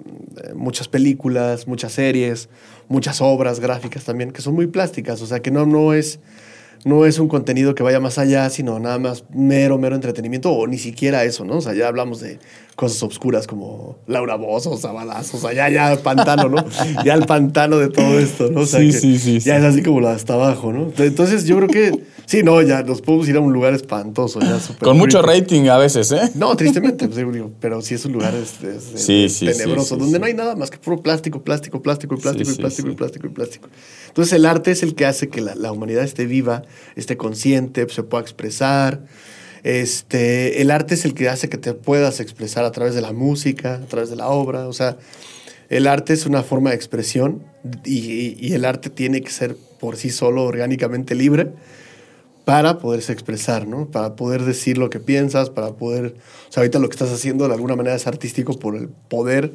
[0.54, 2.48] muchas películas, muchas series,
[2.88, 6.20] muchas obras gráficas también, que son muy plásticas, o sea, que no, no es
[6.85, 10.66] no es un contenido que vaya más allá, sino nada más mero, mero entretenimiento, o
[10.66, 11.57] ni siquiera eso, ¿no?
[11.57, 12.39] O sea, ya hablamos de
[12.76, 16.64] cosas obscuras como Laura Bozo, o Zabalaz, o sea, ya, ya el pantano, ¿no?
[17.05, 18.61] ya el pantano de todo esto, ¿no?
[18.62, 19.64] O sea, sí, que sí, sí, ya sí.
[19.66, 20.93] es así como hasta abajo, ¿no?
[20.99, 24.59] Entonces yo creo que, sí, no, ya nos podemos ir a un lugar espantoso, ya
[24.61, 26.32] súper Con mucho rating a veces, ¿eh?
[26.35, 30.18] No, tristemente, pues, digo, pero sí es un lugar es, es- Sí, es tenebroso, donde
[30.18, 33.26] no hay nada más que puro plástico, plástico, plástico y plástico y plástico y plástico
[33.26, 33.68] y plástico.
[34.14, 36.62] Entonces el arte es el que hace que la, la humanidad esté viva,
[36.94, 39.00] esté consciente, se pueda expresar.
[39.64, 43.12] Este, el arte es el que hace que te puedas expresar a través de la
[43.12, 44.68] música, a través de la obra.
[44.68, 44.98] O sea,
[45.68, 47.42] el arte es una forma de expresión
[47.84, 51.48] y, y el arte tiene que ser por sí solo orgánicamente libre
[52.44, 53.90] para poderse expresar, ¿no?
[53.90, 56.14] Para poder decir lo que piensas, para poder...
[56.48, 59.54] O sea, ahorita lo que estás haciendo de alguna manera es artístico por el poder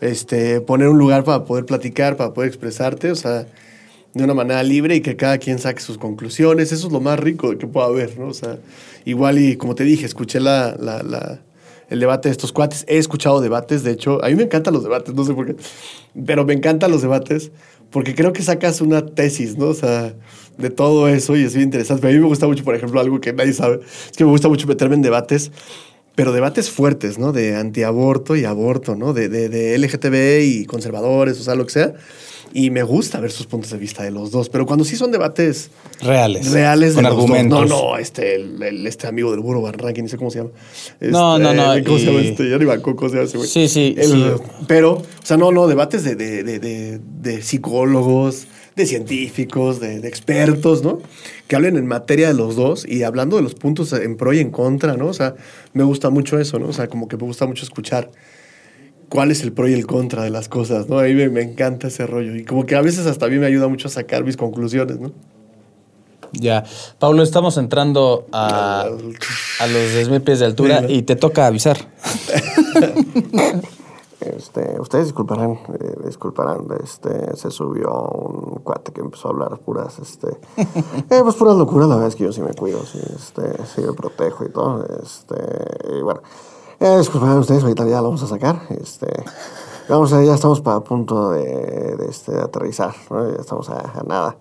[0.00, 3.46] este, poner un lugar para poder platicar, para poder expresarte, o sea,
[4.14, 6.72] de una manera libre y que cada quien saque sus conclusiones.
[6.72, 8.28] Eso es lo más rico que pueda haber, ¿no?
[8.28, 8.58] O sea,
[9.04, 11.40] igual y como te dije, escuché la, la,
[11.88, 12.84] el debate de estos cuates.
[12.88, 15.56] He escuchado debates, de hecho, a mí me encantan los debates, no sé por qué,
[16.26, 17.50] pero me encantan los debates
[17.90, 19.66] porque creo que sacas una tesis, ¿no?
[19.66, 20.14] O sea,
[20.56, 22.06] de todo eso y es bien interesante.
[22.06, 24.48] A mí me gusta mucho, por ejemplo, algo que nadie sabe, es que me gusta
[24.48, 25.52] mucho meterme en debates,
[26.14, 27.32] pero debates fuertes, ¿no?
[27.32, 29.12] De antiaborto y aborto, ¿no?
[29.12, 31.94] De, de, de LGTB y conservadores, o sea, lo que sea.
[32.54, 35.10] Y me gusta ver sus puntos de vista de los dos, pero cuando sí son
[35.10, 35.70] debates
[36.02, 36.52] Reales.
[36.52, 37.24] reales Con de los dos.
[37.30, 37.66] argumentos.
[37.70, 40.50] No, no, este, el, el- este amigo del burro Van no sé cómo se llama.
[41.00, 42.50] No, Este, no, no, ¿Cómo se llama este?
[42.50, 43.48] Ya ni cómo se llama ese güey.
[43.48, 44.24] Sí, sí, El- sí.
[44.68, 48.46] Pero, o sea, no, no, debates de, de, de, de- de psicólogos,
[48.76, 51.00] de científicos, de, de expertos, ¿no?
[51.46, 54.40] Que hablen en materia de los dos y hablando de los puntos en pro y
[54.40, 55.08] en contra, ¿no?
[55.08, 55.34] O sea,
[55.72, 56.68] me gusta mucho eso, ¿no?
[56.68, 58.10] O sea, como que me gusta mucho escuchar
[59.08, 60.98] cuál es el pro y el contra de las cosas, ¿no?
[60.98, 63.38] A mí me, me encanta ese rollo y como que a veces hasta a mí
[63.38, 65.12] me ayuda mucho a sacar mis conclusiones, ¿no?
[66.32, 66.64] Ya.
[66.98, 71.76] Pablo, estamos entrando a, a los 10.000 pies de altura y te toca avisar.
[74.22, 79.98] Este, ustedes disculparán, eh, disculparán, este, se subió un cuate que empezó a hablar puras,
[79.98, 83.64] este, eh, pues puras locuras, la verdad es que yo sí me cuido, sí, este,
[83.66, 85.34] sí me protejo y todo, este,
[85.98, 86.20] y bueno,
[86.78, 89.08] eh, disculparán ustedes, ahorita ya lo vamos a sacar, este,
[89.88, 93.28] Vamos, a- ya estamos para punto de, de, este, de aterrizar, ¿no?
[93.28, 94.36] Ya estamos a, a nada.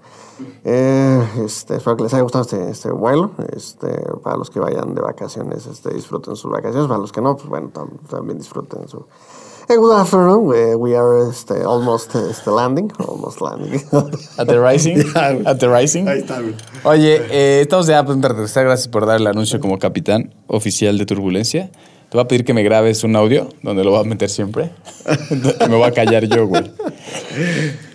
[0.63, 3.31] Eh, este, espero que les haya gustado este, este vuelo.
[3.51, 3.89] Este,
[4.23, 6.87] para los que vayan de vacaciones, este, disfruten sus vacaciones.
[6.87, 9.03] Para los que no, pues bueno, tam- también disfruten su...
[9.72, 10.48] Hey, good afternoon.
[10.48, 12.91] We, we are este, almost este, landing.
[12.99, 13.80] Almost landing.
[14.38, 14.98] At the Rising.
[15.14, 15.48] Güey.
[15.48, 16.10] At the Rising.
[16.10, 16.41] Ahí está.
[16.84, 18.65] Oye, eh, estamos ya a punto de regresar.
[18.65, 21.72] Gracias por dar el anuncio como capitán oficial de Turbulencia.
[21.72, 24.72] Te voy a pedir que me grabes un audio donde lo voy a meter siempre.
[25.69, 26.69] me voy a callar yo, güey.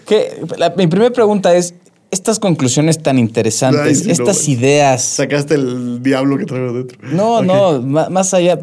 [0.07, 1.75] Que, la- mi primera pregunta es,
[2.11, 4.53] estas conclusiones tan interesantes, Ay, sí, no, estas güey.
[4.57, 5.03] ideas...
[5.03, 6.99] Sacaste el diablo que traigo dentro.
[7.03, 7.45] No, Ok.
[7.45, 8.61] no, más allá...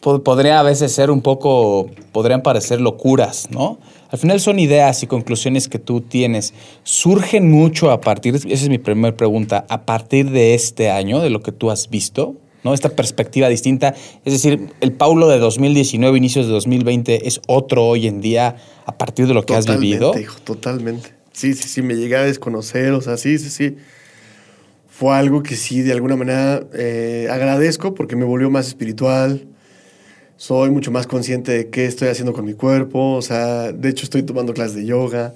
[0.00, 3.78] po- Podría a veces ser un poco, podrían parecer locuras, ¿no?
[4.10, 6.52] Al final son ideas y conclusiones que tú tienes.
[6.82, 11.30] ¿Surgen mucho a partir, esa es mi primera pregunta, a partir de este año, de
[11.30, 12.34] lo que tú has visto?
[12.64, 12.74] ¿No?
[12.74, 13.94] Esta perspectiva distinta.
[14.24, 18.98] Es decir, el Paulo de 2019, inicios de 2020, es otro hoy en día a
[18.98, 20.08] partir de lo que has vivido.
[20.10, 21.14] Totalmente, hijo, totalmente.
[21.32, 23.76] Sí, sí, sí, me llegué a desconocer, o sea, sí, sí, sí.
[24.88, 29.46] Fue algo que sí, de alguna manera, eh, agradezco porque me volvió más espiritual.
[30.40, 33.12] Soy mucho más consciente de qué estoy haciendo con mi cuerpo.
[33.12, 35.34] O sea, de hecho, estoy tomando clases de yoga.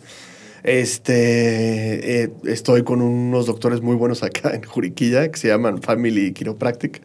[0.63, 6.33] Este, eh, estoy con unos doctores muy buenos acá en Juriquilla que se llaman Family
[6.33, 7.03] Chiropractic.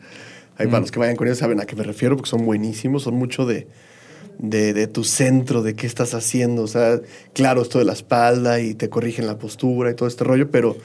[0.57, 3.03] Ahí para los que vayan con ellos saben a qué me refiero porque son buenísimos,
[3.03, 3.67] son mucho de,
[4.37, 6.63] de, de tu centro, de qué estás haciendo.
[6.63, 7.01] O sea,
[7.33, 10.77] claro, esto de la espalda y te corrigen la postura y todo este rollo, pero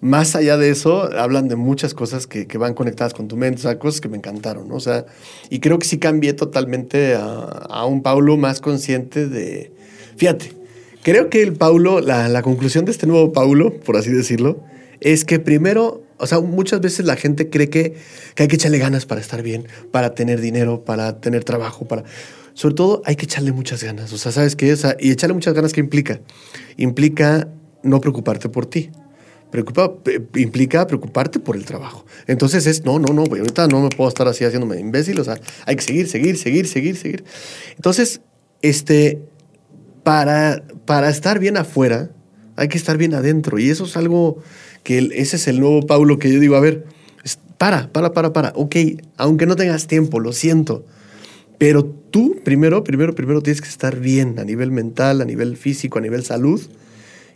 [0.00, 3.78] más allá de eso, hablan de muchas cosas que, van conectadas con tu mente, o
[3.78, 4.70] cosas que me encantaron.
[4.72, 5.06] O sea,
[5.50, 9.72] y creo que sí cambié totalmente a, un Paulo más consciente de...
[10.16, 10.52] Fíjate,
[11.02, 14.62] creo que el Paulo, la, conclusión de este nuevo Paulo, por así decirlo,
[15.00, 17.94] es que primero, o sea, muchas veces la gente cree que,
[18.36, 22.04] hay que echarle ganas para estar bien, para tener dinero, para tener trabajo, para...
[22.52, 24.72] Sobre todo hay que echarle muchas ganas, o sea, ¿sabes qué?
[24.72, 26.20] O y echarle muchas ganas, ¿qué implica?
[26.78, 27.48] Implica
[27.82, 28.90] no preocuparte por ti.
[29.50, 29.92] Preocupa,
[30.34, 32.04] implica preocuparte por el trabajo.
[32.26, 35.38] Entonces es, no, no, no, ahorita no me puedo estar así haciéndome imbécil, o sea,
[35.66, 37.24] hay que seguir, seguir, seguir, seguir, seguir.
[37.76, 38.20] Entonces,
[38.62, 39.20] este,
[40.02, 42.10] para, para estar bien afuera,
[42.56, 43.58] hay que estar bien adentro.
[43.58, 44.42] Y eso es algo
[44.82, 46.84] que el- ese es el nuevo Paulo que yo digo, a ver,
[47.58, 48.52] para, para, para, para.
[48.54, 48.76] Ok,
[49.16, 50.84] aunque no tengas tiempo, lo siento.
[51.58, 55.98] Pero tú, primero, primero, primero tienes que estar bien a nivel mental, a nivel físico,
[55.98, 56.60] a nivel salud.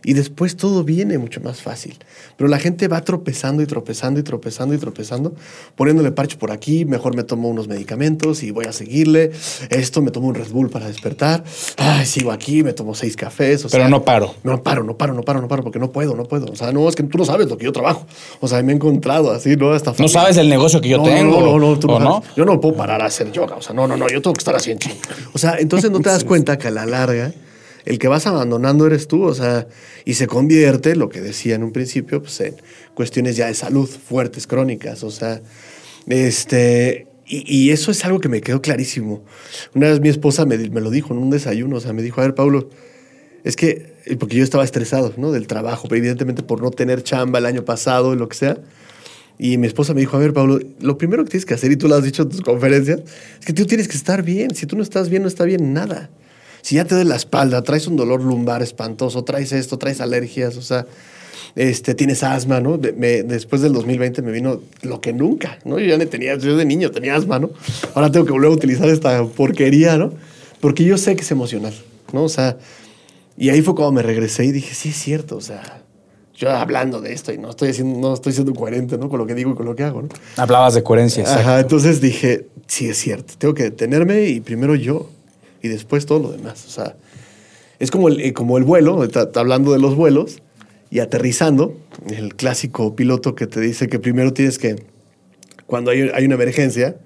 [0.03, 1.97] Y después todo viene mucho más fácil.
[2.37, 5.33] Pero la gente va tropezando y tropezando y tropezando y tropezando,
[5.75, 9.31] poniéndole parche por aquí, mejor me tomo unos medicamentos y voy a seguirle.
[9.69, 11.43] Esto, me tomo un Red Bull para despertar.
[11.77, 13.65] Ay, sigo aquí, me tomo seis cafés.
[13.65, 14.33] o Pero sea, no paro.
[14.43, 16.47] No paro, no paro, no paro, no paro, porque no puedo, no puedo.
[16.51, 18.07] O sea, no, es que tú no sabes lo que yo trabajo.
[18.39, 19.71] O sea, me he encontrado así, ¿no?
[19.71, 21.39] Hasta No sabes el negocio que yo no, tengo.
[21.39, 22.23] No, no, no, tú no ¿o no?
[22.35, 23.55] Yo no puedo parar a hacer yoga.
[23.55, 24.79] O sea, no, no, no, yo tengo que estar así en.
[25.33, 27.31] O sea, entonces no te das cuenta que a la larga
[27.85, 29.23] el que vas abandonando eres tú.
[29.23, 29.67] O sea,
[30.05, 32.55] y se convierte, lo que decía en un principio, pues en
[32.93, 35.03] cuestiones ya de salud fuertes, crónicas.
[35.03, 35.41] O sea,
[36.07, 37.07] este.
[37.27, 39.23] Y, eso es algo que me quedó clarísimo.
[39.73, 41.77] Una vez mi esposa me, me lo dijo en un desayuno.
[41.77, 42.67] O sea, me dijo, a ver, Pablo,
[43.43, 45.31] es que, eh, porque yo estaba estresado, ¿no?
[45.31, 48.57] Del trabajo, evidentemente por no tener chamba el año pasado, lo que sea.
[49.39, 51.75] Y mi esposa me dijo, a ver, Pablo, lo primero que tienes que hacer, y
[51.75, 53.01] tú lo has dicho en tus conferencias,
[53.39, 54.53] es que tú tienes que estar bien.
[54.53, 56.11] Si tú no estás bien, no está bien nada.
[56.61, 60.57] Si ya te duele la espalda, traes un dolor lumbar espantoso, traes esto, traes alergias,
[60.57, 60.85] o sea,
[61.55, 62.77] este, tienes asma, ¿no?
[62.77, 65.79] De- me- después del 2020 me vino lo que nunca, ¿no?
[65.79, 67.49] Yo ya no tenía, yo de niño tenía asma, ¿no?
[67.93, 70.13] Ahora tengo que volver a utilizar esta porquería, ¿no?
[70.59, 71.73] Porque yo sé que es emocional,
[72.13, 72.23] ¿no?
[72.23, 72.57] O sea,
[73.37, 75.81] y ahí fue cuando me regresé y dije, sí es cierto, o sea,
[76.35, 79.09] yo hablando de esto y no estoy, haciendo, no estoy siendo coherente, ¿no?
[79.09, 80.09] Con lo que digo y con lo que hago, ¿no?
[80.37, 81.21] Hablabas de coherencia.
[81.23, 81.41] exacto.
[81.41, 85.09] Ajá, entonces dije, sí es cierto, tengo que detenerme y primero yo
[85.61, 86.65] y después todo lo demás.
[86.67, 86.95] O sea,
[87.79, 90.37] es como el, eh, como el vuelo, está- está hablando de los vuelos
[90.89, 91.77] y aterrizando,
[92.09, 94.83] el clásico piloto que te dice que primero tienes que,
[95.65, 96.97] cuando hay, hay una emergencia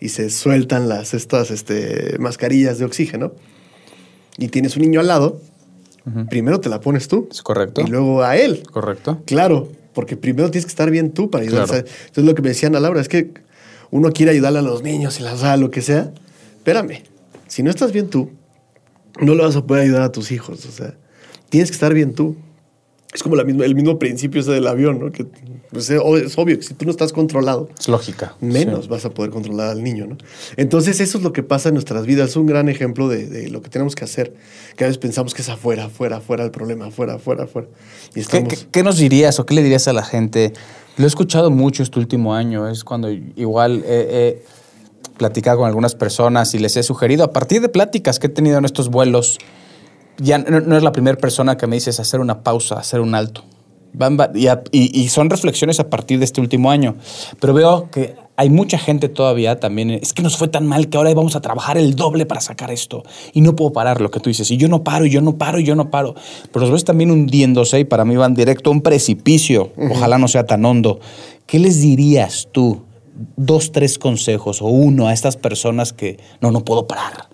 [0.00, 3.32] y se sueltan las, estas este, mascarillas de oxígeno
[4.38, 5.40] y tienes un niño al lado,
[6.30, 7.80] primero te la pones tú Es correcto.
[7.80, 8.62] y luego a él.
[8.70, 9.22] Correcto.
[9.26, 11.66] Claro, porque primero tienes que estar bien tú para ayudar.
[11.66, 11.84] Claro.
[11.86, 13.32] Entonces lo que me decían a Laura es que
[13.90, 16.12] uno quiere ayudarle a los niños y las da lo que sea.
[16.58, 17.02] Espérame,
[17.56, 18.32] si no estás bien tú,
[19.18, 20.66] no le vas a poder ayudar a tus hijos.
[20.66, 20.94] O sea,
[21.48, 22.36] tienes que estar bien tú.
[23.14, 25.10] Es como la misma, el mismo principio ese del avión, ¿no?
[25.10, 25.24] Que
[25.70, 28.34] pues, es ob- es obvio que si tú no estás controlado, Es lógica.
[28.42, 28.90] menos Sí.
[28.90, 30.18] vas a poder controlar al niño, ¿no?
[30.58, 33.48] Entonces eso es lo que pasa en nuestras vidas, es un gran ejemplo de, de
[33.48, 34.34] lo que tenemos que hacer,
[34.76, 37.68] que a veces pensamos que es afuera, afuera, afuera el problema, afuera, afuera, afuera.
[38.10, 38.52] Y ¿Qué, estamos...
[38.52, 40.52] qué- qué nos dirías o qué le dirías a la gente?
[40.98, 42.68] Lo he escuchado mucho este último año.
[42.68, 44.44] Es cuando igual eh, eh,
[45.18, 48.58] platicado con algunas personas y les he sugerido, a partir de pláticas que he tenido
[48.58, 49.38] en estos vuelos,
[50.18, 53.14] ya no, no es la primera persona que me dices hacer una pausa, hacer un
[53.14, 53.44] alto.
[53.92, 56.96] Van va- y, a- y- y son reflexiones a partir de este último año.
[57.40, 59.90] Pero veo que hay mucha gente todavía también.
[59.90, 62.70] Es que nos fue tan mal que ahora vamos a trabajar el doble para sacar
[62.70, 63.04] esto.
[63.32, 64.50] Y no puedo parar lo que tú dices.
[64.50, 66.14] Y yo no paro, y yo no paro, y yo no paro.
[66.52, 69.72] Pero los ves también hundiéndose y para mí van directo a un precipicio.
[69.90, 71.00] Ojalá no sea tan hondo.
[71.46, 72.82] ¿Qué les dirías tú?
[73.36, 77.28] Dos, tres consejos o uno a estas personas que no, no puedo parar.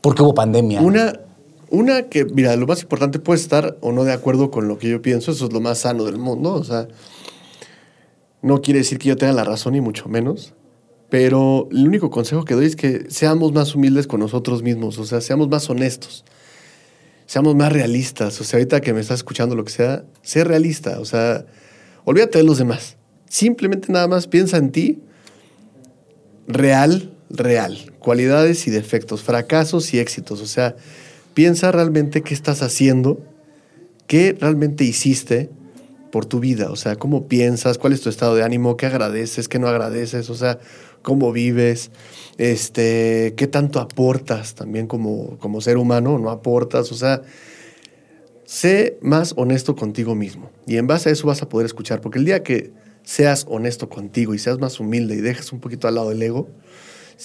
[0.00, 0.80] Porque hubo pandemia.
[0.80, 1.12] Una,
[1.70, 4.90] una que, mira, lo más importante puede estar o no de acuerdo con lo que
[4.90, 6.88] yo pienso, eso es lo más sano del mundo, o sea,
[8.42, 10.54] no quiere decir que yo tenga la razón ni mucho menos,
[11.10, 15.04] pero el único consejo que doy es que seamos más humildes con nosotros mismos, o
[15.04, 16.24] sea, seamos más honestos,
[17.26, 20.98] seamos más realistas, o sea, ahorita que me estás escuchando lo que sea, sé realista,
[20.98, 21.46] o sea,
[22.04, 22.96] olvídate de los demás,
[23.28, 25.02] simplemente nada más piensa en ti,
[26.50, 30.76] real, real, cualidades y defectos, fracasos y éxitos, o sea,
[31.34, 33.20] piensa realmente qué estás haciendo,
[34.06, 35.50] qué realmente hiciste
[36.10, 39.48] por tu vida, o sea, cómo piensas, cuál es tu estado de ánimo, qué agradeces,
[39.48, 40.58] qué no agradeces, o sea,
[41.02, 41.90] cómo vives,
[42.36, 47.22] este, qué tanto aportas también como, como ser humano, no aportas, o sea,
[48.44, 50.50] sé más honesto contigo mismo.
[50.66, 52.72] Y en base a eso vas a poder escuchar, porque el día que
[53.02, 56.48] seas honesto contigo y seas más humilde y dejes un poquito al lado el ego,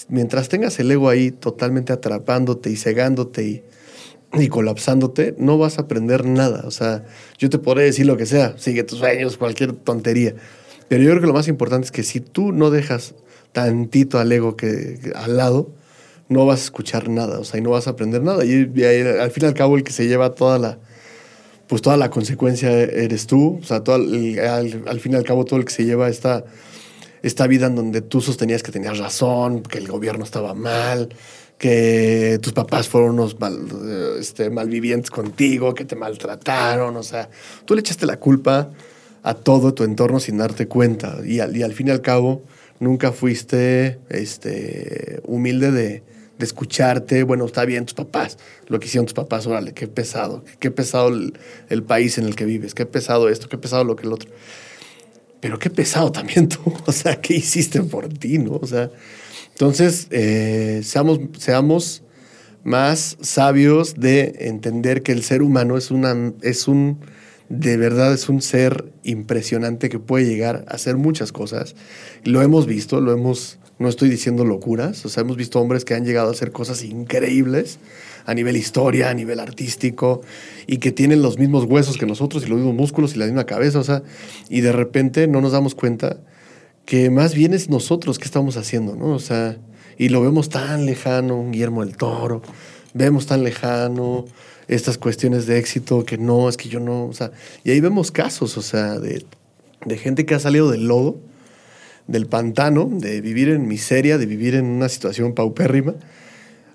[0.09, 3.63] mientras tengas el ego ahí totalmente atrapándote y cegándote y,
[4.33, 6.63] y colapsándote, no vas a aprender nada.
[6.65, 7.05] O sea,
[7.37, 10.35] yo te podré decir lo que sea, sigue tus sueños, cualquier tontería.
[10.87, 13.15] Pero yo creo que lo más importante es que si tú no dejas
[13.53, 15.71] tantito al ego que, al lado,
[16.27, 18.43] no vas a escuchar nada, o sea, y no vas a aprender nada.
[18.45, 20.79] Y, y al fin y al cabo el que se lleva toda la,
[21.67, 25.45] pues toda la consecuencia eres tú, o sea, todo al, al fin y al cabo
[25.45, 26.45] todo el que se lleva esta,
[27.23, 31.09] esta vida en donde tú sostenías que tenías razón, que el gobierno estaba mal,
[31.57, 33.65] que tus papás fueron unos mal,
[34.19, 37.29] este, malvivientes contigo, que te maltrataron, o sea,
[37.65, 38.69] tú le echaste la culpa
[39.23, 41.17] a todo tu entorno sin darte cuenta.
[41.25, 42.43] Y al, y al fin y al cabo
[42.79, 46.03] nunca fuiste este, humilde de,
[46.37, 48.37] de escucharte, bueno, está bien tus papás,
[48.67, 51.37] lo que hicieron tus papás, órale, qué pesado, qué pesado el,
[51.69, 54.29] el país en el que vives, qué pesado esto, qué pesado lo que el otro.
[55.39, 58.55] Pero qué pesado también tú, o sea, ¿qué hiciste por ti, no?
[58.55, 58.89] O sea,
[59.55, 62.03] entonces, eh, seamos, seamos
[62.65, 66.99] más sabios de entender que el ser humano es, una, es un,
[67.47, 71.75] de verdad es un ser impresionante que puede llegar a hacer muchas cosas.
[72.23, 75.93] Lo hemos visto, lo hemos, no estoy diciendo locuras, o sea, hemos visto hombres que
[75.93, 77.79] han llegado a hacer cosas increíbles
[78.25, 80.21] a nivel historia, a nivel artístico,
[80.65, 83.45] y que tienen los mismos huesos que nosotros y los mismos músculos y la misma
[83.45, 84.01] cabeza, o sea,
[84.49, 86.17] y de repente no nos damos cuenta
[86.85, 89.07] que más bien es nosotros que estamos haciendo, ¿no?
[89.07, 89.57] O sea,
[89.97, 92.41] y lo vemos tan lejano, Guillermo del Toro,
[92.93, 94.25] vemos tan lejano
[94.67, 97.31] estas cuestiones de éxito que no, es que yo no, o sea,
[97.63, 101.19] y ahí vemos casos, o sea, de gente que ha salido del lodo,
[102.07, 105.95] del pantano, de vivir en miseria, de vivir en una situación paupérrima,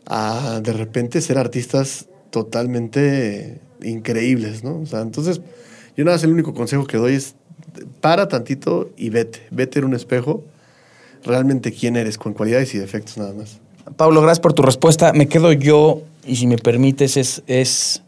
[0.07, 4.81] a de repente ser artistas totalmente increíbles, ¿no?
[4.81, 5.41] O sea, entonces,
[5.97, 7.35] yo nada más el único consejo que doy es
[8.01, 10.43] para tantito y vete, vete en un espejo
[11.25, 13.61] realmente quién eres, con cualidades y defectos nada más.
[13.97, 15.13] Pablo, gracias por tu respuesta.
[15.13, 18.03] Me quedo yo, y si me permites, es, es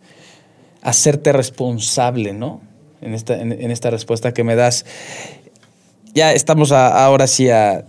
[0.81, 2.61] hacerte responsable, ¿no?
[3.01, 4.87] En esta, en, en esta respuesta que me das.
[6.15, 7.85] Ya estamos a- ahora sí a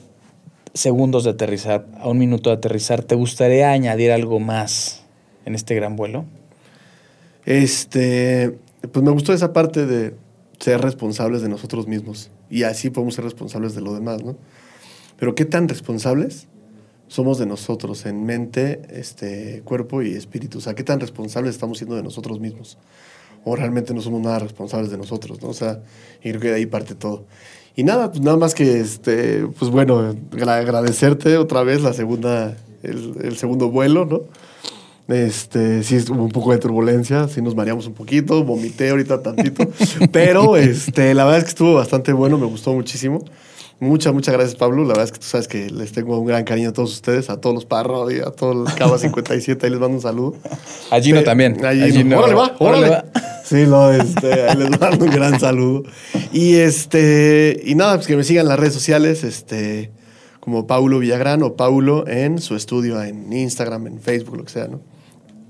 [0.73, 3.03] segundos de aterrizar, a un minuto de aterrizar.
[3.03, 5.03] ¿Te gustaría añadir algo más
[5.45, 6.25] en este gran vuelo?
[7.45, 8.57] Este,
[8.91, 10.15] pues me gustó esa parte de
[10.59, 14.37] ser responsables de nosotros mismos y así podemos ser responsables de lo demás, ¿no?
[15.17, 16.47] Pero qué tan responsables
[17.07, 21.77] somos de nosotros en mente, este, cuerpo y espíritu, o sea, qué tan responsables estamos
[21.77, 22.77] siendo de nosotros mismos
[23.43, 25.49] o realmente no somos nada responsables de nosotros, ¿no?
[25.49, 25.81] O sea,
[26.23, 27.25] y creo que de ahí parte todo.
[27.75, 32.55] Y nada, pues nada más que, este, pues bueno, agra- agradecerte otra vez la segunda,
[32.83, 34.21] el, el segundo vuelo, ¿no?
[35.13, 39.65] Este, sí hubo un poco de turbulencia, sí nos mareamos un poquito, vomité ahorita tantito,
[40.11, 43.23] pero este, la verdad es que estuvo bastante bueno, me gustó muchísimo.
[43.79, 44.83] Muchas, muchas gracias, Pablo.
[44.83, 47.29] La verdad es que tú sabes que les tengo un gran cariño a todos ustedes,
[47.29, 49.65] a todos los Parro y a todo el Cava 57.
[49.65, 50.35] Ahí les mando un saludo.
[50.89, 51.63] A Gino también.
[51.65, 52.19] a A Gino.
[52.19, 53.03] Órale, va, Órale, órale.
[53.43, 55.83] Sí, no, este, ahí les mando un gran saludo.
[56.31, 59.91] Y este, y nada, pues que me sigan en las redes sociales, este,
[60.39, 64.67] como Paulo Villagrán o Paulo en su estudio, en Instagram, en Facebook, lo que sea,
[64.67, 64.81] ¿no?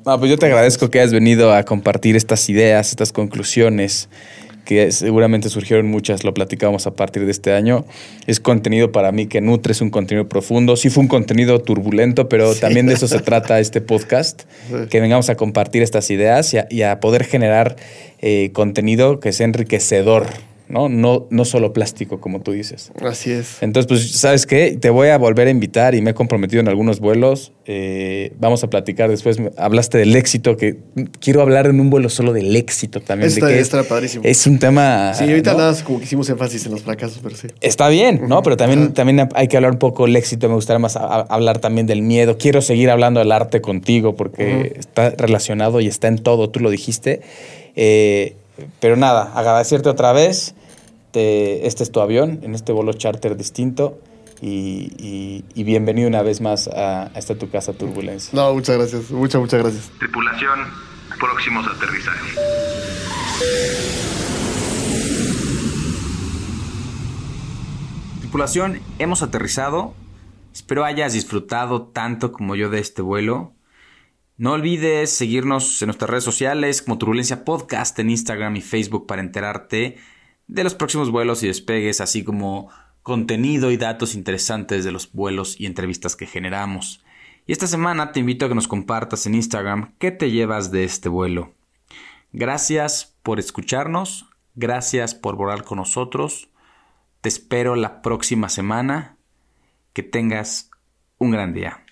[0.05, 4.09] No, pues yo te agradezco que hayas venido a compartir estas ideas, estas conclusiones.
[4.65, 7.85] Que seguramente surgieron muchas, lo platicamos a partir de este año.
[8.27, 10.75] Es contenido para mí que nutre, es un contenido profundo.
[10.75, 14.43] Sí fue un contenido turbulento, pero también de eso se trata este podcast,
[14.89, 17.75] que vengamos a compartir estas ideas y a, y a poder generar
[18.21, 20.27] eh, contenido que sea enriquecedor
[20.69, 20.89] ¿no?
[20.89, 22.91] No, no solo plástico, como tú dices.
[23.01, 23.61] Así es.
[23.61, 24.77] Entonces, pues, ¿sabes qué?
[24.79, 27.51] Te voy a volver a invitar y me he comprometido en algunos vuelos.
[27.65, 29.37] Eh, vamos a platicar después.
[29.57, 30.77] Hablaste del éxito, que
[31.19, 33.29] quiero hablar en un vuelo solo del éxito también.
[33.29, 34.23] Está, de que está padrísimo.
[34.25, 35.13] Es un tema.
[35.13, 35.59] Sí, ahorita ¿no?
[35.59, 37.47] nada, como que hicimos énfasis en los fracasos, pero sí.
[37.61, 38.41] Está bien, ¿no?
[38.41, 40.47] Pero también, también hay que hablar un poco del éxito.
[40.49, 42.37] Me gustaría más a- a- hablar también del miedo.
[42.37, 46.49] Quiero seguir hablando del arte contigo porque está relacionado y está en todo.
[46.49, 47.21] Tú lo dijiste.
[47.75, 48.35] Eh,
[48.79, 50.55] pero nada, agradecerte otra vez.
[51.11, 53.99] Te- este es tu avión en este vuelo charter distinto.
[54.41, 58.31] Y, y- y bienvenido una vez más a, a esta tu casa Turbulencia.
[58.33, 59.09] No, muchas gracias.
[59.11, 59.89] Muchas, muchas gracias.
[59.99, 60.59] Tripulación,
[61.19, 62.33] próximos a aterrizaje.
[68.19, 69.93] Tripulación, hemos aterrizado.
[70.53, 73.53] Espero hayas disfrutado tanto como yo de este vuelo.
[74.35, 79.21] No olvides seguirnos en nuestras redes sociales como Turbulencia Podcast en Instagram y Facebook para
[79.21, 79.97] enterarte
[80.47, 82.69] de los próximos vuelos y despegues, así como
[83.03, 87.03] contenido y datos interesantes de los vuelos y entrevistas que generamos.
[87.45, 90.83] Y esta semana te invito a que nos compartas en Instagram qué te llevas de
[90.83, 91.53] este vuelo.
[92.31, 96.49] Gracias por escucharnos, gracias por volar con nosotros.
[97.21, 99.17] Te espero la próxima semana.
[99.93, 100.71] Que tengas
[101.19, 101.82] un gran día.